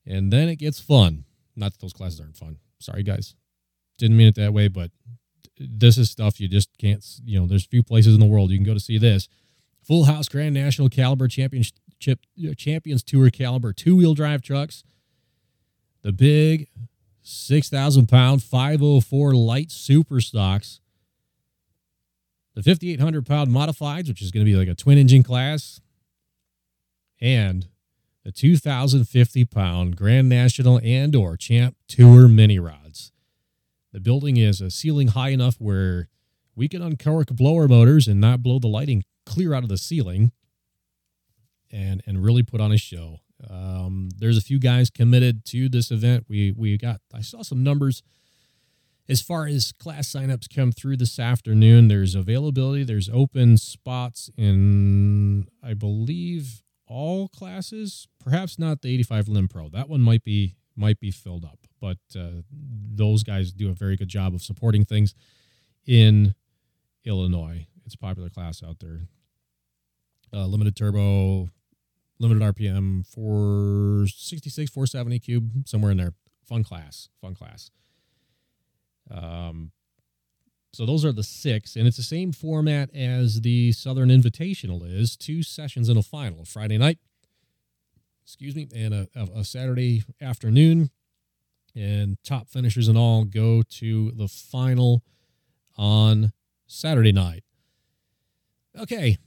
and 0.07 0.33
then 0.33 0.49
it 0.49 0.57
gets 0.57 0.81
fun. 0.81 1.25
Not 1.55 1.73
that 1.73 1.81
those 1.81 1.93
classes 1.93 2.21
aren't 2.21 2.37
fun. 2.37 2.59
Sorry 2.79 3.03
guys, 3.03 3.35
didn't 3.99 4.17
mean 4.17 4.29
it 4.29 4.35
that 4.37 4.55
way, 4.55 4.69
but 4.69 4.91
this 5.61 5.99
is 5.99 6.11
stuff 6.11 6.41
you 6.41 6.49
just 6.49 6.77
can't. 6.79 7.05
You 7.25 7.41
know, 7.41 7.47
there's 7.47 7.67
few 7.67 7.83
places 7.83 8.15
in 8.15 8.21
the 8.21 8.27
world 8.27 8.51
you 8.51 8.59
can 8.59 8.67
go 8.67 8.75
to 8.75 8.81
see 8.81 8.99
this. 8.99 9.29
Full 9.83 10.05
House 10.05 10.29
Grand 10.29 10.55
National 10.55 10.89
Caliber 10.89 11.29
Championship 11.29 11.75
uh, 12.09 12.55
Champions 12.57 13.03
Tour 13.03 13.31
caliber 13.31 13.73
two 13.73 13.97
wheel 13.97 14.15
drive 14.15 14.43
trucks, 14.43 14.83
the 16.03 16.13
big 16.13 16.69
6,000 17.23 18.09
pound 18.09 18.43
504 18.43 19.35
light 19.35 19.71
super 19.71 20.21
stocks, 20.21 20.81
the 22.55 22.63
5,800 22.63 23.27
pound 23.27 23.51
modifieds, 23.51 24.09
which 24.09 24.23
is 24.23 24.31
going 24.31 24.45
to 24.45 24.51
be 24.51 24.57
like 24.57 24.69
a 24.69 24.75
twin 24.75 24.99
engine 24.99 25.23
class, 25.23 25.81
and 27.21 27.69
the 28.25 28.33
2,050 28.33 29.45
pound 29.47 29.97
Grand 29.97 30.29
National 30.29 30.81
and 30.83 31.15
or 31.15 31.37
Champ 31.37 31.77
Tour 31.89 32.29
mini 32.29 32.59
rods. 32.59 32.80
The 33.93 34.01
building 34.01 34.37
is 34.37 34.61
a 34.61 34.71
ceiling 34.71 35.09
high 35.09 35.31
enough 35.31 35.57
where 35.59 36.09
we 36.55 36.69
can 36.69 36.83
uncork 36.83 37.29
blower 37.29 37.69
motors 37.69 38.07
and 38.07 38.21
not 38.21 38.43
blow 38.43 38.59
the 38.59 38.69
lighting 38.69 39.05
clear 39.27 39.55
out 39.55 39.63
of 39.63 39.69
the 39.69 39.79
ceiling 39.79 40.33
and 41.71 42.03
and 42.07 42.23
really 42.23 42.43
put 42.43 42.61
on 42.61 42.73
a 42.73 42.79
show. 42.79 43.19
Um, 43.49 44.11
there's 44.19 44.37
a 44.37 44.43
few 44.43 44.59
guys 44.59 44.91
committed 44.91 45.45
to 45.47 45.69
this 45.69 45.91
event. 45.91 46.27
We 46.29 46.53
we 46.53 46.77
got 46.77 47.01
I 47.15 47.23
saw 47.23 47.43
some 47.43 47.63
numbers 47.63 48.03
as 49.09 49.21
far 49.21 49.47
as 49.47 49.73
class 49.73 50.09
signups 50.09 50.55
come 50.55 50.73
through 50.73 50.97
this 50.99 51.19
afternoon. 51.19 51.89
There's 51.89 52.15
availability. 52.15 52.85
There's 52.85 53.09
open 53.09 53.57
spots 53.57 54.31
in 54.37 55.49
I 55.63 55.75
believe 55.75 56.63
all 56.87 57.29
classes. 57.29 58.09
Perhaps 58.23 58.59
not 58.59 58.83
the 58.83 58.93
85 58.93 59.29
Lim 59.29 59.49
Pro. 59.49 59.69
That 59.69 59.89
one 59.89 60.01
might 60.01 60.25
be 60.25 60.57
might 60.81 60.99
be 60.99 61.11
filled 61.11 61.45
up, 61.45 61.59
but 61.81 61.99
uh, 62.19 62.43
those 62.51 63.23
guys 63.23 63.53
do 63.53 63.69
a 63.69 63.75
very 63.75 63.97
good 63.97 64.09
job 64.09 64.35
of 64.35 64.43
supporting 64.43 64.85
things 64.85 65.15
in 65.87 66.35
Illinois. 67.05 67.67
It's 67.85 67.95
a 67.95 67.99
popular 67.99 68.31
class 68.31 68.63
out 68.63 68.79
there. 68.81 69.03
Uh, 70.33 70.47
limited 70.47 70.77
turbo, 70.77 71.49
limited 72.19 72.43
RPM, 72.43 73.07
466, 73.07 74.71
470 74.71 75.19
cube, 75.19 75.51
somewhere 75.67 75.91
in 75.91 75.99
there. 75.99 76.15
Fun 76.45 76.65
class, 76.65 77.09
fun 77.21 77.35
class. 77.35 77.71
Um, 79.11 79.73
so 80.73 80.87
those 80.87 81.05
are 81.05 81.13
the 81.13 81.25
six, 81.25 81.75
and 81.75 81.87
it's 81.87 81.97
the 81.97 82.03
same 82.03 82.33
format 82.33 82.95
as 82.95 83.41
the 83.41 83.73
Southern 83.73 84.09
Invitational 84.09 84.83
is: 84.85 85.17
two 85.17 85.43
sessions 85.43 85.89
and 85.89 85.99
a 85.99 86.03
final, 86.03 86.45
Friday 86.45 86.79
night, 86.79 86.99
excuse 88.31 88.55
me, 88.55 88.69
and 88.75 88.95
a, 88.95 89.09
a 89.35 89.45
Saturday 89.45 90.05
afternoon, 90.21 90.91
and 91.75 92.17
top 92.23 92.49
finishers 92.49 92.87
and 92.87 92.97
all 92.97 93.25
go 93.25 93.63
to 93.63 94.13
the 94.13 94.29
final 94.29 95.03
on 95.77 96.33
Saturday 96.69 97.11
night. 97.11 97.43
Okay, 98.79 99.19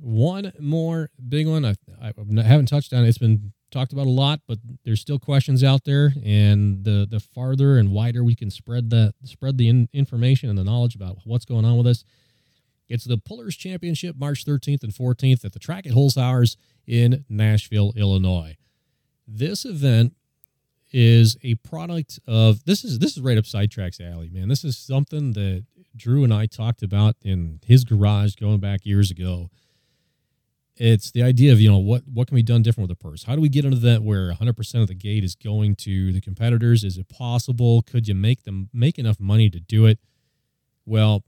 one 0.00 0.52
more 0.60 1.10
big 1.28 1.48
one. 1.48 1.64
I, 1.64 1.74
I 2.00 2.12
haven't 2.42 2.66
touched 2.66 2.92
on. 2.92 3.04
It. 3.04 3.08
It's 3.08 3.18
been 3.18 3.52
talked 3.72 3.92
about 3.92 4.06
a 4.06 4.10
lot, 4.10 4.40
but 4.46 4.58
there's 4.84 5.00
still 5.00 5.18
questions 5.18 5.64
out 5.64 5.82
there. 5.84 6.12
And 6.24 6.84
the 6.84 7.08
the 7.10 7.18
farther 7.18 7.78
and 7.78 7.90
wider 7.90 8.22
we 8.22 8.36
can 8.36 8.50
spread 8.50 8.90
the 8.90 9.12
spread 9.24 9.58
the 9.58 9.68
in, 9.68 9.88
information 9.92 10.48
and 10.48 10.56
the 10.56 10.64
knowledge 10.64 10.94
about 10.94 11.18
what's 11.24 11.44
going 11.44 11.64
on 11.64 11.76
with 11.76 11.88
us, 11.88 12.04
it's 12.94 13.04
the 13.04 13.18
Pullers 13.18 13.56
Championship, 13.56 14.14
March 14.16 14.44
13th 14.44 14.84
and 14.84 14.92
14th 14.92 15.44
at 15.44 15.52
the 15.52 15.58
track 15.58 15.84
at 15.84 15.92
Holzhauer's 15.92 16.56
in 16.86 17.24
Nashville, 17.28 17.92
Illinois. 17.96 18.56
This 19.26 19.64
event 19.64 20.14
is 20.92 21.36
a 21.42 21.56
product 21.56 22.20
of 22.28 22.64
this 22.66 22.84
is 22.84 23.00
this 23.00 23.16
is 23.16 23.20
right 23.20 23.36
up 23.36 23.46
Sidetrack's 23.46 24.00
alley, 24.00 24.30
man. 24.32 24.46
This 24.46 24.62
is 24.62 24.78
something 24.78 25.32
that 25.32 25.64
Drew 25.96 26.22
and 26.22 26.32
I 26.32 26.46
talked 26.46 26.84
about 26.84 27.16
in 27.20 27.58
his 27.66 27.82
garage 27.82 28.36
going 28.36 28.60
back 28.60 28.86
years 28.86 29.10
ago. 29.10 29.50
It's 30.76 31.10
the 31.10 31.24
idea 31.24 31.52
of 31.52 31.60
you 31.60 31.72
know 31.72 31.78
what 31.78 32.02
what 32.06 32.28
can 32.28 32.36
be 32.36 32.44
done 32.44 32.62
different 32.62 32.88
with 32.88 32.96
the 32.96 33.02
purse? 33.02 33.24
How 33.24 33.34
do 33.34 33.40
we 33.40 33.48
get 33.48 33.64
into 33.64 33.78
that 33.78 34.04
where 34.04 34.32
100% 34.32 34.82
of 34.82 34.86
the 34.86 34.94
gate 34.94 35.24
is 35.24 35.34
going 35.34 35.74
to 35.76 36.12
the 36.12 36.20
competitors? 36.20 36.84
Is 36.84 36.96
it 36.96 37.08
possible? 37.08 37.82
Could 37.82 38.06
you 38.06 38.14
make 38.14 38.44
them 38.44 38.68
make 38.72 39.00
enough 39.00 39.18
money 39.18 39.50
to 39.50 39.58
do 39.58 39.86
it? 39.86 39.98
Well 40.86 41.24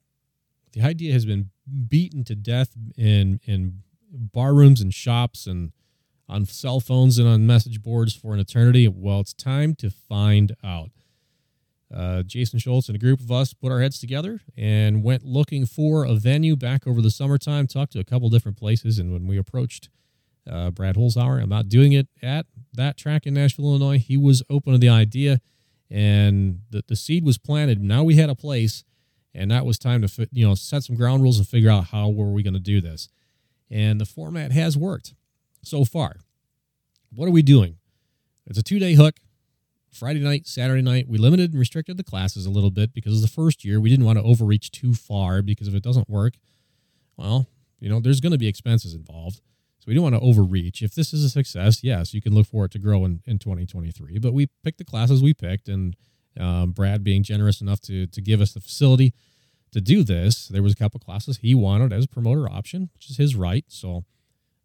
the 0.76 0.82
idea 0.82 1.12
has 1.14 1.24
been 1.24 1.50
beaten 1.88 2.24
to 2.24 2.34
death 2.34 2.70
in 2.96 3.40
in 3.44 3.82
bar 4.12 4.54
rooms 4.54 4.80
and 4.80 4.94
shops 4.94 5.46
and 5.46 5.72
on 6.28 6.46
cell 6.46 6.80
phones 6.80 7.18
and 7.18 7.28
on 7.28 7.46
message 7.46 7.82
boards 7.82 8.14
for 8.14 8.34
an 8.34 8.40
eternity 8.40 8.88
well 8.88 9.20
it's 9.20 9.34
time 9.34 9.74
to 9.74 9.90
find 9.90 10.54
out 10.64 10.90
uh, 11.94 12.22
Jason 12.22 12.58
Schultz 12.58 12.88
and 12.88 12.96
a 12.96 12.98
group 12.98 13.20
of 13.20 13.30
us 13.30 13.54
put 13.54 13.70
our 13.70 13.80
heads 13.80 13.98
together 13.98 14.40
and 14.56 15.02
went 15.02 15.24
looking 15.24 15.66
for 15.66 16.04
a 16.04 16.14
venue 16.14 16.56
back 16.56 16.86
over 16.86 17.00
the 17.00 17.10
summertime. 17.10 17.66
Talked 17.66 17.92
to 17.92 18.00
a 18.00 18.04
couple 18.04 18.28
different 18.28 18.56
places, 18.56 18.98
and 18.98 19.12
when 19.12 19.26
we 19.26 19.38
approached 19.38 19.88
uh, 20.50 20.70
Brad 20.70 20.96
Holzhauer 20.96 21.42
about 21.42 21.68
doing 21.68 21.92
it 21.92 22.08
at 22.22 22.46
that 22.72 22.96
track 22.96 23.26
in 23.26 23.34
Nashville, 23.34 23.66
Illinois, 23.66 23.98
he 23.98 24.16
was 24.16 24.42
open 24.50 24.72
to 24.72 24.78
the 24.78 24.88
idea, 24.88 25.40
and 25.90 26.60
the 26.70 26.82
the 26.86 26.96
seed 26.96 27.24
was 27.24 27.38
planted. 27.38 27.80
Now 27.80 28.02
we 28.02 28.16
had 28.16 28.30
a 28.30 28.34
place, 28.34 28.84
and 29.36 29.50
that 29.50 29.66
was 29.66 29.78
time 29.78 30.06
to 30.06 30.28
you 30.32 30.46
know 30.46 30.54
set 30.54 30.82
some 30.82 30.96
ground 30.96 31.22
rules 31.22 31.38
and 31.38 31.46
figure 31.46 31.70
out 31.70 31.86
how 31.86 32.08
were 32.08 32.32
we 32.32 32.42
going 32.42 32.54
to 32.54 32.60
do 32.60 32.80
this. 32.80 33.08
And 33.70 34.00
the 34.00 34.06
format 34.06 34.52
has 34.52 34.76
worked 34.76 35.14
so 35.62 35.84
far. 35.84 36.16
What 37.14 37.26
are 37.26 37.32
we 37.32 37.42
doing? 37.42 37.76
it's 38.46 38.58
a 38.58 38.62
two 38.62 38.78
day 38.78 38.94
hook. 38.94 39.16
Friday 39.90 40.20
night, 40.20 40.46
Saturday 40.46 40.82
night. 40.82 41.08
We 41.08 41.16
limited 41.16 41.52
and 41.52 41.58
restricted 41.58 41.96
the 41.96 42.04
classes 42.04 42.44
a 42.44 42.50
little 42.50 42.70
bit 42.70 42.92
because 42.92 43.22
the 43.22 43.28
first 43.28 43.64
year 43.64 43.80
we 43.80 43.88
didn't 43.88 44.04
want 44.04 44.18
to 44.18 44.24
overreach 44.24 44.70
too 44.70 44.92
far 44.92 45.40
because 45.40 45.68
if 45.68 45.74
it 45.74 45.82
doesn't 45.82 46.10
work, 46.10 46.34
well, 47.16 47.46
you 47.80 47.88
know, 47.88 48.00
there's 48.00 48.20
going 48.20 48.32
to 48.32 48.38
be 48.38 48.46
expenses 48.46 48.94
involved. 48.94 49.40
So 49.78 49.84
we 49.86 49.94
don't 49.94 50.02
want 50.02 50.14
to 50.14 50.20
overreach. 50.20 50.82
If 50.82 50.94
this 50.94 51.14
is 51.14 51.24
a 51.24 51.30
success, 51.30 51.82
yes, 51.82 52.12
you 52.12 52.20
can 52.20 52.34
look 52.34 52.46
for 52.46 52.66
it 52.66 52.72
to 52.72 52.78
grow 52.78 53.06
in, 53.06 53.22
in 53.24 53.38
2023. 53.38 54.18
But 54.18 54.34
we 54.34 54.48
picked 54.62 54.78
the 54.78 54.84
classes 54.84 55.22
we 55.22 55.32
picked, 55.32 55.66
and 55.68 55.96
um, 56.38 56.72
Brad 56.72 57.02
being 57.04 57.22
generous 57.22 57.60
enough 57.60 57.80
to 57.82 58.06
to 58.06 58.20
give 58.20 58.40
us 58.40 58.52
the 58.52 58.60
facility 58.60 59.14
to 59.72 59.80
do 59.80 60.02
this. 60.02 60.48
There 60.48 60.62
was 60.62 60.72
a 60.72 60.76
couple 60.76 61.00
classes 61.00 61.38
he 61.38 61.54
wanted 61.54 61.92
as 61.92 62.04
a 62.04 62.08
promoter 62.08 62.48
option, 62.48 62.90
which 62.94 63.10
is 63.10 63.16
his 63.16 63.34
right. 63.34 63.64
So, 63.68 64.04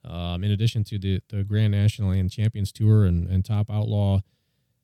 um, 0.06 0.44
in 0.44 0.52
addition 0.52 0.84
to 0.86 1.00
the 1.00 1.22
the 1.30 1.44
Grand 1.44 1.72
National 1.72 2.12
and 2.12 2.30
Champions 2.30 2.72
Tour 2.72 3.06
and, 3.06 3.28
and 3.28 3.44
Top 3.44 3.70
Outlaw 3.70 4.22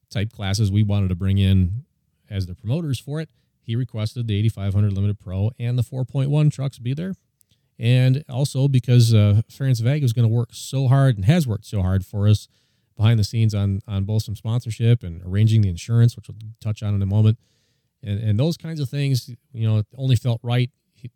type 0.09 0.31
classes 0.31 0.71
we 0.71 0.83
wanted 0.83 1.09
to 1.09 1.15
bring 1.15 1.37
in 1.37 1.85
as 2.29 2.45
the 2.45 2.55
promoters 2.55 2.99
for 2.99 3.19
it, 3.19 3.29
he 3.61 3.75
requested 3.75 4.27
the 4.27 4.37
8500 4.37 4.93
Limited 4.93 5.19
Pro 5.19 5.51
and 5.59 5.77
the 5.77 5.83
4.1 5.83 6.51
trucks 6.51 6.79
be 6.79 6.93
there. 6.93 7.13
And 7.79 8.23
also 8.27 8.67
because 8.67 9.13
uh, 9.13 9.41
Ference 9.51 9.81
Vega 9.81 10.03
is 10.03 10.13
going 10.13 10.27
to 10.27 10.33
work 10.33 10.49
so 10.51 10.87
hard 10.87 11.15
and 11.15 11.25
has 11.25 11.45
worked 11.45 11.65
so 11.65 11.81
hard 11.81 12.05
for 12.05 12.27
us 12.27 12.47
behind 12.97 13.19
the 13.19 13.23
scenes 13.23 13.55
on 13.55 13.79
on 13.87 14.03
both 14.03 14.23
some 14.23 14.35
sponsorship 14.35 15.03
and 15.03 15.21
arranging 15.23 15.61
the 15.61 15.69
insurance, 15.69 16.15
which 16.15 16.27
we'll 16.27 16.37
touch 16.59 16.83
on 16.83 16.93
in 16.93 17.01
a 17.01 17.05
moment, 17.05 17.37
and 18.03 18.19
and 18.19 18.39
those 18.39 18.57
kinds 18.57 18.79
of 18.79 18.89
things. 18.89 19.29
You 19.53 19.67
know, 19.67 19.83
only 19.97 20.17
felt 20.17 20.41
right. 20.43 20.69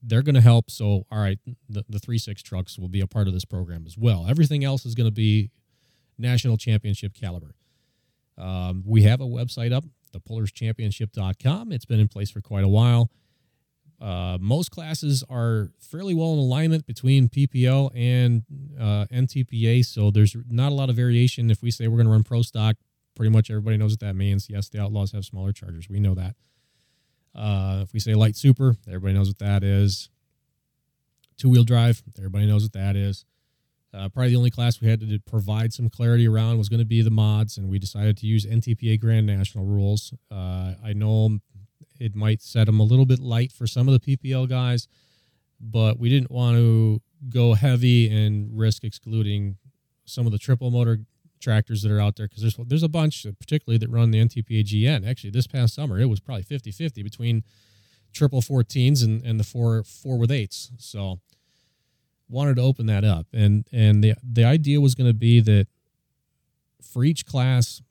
They're 0.04 0.22
going 0.22 0.36
to 0.36 0.42
help. 0.42 0.70
So, 0.70 1.06
all 1.12 1.20
right, 1.20 1.40
the 1.68 1.84
the 1.90 2.00
three 2.00 2.20
six 2.20 2.42
trucks 2.42 2.80
will 2.80 2.88
be 2.88 3.02
a 3.02 3.08
part 3.08 3.28
of 3.28 3.34
this 3.34 3.46
program 3.46 3.84
as 3.86 3.98
well. 3.98 4.28
Everything 4.30 4.64
else 4.64 4.86
is 4.86 4.96
going 4.96 5.08
to 5.08 5.14
be 5.14 5.50
national 6.18 6.56
championship 6.56 7.14
caliber. 7.14 7.56
Um, 8.38 8.84
we 8.86 9.04
have 9.04 9.20
a 9.20 9.26
website 9.26 9.74
up, 9.74 9.84
thepullerchampionship.com. 10.16 11.72
It's 11.72 11.86
been 11.86 12.00
in 12.00 12.08
place 12.08 12.32
for 12.32 12.42
quite 12.42 12.64
a 12.64 12.70
while. 12.70 13.10
Uh, 14.02 14.38
most 14.42 14.72
classes 14.72 15.24
are 15.30 15.70
fairly 15.80 16.16
well 16.16 16.34
in 16.34 16.40
alignment 16.40 16.88
between 16.88 17.30
PPL 17.30 17.92
and 17.94 18.44
uh, 18.80 19.06
NTPA, 19.14 19.86
so 19.86 20.10
there's 20.10 20.36
not 20.50 20.72
a 20.72 20.76
lot 20.76 20.90
of 20.90 20.96
variation. 20.96 21.52
If 21.52 21.62
we 21.62 21.70
say 21.70 21.88
we're 21.88 21.98
going 21.98 22.08
to 22.08 22.12
run 22.12 22.24
pro 22.24 22.42
stock, 22.42 22.78
pretty 23.16 23.30
much 23.30 23.52
everybody 23.52 23.78
knows 23.78 23.92
what 23.92 24.00
that 24.00 24.16
means. 24.16 24.50
Yes, 24.50 24.70
the 24.70 24.82
Outlaws 24.82 25.12
have 25.12 25.24
smaller 25.24 25.54
chargers. 25.54 25.88
We 25.88 26.00
know 26.00 26.16
that. 26.16 26.36
Uh, 27.36 27.82
if 27.84 27.94
we 27.94 28.00
say 28.00 28.16
light 28.16 28.36
super, 28.36 28.76
everybody 28.88 29.14
knows 29.14 29.28
what 29.28 29.38
that 29.38 29.64
is. 29.64 30.10
Two 31.38 31.50
wheel 31.50 31.64
drive, 31.64 32.02
everybody 32.18 32.48
knows 32.48 32.64
what 32.64 32.74
that 32.74 32.96
is. 32.96 33.26
Uh, 33.94 34.08
probably 34.10 34.30
the 34.30 34.38
only 34.38 34.50
class 34.50 34.80
we 34.80 34.88
had 34.88 35.02
to 35.02 35.20
provide 35.20 35.74
some 35.74 35.90
clarity 35.90 36.28
around 36.28 36.58
was 36.58 36.70
going 36.70 36.80
to 36.80 36.86
be 36.86 37.02
the 37.02 37.12
mods, 37.12 37.58
and 37.58 37.70
we 37.70 37.78
decided 37.78 38.18
to 38.18 38.26
use 38.26 38.46
NTPA 38.46 39.00
Grand 39.00 39.28
National 39.28 39.66
rules. 39.66 40.14
Uh, 40.32 40.74
I 40.84 40.94
know 40.94 41.40
it 42.02 42.16
might 42.16 42.42
set 42.42 42.66
them 42.66 42.80
a 42.80 42.84
little 42.84 43.06
bit 43.06 43.20
light 43.20 43.52
for 43.52 43.68
some 43.68 43.88
of 43.88 43.94
the 43.94 44.18
PPL 44.18 44.50
guys, 44.50 44.88
but 45.60 46.00
we 46.00 46.10
didn't 46.10 46.32
want 46.32 46.58
to 46.58 47.00
go 47.30 47.54
heavy 47.54 48.10
and 48.10 48.58
risk 48.58 48.84
excluding 48.84 49.58
some 50.06 50.26
of 50.26 50.32
the 50.32 50.40
triple 50.40 50.72
motor 50.72 51.00
tractors 51.40 51.84
that 51.84 51.92
are 51.92 52.00
out 52.00 52.16
there 52.16 52.28
because 52.28 52.42
there's 52.42 52.58
there's 52.68 52.84
a 52.84 52.90
bunch, 52.90 53.26
particularly 53.40 53.78
that 53.78 53.90
run 53.90 54.10
the 54.10 54.20
NTPA 54.20 54.64
GN. 54.64 55.08
Actually, 55.08 55.30
this 55.30 55.46
past 55.46 55.76
summer 55.76 56.00
it 56.00 56.08
was 56.08 56.20
probably 56.20 56.44
50-50 56.44 57.04
between 57.04 57.44
triple 58.12 58.42
14s 58.42 59.04
and, 59.04 59.24
and 59.24 59.40
the 59.40 59.44
four 59.44 59.84
four 59.84 60.18
with 60.18 60.32
eights. 60.32 60.72
So 60.78 61.20
wanted 62.28 62.56
to 62.56 62.64
open 62.64 62.88
that 62.88 63.04
up, 63.04 63.28
and 63.32 63.68
and 63.72 64.04
the 64.04 64.16
the 64.24 64.44
idea 64.44 64.82
was 64.82 64.96
going 64.96 65.10
to 65.10 65.14
be 65.14 65.40
that 65.40 65.68
for 66.82 67.04
each 67.04 67.28
class, 67.28 67.82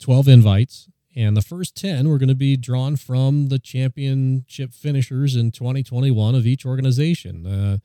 12 0.00 0.26
invites 0.28 0.88
and 1.16 1.36
the 1.36 1.42
first 1.42 1.74
10 1.76 2.08
were 2.08 2.18
going 2.18 2.28
to 2.28 2.34
be 2.34 2.56
drawn 2.56 2.96
from 2.96 3.48
the 3.48 3.58
championship 3.58 4.74
finishers 4.74 5.34
in 5.34 5.50
2021 5.50 6.34
of 6.34 6.46
each 6.46 6.66
organization. 6.66 7.46
Uh, 7.46 7.78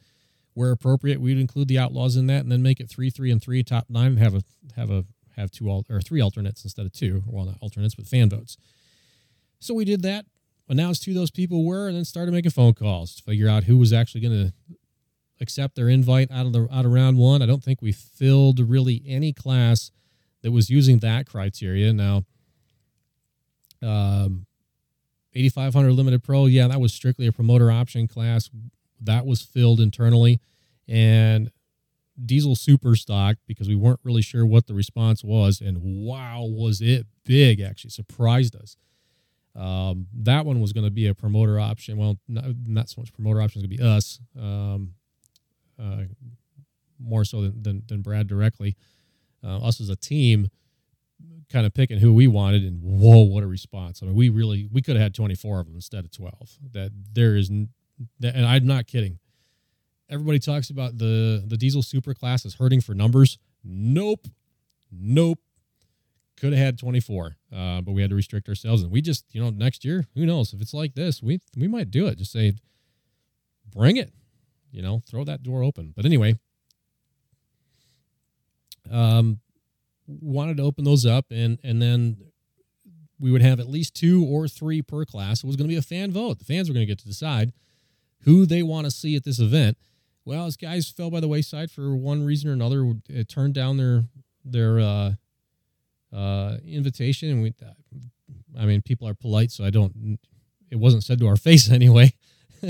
where 0.53 0.71
appropriate, 0.71 1.21
we'd 1.21 1.39
include 1.39 1.69
the 1.69 1.79
outlaws 1.79 2.17
in 2.17 2.27
that 2.27 2.41
and 2.41 2.51
then 2.51 2.61
make 2.61 2.81
it 2.81 2.89
three, 2.89 3.09
three, 3.09 3.31
and 3.31 3.41
three, 3.41 3.63
top 3.63 3.85
nine, 3.89 4.07
and 4.07 4.19
have 4.19 4.35
a 4.35 4.43
have 4.75 4.91
a 4.91 5.05
have 5.37 5.49
two 5.49 5.69
al- 5.69 5.85
or 5.89 6.01
three 6.01 6.21
alternates 6.21 6.65
instead 6.65 6.85
of 6.85 6.91
two. 6.91 7.23
Well, 7.25 7.45
not 7.45 7.57
alternates, 7.61 7.95
but 7.95 8.05
fan 8.05 8.29
votes. 8.29 8.57
So 9.59 9.73
we 9.73 9.85
did 9.85 10.01
that, 10.01 10.25
announced 10.67 11.05
who 11.05 11.13
those 11.13 11.31
people 11.31 11.63
were, 11.63 11.87
and 11.87 11.95
then 11.95 12.03
started 12.03 12.33
making 12.33 12.51
phone 12.51 12.73
calls 12.73 13.15
to 13.15 13.23
figure 13.23 13.47
out 13.47 13.63
who 13.63 13.77
was 13.77 13.93
actually 13.93 14.21
going 14.21 14.47
to 14.47 14.53
accept 15.39 15.75
their 15.75 15.87
invite 15.87 16.29
out 16.31 16.45
of 16.45 16.51
the 16.51 16.67
out 16.71 16.85
of 16.85 16.91
round 16.91 17.17
one. 17.17 17.41
I 17.41 17.45
don't 17.45 17.63
think 17.63 17.81
we 17.81 17.93
filled 17.93 18.59
really 18.59 19.01
any 19.07 19.31
class 19.31 19.89
that 20.41 20.51
was 20.51 20.69
using 20.69 20.99
that 20.99 21.27
criteria. 21.27 21.93
Now, 21.93 22.25
um, 23.81 24.45
8500 25.33 25.93
limited 25.93 26.23
pro 26.23 26.45
yeah 26.45 26.67
that 26.67 26.79
was 26.79 26.93
strictly 26.93 27.27
a 27.27 27.31
promoter 27.31 27.71
option 27.71 28.07
class. 28.07 28.49
That 28.99 29.25
was 29.25 29.41
filled 29.41 29.79
internally. 29.79 30.39
And 30.87 31.51
diesel 32.23 32.55
super 32.55 32.95
stock 32.95 33.37
because 33.47 33.67
we 33.67 33.75
weren't 33.75 33.99
really 34.03 34.21
sure 34.21 34.45
what 34.45 34.67
the 34.67 34.73
response 34.73 35.23
was 35.23 35.61
and 35.61 35.79
wow 35.81 36.43
was 36.43 36.81
it 36.81 37.07
big 37.25 37.61
actually. 37.61 37.91
Surprised 37.91 38.55
us. 38.55 38.77
Um, 39.55 40.07
that 40.13 40.45
one 40.45 40.61
was 40.61 40.71
going 40.71 40.85
to 40.85 40.91
be 40.91 41.07
a 41.07 41.15
promoter 41.15 41.59
option. 41.59 41.97
Well 41.97 42.17
not, 42.27 42.45
not 42.65 42.89
so 42.89 43.01
much 43.01 43.13
promoter 43.13 43.41
option 43.41 43.61
it's 43.61 43.67
going 43.67 43.77
to 43.77 43.83
be 43.83 43.89
us 43.89 44.19
um, 44.39 44.93
uh, 45.81 46.03
more 46.99 47.25
so 47.25 47.41
than, 47.41 47.63
than, 47.63 47.83
than 47.87 48.01
brad 48.01 48.27
directly. 48.27 48.75
Uh, 49.43 49.57
us 49.65 49.81
as 49.81 49.89
a 49.89 49.95
team 49.95 50.49
kind 51.51 51.65
of 51.65 51.73
picking 51.73 51.99
who 51.99 52.13
we 52.13 52.27
wanted 52.27 52.63
and 52.63 52.81
whoa 52.81 53.23
what 53.23 53.43
a 53.43 53.47
response. 53.47 54.01
I 54.01 54.05
mean 54.05 54.15
we 54.15 54.29
really 54.29 54.67
we 54.71 54.81
could 54.81 54.95
have 54.95 55.03
had 55.03 55.13
24 55.13 55.59
of 55.59 55.65
them 55.67 55.75
instead 55.75 56.05
of 56.05 56.11
12 56.11 56.33
that 56.73 56.91
there 57.13 57.35
is 57.35 57.49
and 57.49 57.69
i'm 58.21 58.65
not 58.65 58.87
kidding. 58.87 59.19
Everybody 60.09 60.39
talks 60.39 60.69
about 60.69 60.97
the 60.97 61.43
the 61.45 61.57
diesel 61.57 61.81
super 61.81 62.13
class 62.13 62.45
is 62.45 62.55
hurting 62.55 62.81
for 62.81 62.93
numbers. 62.93 63.37
Nope. 63.63 64.27
Nope. 64.91 65.39
Could 66.37 66.53
have 66.53 66.63
had 66.65 66.79
24 66.79 67.37
uh, 67.55 67.81
but 67.81 67.91
we 67.91 68.01
had 68.01 68.09
to 68.09 68.15
restrict 68.15 68.49
ourselves 68.49 68.81
and 68.81 68.91
we 68.91 69.01
just 69.01 69.25
you 69.33 69.41
know 69.41 69.49
next 69.49 69.83
year 69.85 70.05
who 70.15 70.25
knows? 70.25 70.53
If 70.53 70.61
it's 70.61 70.73
like 70.73 70.95
this 70.95 71.21
we 71.21 71.41
we 71.57 71.67
might 71.67 71.91
do 71.91 72.07
it. 72.07 72.17
Just 72.17 72.31
say 72.31 72.53
bring 73.73 73.97
it 73.97 74.11
you 74.71 74.81
know 74.81 75.01
throw 75.05 75.23
that 75.25 75.43
door 75.43 75.63
open. 75.63 75.93
But 75.95 76.05
anyway 76.05 76.39
um 78.89 79.39
wanted 80.07 80.57
to 80.57 80.63
open 80.63 80.83
those 80.83 81.05
up 81.05 81.25
and 81.31 81.59
and 81.63 81.81
then 81.81 82.17
we 83.21 83.31
would 83.31 83.43
have 83.43 83.59
at 83.59 83.69
least 83.69 83.93
two 83.93 84.25
or 84.25 84.47
three 84.47 84.81
per 84.81 85.05
class. 85.05 85.43
It 85.43 85.47
was 85.47 85.55
going 85.55 85.67
to 85.67 85.73
be 85.73 85.77
a 85.77 85.81
fan 85.83 86.11
vote. 86.11 86.39
The 86.39 86.45
fans 86.45 86.67
were 86.67 86.73
going 86.73 86.85
to 86.85 86.91
get 86.91 86.99
to 86.99 87.07
decide 87.07 87.53
who 88.23 88.45
they 88.45 88.63
want 88.63 88.85
to 88.85 88.91
see 88.91 89.15
at 89.15 89.23
this 89.23 89.39
event. 89.39 89.77
Well, 90.25 90.45
as 90.47 90.57
guys 90.57 90.89
fell 90.89 91.11
by 91.11 91.19
the 91.19 91.27
wayside 91.27 91.71
for 91.71 91.95
one 91.95 92.25
reason 92.25 92.49
or 92.49 92.53
another, 92.53 92.93
it 93.07 93.29
turned 93.29 93.53
down 93.53 93.77
their 93.77 94.05
their 94.43 94.79
uh, 94.79 95.11
uh, 96.13 96.57
invitation, 96.65 97.29
and 97.29 97.41
we. 97.43 97.53
I 98.59 98.65
mean, 98.65 98.81
people 98.81 99.07
are 99.07 99.13
polite, 99.13 99.51
so 99.51 99.63
I 99.63 99.69
don't. 99.69 100.19
It 100.69 100.77
wasn't 100.77 101.03
said 101.03 101.19
to 101.19 101.27
our 101.27 101.37
face 101.37 101.69
anyway. 101.69 102.13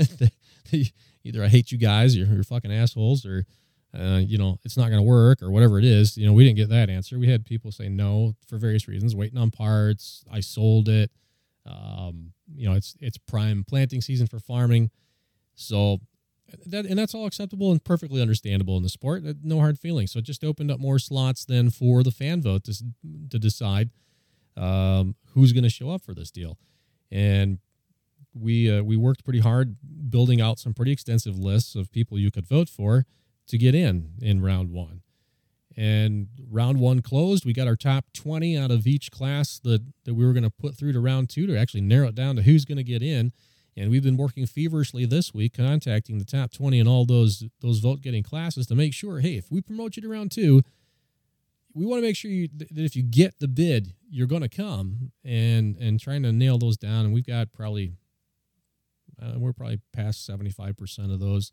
Either 1.24 1.44
I 1.44 1.48
hate 1.48 1.70
you 1.70 1.78
guys, 1.78 2.16
or 2.16 2.20
you're 2.20 2.44
fucking 2.44 2.72
assholes, 2.72 3.26
or 3.26 3.44
uh, 3.98 4.20
you 4.24 4.38
know, 4.38 4.58
it's 4.64 4.76
not 4.76 4.88
going 4.88 4.98
to 4.98 5.06
work 5.06 5.42
or 5.42 5.50
whatever 5.50 5.78
it 5.78 5.84
is. 5.84 6.16
You 6.16 6.26
know, 6.26 6.32
we 6.32 6.44
didn't 6.44 6.56
get 6.56 6.70
that 6.70 6.88
answer. 6.88 7.18
We 7.18 7.28
had 7.28 7.44
people 7.44 7.70
say 7.70 7.88
no 7.88 8.34
for 8.46 8.56
various 8.56 8.88
reasons, 8.88 9.14
waiting 9.14 9.38
on 9.38 9.50
parts. 9.50 10.24
I 10.30 10.40
sold 10.40 10.88
it. 10.88 11.10
Um, 11.66 12.32
you 12.54 12.68
know, 12.68 12.74
it's 12.74 12.96
it's 13.00 13.18
prime 13.18 13.64
planting 13.68 14.00
season 14.00 14.26
for 14.26 14.40
farming, 14.40 14.90
so 15.54 16.00
that 16.66 16.86
and 16.86 16.98
that's 16.98 17.14
all 17.14 17.26
acceptable 17.26 17.70
and 17.70 17.84
perfectly 17.84 18.20
understandable 18.20 18.76
in 18.76 18.82
the 18.82 18.88
sport. 18.88 19.22
No 19.42 19.58
hard 19.60 19.78
feelings. 19.78 20.12
So 20.12 20.18
it 20.18 20.24
just 20.24 20.42
opened 20.42 20.70
up 20.70 20.80
more 20.80 20.98
slots 20.98 21.44
then 21.44 21.70
for 21.70 22.02
the 22.02 22.10
fan 22.10 22.42
vote 22.42 22.64
to 22.64 22.74
to 23.30 23.38
decide 23.38 23.90
um, 24.56 25.16
who's 25.34 25.52
going 25.52 25.64
to 25.64 25.70
show 25.70 25.90
up 25.90 26.02
for 26.02 26.14
this 26.14 26.30
deal, 26.30 26.58
and 27.10 27.58
we 28.34 28.70
uh, 28.70 28.82
we 28.82 28.96
worked 28.96 29.22
pretty 29.22 29.40
hard 29.40 29.76
building 30.10 30.40
out 30.40 30.58
some 30.58 30.74
pretty 30.74 30.92
extensive 30.92 31.38
lists 31.38 31.74
of 31.74 31.92
people 31.92 32.18
you 32.18 32.30
could 32.30 32.46
vote 32.46 32.68
for 32.68 33.04
to 33.48 33.58
get 33.58 33.74
in 33.74 34.10
in 34.20 34.42
round 34.42 34.70
one. 34.70 35.02
And 35.74 36.28
round 36.50 36.80
one 36.80 37.00
closed. 37.00 37.46
We 37.46 37.54
got 37.54 37.66
our 37.66 37.76
top 37.76 38.04
20 38.12 38.58
out 38.58 38.70
of 38.70 38.86
each 38.86 39.10
class 39.10 39.58
that, 39.64 39.82
that 40.04 40.14
we 40.14 40.24
were 40.24 40.34
going 40.34 40.42
to 40.42 40.50
put 40.50 40.76
through 40.76 40.92
to 40.92 41.00
round 41.00 41.30
two 41.30 41.46
to 41.46 41.58
actually 41.58 41.80
narrow 41.80 42.08
it 42.08 42.14
down 42.14 42.36
to 42.36 42.42
who's 42.42 42.66
going 42.66 42.76
to 42.76 42.84
get 42.84 43.02
in. 43.02 43.32
And 43.74 43.90
we've 43.90 44.02
been 44.02 44.18
working 44.18 44.44
feverishly 44.44 45.06
this 45.06 45.32
week, 45.32 45.56
contacting 45.56 46.18
the 46.18 46.26
top 46.26 46.52
20 46.52 46.78
in 46.78 46.86
all 46.86 47.06
those 47.06 47.44
those 47.60 47.78
vote 47.78 48.02
getting 48.02 48.22
classes 48.22 48.66
to 48.66 48.74
make 48.74 48.92
sure, 48.92 49.20
hey, 49.20 49.36
if 49.36 49.50
we 49.50 49.62
promote 49.62 49.96
you 49.96 50.02
to 50.02 50.08
round 50.08 50.30
two, 50.30 50.62
we 51.74 51.86
want 51.86 52.02
to 52.02 52.06
make 52.06 52.16
sure 52.16 52.30
you, 52.30 52.48
that 52.54 52.70
if 52.70 52.94
you 52.94 53.02
get 53.02 53.38
the 53.38 53.48
bid, 53.48 53.94
you're 54.10 54.26
going 54.26 54.42
to 54.42 54.48
come 54.48 55.12
and 55.24 55.76
and 55.78 55.98
trying 55.98 56.22
to 56.24 56.32
nail 56.32 56.58
those 56.58 56.76
down. 56.76 57.06
And 57.06 57.14
we've 57.14 57.26
got 57.26 57.50
probably 57.50 57.94
uh, 59.20 59.38
we're 59.38 59.52
probably 59.52 59.80
past 59.92 60.28
75% 60.28 61.12
of 61.12 61.20
those 61.20 61.52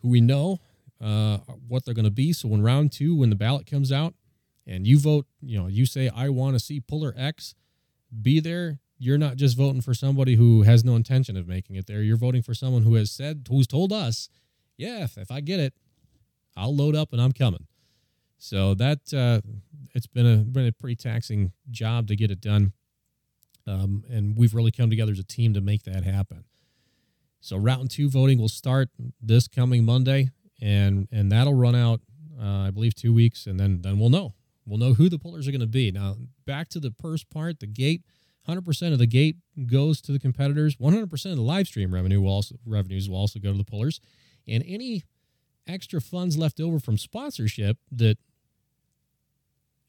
who 0.00 0.08
we 0.08 0.20
know 0.20 0.60
uh, 1.00 1.38
what 1.66 1.84
they're 1.84 1.94
going 1.94 2.04
to 2.04 2.10
be. 2.10 2.32
So 2.32 2.48
when 2.48 2.62
round 2.62 2.92
two, 2.92 3.16
when 3.16 3.30
the 3.30 3.36
ballot 3.36 3.66
comes 3.66 3.92
out, 3.92 4.14
and 4.66 4.86
you 4.86 4.98
vote, 4.98 5.26
you 5.40 5.58
know, 5.58 5.66
you 5.66 5.86
say 5.86 6.10
I 6.14 6.28
want 6.28 6.54
to 6.54 6.60
see 6.60 6.80
puller 6.80 7.14
X 7.16 7.54
be 8.22 8.38
there, 8.38 8.80
you're 8.98 9.18
not 9.18 9.36
just 9.36 9.56
voting 9.56 9.80
for 9.80 9.94
somebody 9.94 10.34
who 10.34 10.62
has 10.62 10.84
no 10.84 10.94
intention 10.96 11.36
of 11.36 11.48
making 11.48 11.76
it 11.76 11.86
there. 11.86 12.02
You're 12.02 12.16
voting 12.16 12.42
for 12.42 12.52
someone 12.52 12.82
who 12.82 12.94
has 12.94 13.10
said, 13.10 13.46
who's 13.48 13.66
told 13.66 13.92
us, 13.92 14.28
yeah, 14.76 15.04
if, 15.04 15.16
if 15.16 15.30
I 15.30 15.40
get 15.40 15.60
it, 15.60 15.72
I'll 16.56 16.74
load 16.74 16.94
up 16.94 17.12
and 17.12 17.22
I'm 17.22 17.32
coming. 17.32 17.66
So 18.38 18.74
that 18.74 19.12
uh, 19.14 19.40
it's 19.94 20.06
been 20.06 20.26
a 20.26 20.36
been 20.36 20.66
a 20.66 20.72
pretty 20.72 20.96
taxing 20.96 21.52
job 21.70 22.06
to 22.08 22.16
get 22.16 22.30
it 22.30 22.40
done, 22.40 22.72
um, 23.66 24.04
and 24.08 24.36
we've 24.36 24.54
really 24.54 24.70
come 24.70 24.90
together 24.90 25.12
as 25.12 25.18
a 25.18 25.24
team 25.24 25.54
to 25.54 25.60
make 25.60 25.82
that 25.84 26.04
happen. 26.04 26.44
So 27.40 27.56
round 27.56 27.90
two 27.90 28.08
voting 28.08 28.38
will 28.38 28.48
start 28.48 28.90
this 29.20 29.48
coming 29.48 29.84
Monday, 29.84 30.30
and 30.60 31.08
and 31.12 31.30
that'll 31.30 31.54
run 31.54 31.74
out, 31.74 32.00
uh, 32.40 32.66
I 32.66 32.70
believe, 32.70 32.94
two 32.94 33.12
weeks, 33.12 33.46
and 33.46 33.58
then 33.58 33.82
then 33.82 33.98
we'll 33.98 34.10
know 34.10 34.34
we'll 34.66 34.78
know 34.78 34.94
who 34.94 35.08
the 35.08 35.18
pullers 35.18 35.48
are 35.48 35.50
going 35.52 35.60
to 35.60 35.66
be. 35.66 35.90
Now 35.90 36.16
back 36.46 36.68
to 36.70 36.80
the 36.80 36.90
purse 36.90 37.24
part, 37.24 37.60
the 37.60 37.66
gate. 37.66 38.02
100% 38.48 38.92
of 38.94 38.98
the 38.98 39.06
gate 39.06 39.36
goes 39.66 40.00
to 40.00 40.10
the 40.10 40.18
competitors. 40.18 40.76
100% 40.76 41.12
of 41.30 41.36
the 41.36 41.42
live 41.42 41.66
stream 41.66 41.92
revenue 41.92 42.22
will 42.22 42.32
also 42.32 42.54
revenues 42.64 43.06
will 43.06 43.18
also 43.18 43.38
go 43.38 43.52
to 43.52 43.58
the 43.58 43.64
pullers, 43.64 44.00
and 44.46 44.64
any 44.66 45.02
extra 45.66 46.00
funds 46.00 46.38
left 46.38 46.58
over 46.58 46.78
from 46.78 46.96
sponsorship 46.96 47.76
that 47.92 48.16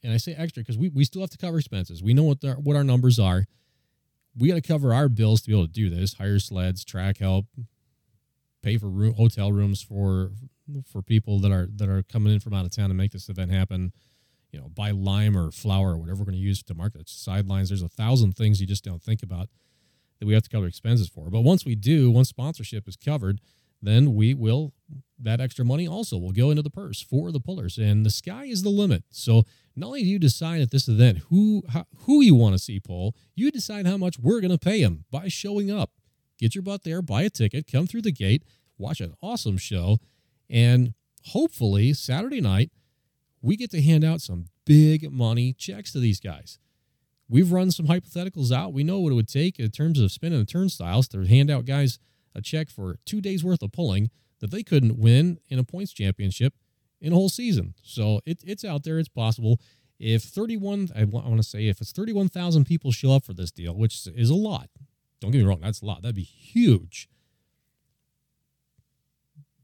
and 0.03 0.13
I 0.13 0.17
say 0.17 0.34
extra 0.34 0.61
because 0.61 0.78
we, 0.78 0.89
we 0.89 1.03
still 1.03 1.22
have 1.22 1.30
to 1.32 1.38
cover 1.38 1.57
expenses. 1.57 2.01
We 2.01 2.13
know 2.13 2.24
what 2.24 2.41
the, 2.41 2.53
what 2.53 2.76
our 2.76 2.84
numbers 2.84 3.20
are. 3.20 3.45
We 4.38 4.47
got 4.47 4.55
to 4.55 4.61
cover 4.61 4.93
our 4.93 5.09
bills 5.09 5.41
to 5.41 5.47
be 5.49 5.53
able 5.53 5.67
to 5.67 5.72
do 5.74 5.89
this. 5.89 6.13
Hire 6.13 6.39
sleds, 6.39 6.86
track 6.86 7.17
help, 7.17 7.45
pay 8.61 8.78
for 8.78 8.88
room, 8.88 9.15
hotel 9.15 9.51
rooms 9.51 9.82
for 9.82 10.32
for 10.91 11.01
people 11.01 11.39
that 11.39 11.51
are 11.51 11.67
that 11.76 11.89
are 11.89 12.03
coming 12.03 12.34
in 12.34 12.39
from 12.39 12.53
out 12.53 12.65
of 12.65 12.76
town 12.76 12.89
to 12.89 12.95
make 12.95 13.11
this 13.11 13.30
event 13.30 13.51
happen. 13.51 13.91
You 14.51 14.59
know, 14.59 14.70
buy 14.70 14.91
lime 14.91 15.38
or 15.38 15.51
flour 15.51 15.91
or 15.91 15.97
whatever 15.97 16.20
we're 16.20 16.26
going 16.26 16.38
to 16.38 16.41
use 16.41 16.63
to 16.63 16.74
market 16.74 16.99
the 16.99 17.05
sidelines. 17.07 17.70
There's 17.70 17.84
a 17.84 17.89
thousand 17.89 18.36
things 18.36 18.59
you 18.59 18.65
just 18.65 18.84
don't 18.84 19.01
think 19.01 19.22
about 19.22 19.49
that 20.20 20.26
we 20.26 20.34
have 20.34 20.43
to 20.43 20.49
cover 20.49 20.65
expenses 20.65 21.07
for. 21.07 21.30
But 21.30 21.41
once 21.41 21.65
we 21.65 21.76
do, 21.76 22.09
once 22.09 22.30
sponsorship 22.30 22.88
is 22.88 22.95
covered, 22.95 23.39
then 23.82 24.15
we 24.15 24.34
will 24.34 24.74
that 25.17 25.41
extra 25.41 25.65
money 25.65 25.88
also 25.88 26.17
will 26.17 26.32
go 26.32 26.49
into 26.49 26.61
the 26.61 26.70
purse 26.70 27.01
for 27.01 27.32
the 27.32 27.39
pullers 27.39 27.78
and 27.78 28.05
the 28.05 28.09
sky 28.09 28.45
is 28.45 28.63
the 28.63 28.70
limit 28.70 29.03
so 29.09 29.43
not 29.76 29.88
only 29.88 30.03
do 30.03 30.09
you 30.09 30.20
decide 30.20 30.61
at 30.61 30.72
this 30.72 30.88
event 30.88 31.20
who 31.30 31.63
how, 31.70 31.86
who 31.99 32.22
you 32.22 32.36
want 32.36 32.53
to 32.53 32.59
see 32.59 32.80
pull 32.80 33.15
you 33.36 33.51
decide 33.51 33.86
how 33.86 33.97
much 33.97 34.20
we're 34.20 34.41
going 34.41 34.51
to 34.51 34.57
pay 34.57 34.84
them 34.84 35.05
by 35.11 35.28
showing 35.28 35.72
up 35.72 35.91
get 36.38 36.55
your 36.55 36.61
butt 36.61 36.84
there 36.84 37.01
buy 37.01 37.24
a 37.24 37.30
ticket 37.30 37.72
come 37.72 37.88
through 37.88 38.01
the 38.01 38.11
gate 38.11 38.43
watch 38.78 38.99
an 39.01 39.13
awesome 39.22 39.57
show 39.57 39.97
and 40.50 40.93
hopefully 41.28 41.93
saturday 41.93 42.41
night 42.41 42.72
we 43.41 43.56
get 43.56 43.72
to 43.72 43.82
hand 43.82 44.04
out 44.04 44.22
some 44.22 44.45
big 44.66 45.12
money 45.12 45.54
checks 45.54 45.91
to 45.91 46.00
these 46.00 46.20
guys 46.20 46.60
we've 47.28 47.52
run 47.52 47.72
some 47.72 47.88
hypotheticals 47.88 48.52
out 48.52 48.74
we 48.74 48.84
know 48.84 49.00
what 49.00 49.12
it 49.12 49.16
would 49.16 49.28
take 49.28 49.60
in 49.60 49.70
terms 49.70 50.00
of 50.00 50.12
spinning 50.12 50.39
the 50.39 50.45
turnstiles 50.45 51.08
to 51.08 51.26
hand 51.26 51.50
out 51.50 51.66
guys 51.66 52.00
a 52.36 52.41
check 52.41 52.70
for 52.70 52.97
two 53.06 53.22
days 53.22 53.43
worth 53.43 53.62
of 53.62 53.72
pulling 53.72 54.10
that 54.39 54.52
they 54.52 54.64
couldn't 54.64 54.97
win 54.97 55.39
in 55.50 55.60
a 55.60 55.64
points 55.64 55.91
championship 55.91 56.54
in 57.02 57.14
a 57.14 57.16
whole 57.16 57.30
season. 57.30 57.76
So 57.84 58.22
it, 58.26 58.41
it's 58.45 58.66
out 58.66 58.84
there. 58.84 59.00
It's 59.00 59.10
possible. 59.10 59.60
If 60.00 60.24
31, 60.24 60.89
I 60.95 61.04
want 61.04 61.38
to 61.38 61.43
say, 61.43 61.68
if 61.68 61.82
it's 61.82 61.91
31,000 61.91 62.66
people 62.66 62.91
show 62.91 63.12
up 63.12 63.26
for 63.26 63.34
this 63.34 63.52
deal, 63.52 63.76
which 63.76 64.08
is 64.16 64.30
a 64.30 64.36
lot, 64.36 64.70
don't 65.20 65.32
get 65.32 65.39
me 65.39 65.43
wrong, 65.43 65.60
that's 65.62 65.82
a 65.82 65.86
lot. 65.86 66.02
That'd 66.02 66.16
be 66.16 66.24
huge. 66.24 67.10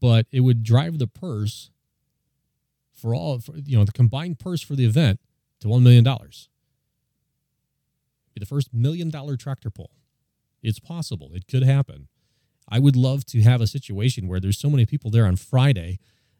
But 0.00 0.26
it 0.30 0.40
would 0.40 0.62
drive 0.62 0.98
the 0.98 1.06
purse 1.06 1.70
for 2.92 3.14
all, 3.14 3.38
for, 3.38 3.56
you 3.56 3.78
know, 3.78 3.84
the 3.84 3.92
combined 3.92 4.38
purse 4.38 4.62
for 4.62 4.74
the 4.74 4.84
event 4.84 5.20
to 5.60 5.68
$1 5.68 5.82
million. 5.82 6.04
Be 6.04 6.10
the 8.40 8.46
first 8.46 8.74
million 8.74 9.10
dollar 9.10 9.36
tractor 9.36 9.70
pull. 9.70 9.90
It's 10.62 10.78
possible. 10.78 11.30
It 11.34 11.46
could 11.46 11.62
happen. 11.62 12.08
I 12.68 12.78
would 12.78 12.96
love 12.96 13.24
to 13.26 13.40
have 13.42 13.60
a 13.60 13.66
situation 13.66 14.28
where 14.28 14.40
there's 14.40 14.58
so 14.58 14.68
many 14.68 14.86
people 14.86 15.10
there 15.10 15.26
on 15.26 15.36
Friday 15.36 15.98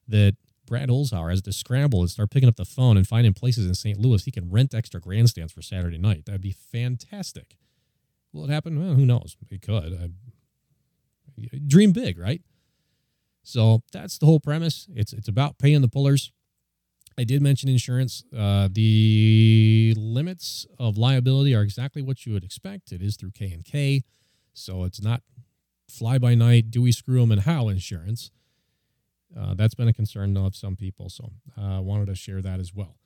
that 0.09 0.37
Brad 0.67 0.89
Holzhauer 0.89 1.31
has 1.31 1.43
to 1.43 1.53
scramble 1.53 2.01
and 2.01 2.11
start 2.11 2.31
picking 2.31 2.49
up 2.49 2.57
the 2.57 2.65
phone 2.65 2.97
and 2.97 3.07
finding 3.07 3.33
places 3.33 3.67
in 3.67 3.75
St. 3.75 3.99
Louis 3.99 4.25
he 4.25 4.33
can 4.33 4.51
rent 4.51 4.75
extra 4.75 5.01
grandstands 5.01 5.53
for 5.53 5.63
Saturday 5.63 5.99
night. 5.99 6.27
That'd 6.27 6.41
be 6.41 6.51
fantastic. 6.51 7.57
Will 8.33 8.45
it 8.45 8.51
happen? 8.51 8.79
Well, 8.79 8.95
who 8.95 9.07
knows? 9.07 9.37
It 9.49 9.63
could. 9.63 9.95
I, 9.95 10.09
dream 11.67 11.93
big, 11.93 12.19
right? 12.19 12.43
So 13.47 13.85
that's 13.93 14.19
the 14.19 14.27
whole 14.27 14.41
premise. 14.41 14.89
It's 14.93 15.13
it's 15.13 15.29
about 15.29 15.57
paying 15.57 15.81
the 15.81 15.89
pullers. 15.89 16.33
I 17.17 17.23
did 17.23 17.41
mention 17.41 17.69
insurance. 17.69 18.25
Uh, 18.37 18.69
the 18.71 19.95
limits 19.97 20.67
of 20.81 20.99
liability 20.99 21.55
are 21.55 21.63
exactly 21.63 22.03
what 22.03 22.27
you 22.27 22.33
would 22.33 22.43
expect. 22.43 22.91
It 22.91 23.01
is 23.01 23.15
through 23.17 23.31
K 23.31 23.53
and 23.53 23.65
K, 23.65 24.03
so 24.53 24.83
it's 24.83 25.01
not 25.01 25.23
fly 25.89 26.19
by 26.19 26.35
night, 26.35 26.73
do 26.73 26.83
we 26.83 26.91
screw 26.91 27.21
them 27.21 27.31
and 27.31 27.43
how 27.43 27.69
insurance. 27.69 28.33
Uh, 29.39 29.55
that's 29.55 29.75
been 29.75 29.87
a 29.87 29.93
concern 29.93 30.37
of 30.37 30.57
some 30.57 30.75
people, 30.75 31.09
so 31.09 31.31
I 31.57 31.77
uh, 31.77 31.81
wanted 31.83 32.07
to 32.07 32.17
share 32.17 32.43
that 32.43 32.59
as 32.59 32.75
well. 32.75 32.97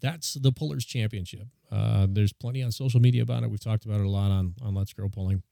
That's 0.00 0.34
the 0.34 0.52
Pullers 0.52 0.86
Championship. 0.86 1.48
Uh, 1.70 2.06
there's 2.08 2.32
plenty 2.32 2.62
on 2.62 2.72
social 2.72 3.00
media 3.00 3.22
about 3.22 3.42
it. 3.42 3.50
We've 3.50 3.62
talked 3.62 3.84
about 3.84 4.00
it 4.00 4.06
a 4.06 4.10
lot 4.10 4.30
on, 4.30 4.54
on 4.62 4.74
Let's 4.74 4.94
Grow 4.94 5.10
Pulling. 5.10 5.42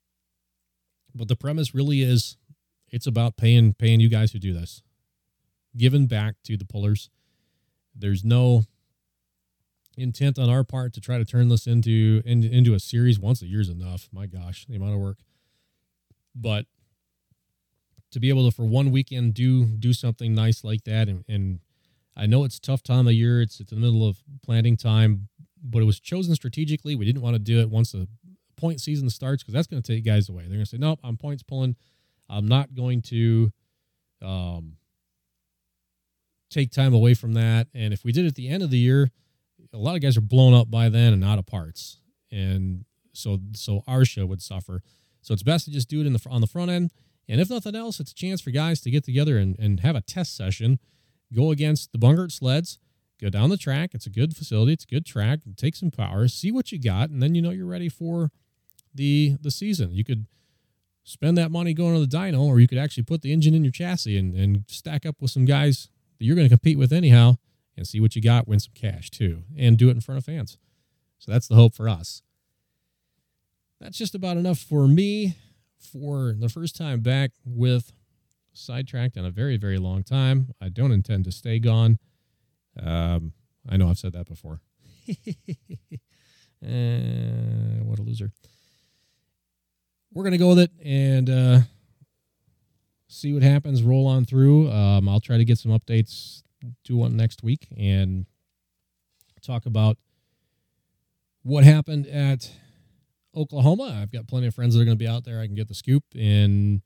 But 1.14 1.28
the 1.28 1.36
premise 1.36 1.74
really 1.74 2.02
is 2.02 2.36
it's 2.96 3.06
about 3.06 3.36
paying 3.36 3.74
paying 3.74 4.00
you 4.00 4.08
guys 4.08 4.32
who 4.32 4.38
do 4.38 4.52
this, 4.52 4.82
giving 5.76 6.06
back 6.06 6.36
to 6.44 6.56
the 6.56 6.64
pullers. 6.64 7.10
There's 7.94 8.24
no 8.24 8.64
intent 9.96 10.38
on 10.38 10.50
our 10.50 10.64
part 10.64 10.92
to 10.94 11.00
try 11.00 11.18
to 11.18 11.24
turn 11.24 11.48
this 11.48 11.66
into 11.66 12.22
into, 12.24 12.50
into 12.50 12.74
a 12.74 12.80
series. 12.80 13.20
Once 13.20 13.42
a 13.42 13.46
year 13.46 13.60
is 13.60 13.68
enough. 13.68 14.08
My 14.12 14.26
gosh, 14.26 14.66
the 14.68 14.76
amount 14.76 14.94
of 14.94 15.00
work 15.00 15.18
but 16.36 16.66
to 18.12 18.20
be 18.20 18.28
able 18.28 18.48
to 18.48 18.54
for 18.54 18.64
one 18.64 18.90
weekend 18.90 19.34
do 19.34 19.64
do 19.64 19.92
something 19.92 20.34
nice 20.34 20.62
like 20.62 20.84
that 20.84 21.08
and, 21.08 21.24
and 21.28 21.60
I 22.18 22.26
know 22.26 22.44
it's 22.44 22.58
tough 22.58 22.82
time 22.82 23.06
of 23.06 23.12
year. 23.12 23.42
It's 23.42 23.60
it's 23.60 23.72
in 23.72 23.80
the 23.80 23.86
middle 23.86 24.08
of 24.08 24.18
planting 24.42 24.78
time, 24.78 25.28
but 25.62 25.82
it 25.82 25.84
was 25.84 26.00
chosen 26.00 26.34
strategically. 26.34 26.94
We 26.94 27.04
didn't 27.04 27.20
want 27.20 27.34
to 27.34 27.38
do 27.38 27.60
it 27.60 27.68
once 27.68 27.92
the 27.92 28.08
point 28.56 28.80
season 28.80 29.10
starts 29.10 29.42
because 29.42 29.52
that's 29.52 29.66
going 29.66 29.82
to 29.82 29.94
take 29.94 30.02
guys 30.02 30.30
away. 30.30 30.44
They're 30.44 30.52
going 30.56 30.64
to 30.64 30.70
say, 30.70 30.78
"Nope, 30.78 31.00
I'm 31.04 31.18
points 31.18 31.42
pulling. 31.42 31.76
I'm 32.28 32.46
not 32.46 32.74
going 32.74 33.02
to 33.02 33.52
um, 34.22 34.76
take 36.50 36.70
time 36.70 36.94
away 36.94 37.14
from 37.14 37.34
that." 37.34 37.68
And 37.74 37.92
if 37.92 38.04
we 38.04 38.12
did 38.12 38.26
at 38.26 38.34
the 38.34 38.48
end 38.48 38.62
of 38.62 38.70
the 38.70 38.78
year, 38.78 39.10
a 39.72 39.78
lot 39.78 39.96
of 39.96 40.02
guys 40.02 40.16
are 40.16 40.22
blown 40.22 40.54
up 40.54 40.70
by 40.70 40.88
then 40.88 41.12
and 41.12 41.24
out 41.24 41.38
of 41.38 41.46
parts, 41.46 41.98
and 42.30 42.84
so 43.12 43.38
so 43.54 43.82
our 43.86 44.04
show 44.04 44.26
would 44.26 44.42
suffer. 44.42 44.82
So 45.22 45.34
it's 45.34 45.42
best 45.42 45.64
to 45.64 45.70
just 45.70 45.88
do 45.88 46.00
it 46.00 46.06
in 46.06 46.12
the 46.12 46.22
on 46.30 46.40
the 46.40 46.46
front 46.46 46.70
end. 46.70 46.92
And 47.28 47.40
if 47.40 47.50
nothing 47.50 47.74
else, 47.74 47.98
it's 47.98 48.12
a 48.12 48.14
chance 48.14 48.40
for 48.40 48.50
guys 48.50 48.80
to 48.82 48.90
get 48.90 49.04
together 49.04 49.36
and, 49.38 49.58
and 49.58 49.80
have 49.80 49.96
a 49.96 50.00
test 50.00 50.36
session, 50.36 50.78
go 51.34 51.50
against 51.50 51.90
the 51.90 51.98
Bungert 51.98 52.30
sleds, 52.30 52.78
go 53.20 53.28
down 53.28 53.50
the 53.50 53.56
track. 53.56 53.90
It's 53.94 54.06
a 54.06 54.10
good 54.10 54.36
facility. 54.36 54.72
It's 54.72 54.84
a 54.84 54.94
good 54.94 55.04
track. 55.04 55.40
Take 55.56 55.74
some 55.74 55.90
power, 55.90 56.28
see 56.28 56.52
what 56.52 56.70
you 56.70 56.78
got, 56.80 57.10
and 57.10 57.22
then 57.22 57.34
you 57.34 57.42
know 57.42 57.50
you're 57.50 57.66
ready 57.66 57.88
for 57.88 58.30
the 58.94 59.36
the 59.40 59.50
season. 59.50 59.92
You 59.92 60.04
could 60.04 60.26
spend 61.06 61.38
that 61.38 61.52
money 61.52 61.72
going 61.72 61.94
to 61.94 62.00
the 62.00 62.16
dyno, 62.16 62.40
or 62.40 62.58
you 62.58 62.66
could 62.66 62.78
actually 62.78 63.04
put 63.04 63.22
the 63.22 63.32
engine 63.32 63.54
in 63.54 63.64
your 63.64 63.72
chassis 63.72 64.18
and, 64.18 64.34
and 64.34 64.64
stack 64.66 65.06
up 65.06 65.16
with 65.20 65.30
some 65.30 65.44
guys 65.44 65.88
that 66.18 66.24
you're 66.24 66.34
going 66.34 66.48
to 66.48 66.54
compete 66.54 66.76
with 66.76 66.92
anyhow 66.92 67.36
and 67.76 67.86
see 67.86 68.00
what 68.00 68.16
you 68.16 68.22
got, 68.22 68.48
win 68.48 68.58
some 68.58 68.72
cash 68.74 69.08
too, 69.08 69.44
and 69.56 69.78
do 69.78 69.88
it 69.88 69.92
in 69.92 70.00
front 70.00 70.18
of 70.18 70.24
fans. 70.24 70.58
So 71.18 71.30
that's 71.30 71.46
the 71.46 71.54
hope 71.54 71.74
for 71.74 71.88
us. 71.88 72.22
That's 73.80 73.96
just 73.96 74.14
about 74.14 74.36
enough 74.36 74.58
for 74.58 74.88
me 74.88 75.36
for 75.78 76.34
the 76.36 76.48
first 76.48 76.74
time 76.74 77.00
back 77.00 77.30
with 77.44 77.92
sidetracked 78.52 79.16
in 79.16 79.24
a 79.24 79.30
very 79.30 79.56
very 79.56 79.78
long 79.78 80.02
time. 80.02 80.48
I 80.60 80.70
don't 80.70 80.92
intend 80.92 81.24
to 81.26 81.32
stay 81.32 81.58
gone. 81.58 81.98
Um, 82.82 83.32
i 83.68 83.76
know 83.76 83.88
i've 83.88 83.98
said 83.98 84.12
that 84.12 84.26
before. 84.26 84.60
Uh, 85.08 85.14
what 87.84 87.98
a 87.98 88.02
loser 88.02 88.32
we're 90.16 90.24
gonna 90.24 90.38
go 90.38 90.48
with 90.48 90.58
it 90.58 90.70
and 90.82 91.28
uh, 91.28 91.58
see 93.06 93.32
what 93.32 93.42
happens 93.42 93.82
roll 93.82 94.06
on 94.06 94.24
through 94.24 94.70
um, 94.70 95.08
i'll 95.08 95.20
try 95.20 95.36
to 95.36 95.44
get 95.44 95.58
some 95.58 95.70
updates 95.70 96.42
do 96.84 96.96
one 96.96 97.16
next 97.16 97.42
week 97.42 97.68
and 97.76 98.26
talk 99.42 99.66
about 99.66 99.98
what 101.42 101.64
happened 101.64 102.06
at 102.08 102.50
Oklahoma. 103.36 104.00
I've 104.02 104.10
got 104.10 104.26
plenty 104.26 104.46
of 104.46 104.54
friends 104.54 104.74
that 104.74 104.80
are 104.80 104.84
going 104.84 104.96
to 104.96 105.02
be 105.02 105.08
out 105.08 105.24
there. 105.24 105.40
I 105.40 105.46
can 105.46 105.54
get 105.54 105.68
the 105.68 105.74
scoop. 105.74 106.02
And 106.18 106.80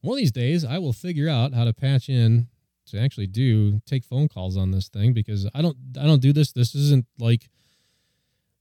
one 0.00 0.14
of 0.14 0.18
these 0.18 0.32
days, 0.32 0.64
I 0.64 0.78
will 0.78 0.92
figure 0.92 1.28
out 1.28 1.54
how 1.54 1.64
to 1.64 1.72
patch 1.72 2.08
in 2.08 2.48
to 2.86 2.98
actually 2.98 3.28
do 3.28 3.80
take 3.86 4.04
phone 4.04 4.28
calls 4.28 4.56
on 4.56 4.72
this 4.72 4.88
thing 4.88 5.12
because 5.12 5.48
I 5.54 5.62
don't 5.62 5.76
I 6.00 6.04
don't 6.04 6.20
do 6.20 6.32
this. 6.32 6.52
This 6.52 6.74
isn't 6.74 7.06
like 7.20 7.48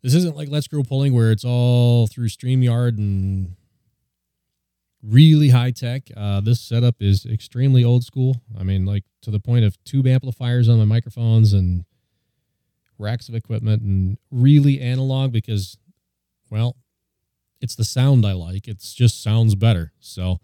this 0.04 0.14
isn't 0.14 0.36
like 0.36 0.50
Let's 0.50 0.68
Grow 0.68 0.84
Pulling 0.84 1.14
where 1.14 1.32
it's 1.32 1.44
all 1.44 2.06
through 2.06 2.28
StreamYard 2.28 3.00
and 3.00 3.56
really 5.04 5.50
high 5.50 5.72
tech. 5.72 6.10
Uh, 6.16 6.42
this 6.42 6.60
setup 6.60 6.96
is 7.00 7.26
extremely 7.26 7.84
old 7.84 8.04
school. 8.04 8.42
I 8.58 8.64
mean, 8.64 8.86
like 8.86 9.04
to 9.22 9.32
the 9.32 9.40
point 9.40 9.66
of 9.66 9.82
tube 9.84 10.08
amplifiers 10.08 10.70
on 10.70 10.78
my 10.78 10.86
microphones 10.86 11.54
and 11.54 11.86
racks 12.98 13.30
of 13.30 13.36
equipment 13.36 13.82
and 13.82 14.18
really 14.30 14.80
analog 14.80 15.32
because, 15.32 15.78
well, 16.50 16.76
it's 17.60 17.76
the 17.76 17.84
sound 17.84 18.26
I 18.26 18.34
like. 18.34 18.68
It's 18.68 18.94
just 18.94 19.22
sounds 19.22 19.56
better. 19.56 19.92
So 20.00 20.40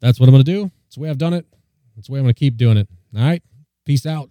that's 0.00 0.20
what 0.20 0.28
I'm 0.28 0.34
going 0.34 0.44
to 0.44 0.52
do. 0.52 0.70
It's 0.86 0.96
the 0.96 1.02
way 1.02 1.10
I've 1.10 1.18
done 1.18 1.34
it. 1.34 1.46
That's 1.94 2.08
the 2.08 2.12
way 2.12 2.18
I'm 2.18 2.24
going 2.24 2.34
to 2.34 2.38
keep 2.38 2.56
doing 2.56 2.76
it. 2.76 2.88
All 3.16 3.22
right. 3.22 3.42
Peace 3.84 4.06
out. 4.06 4.30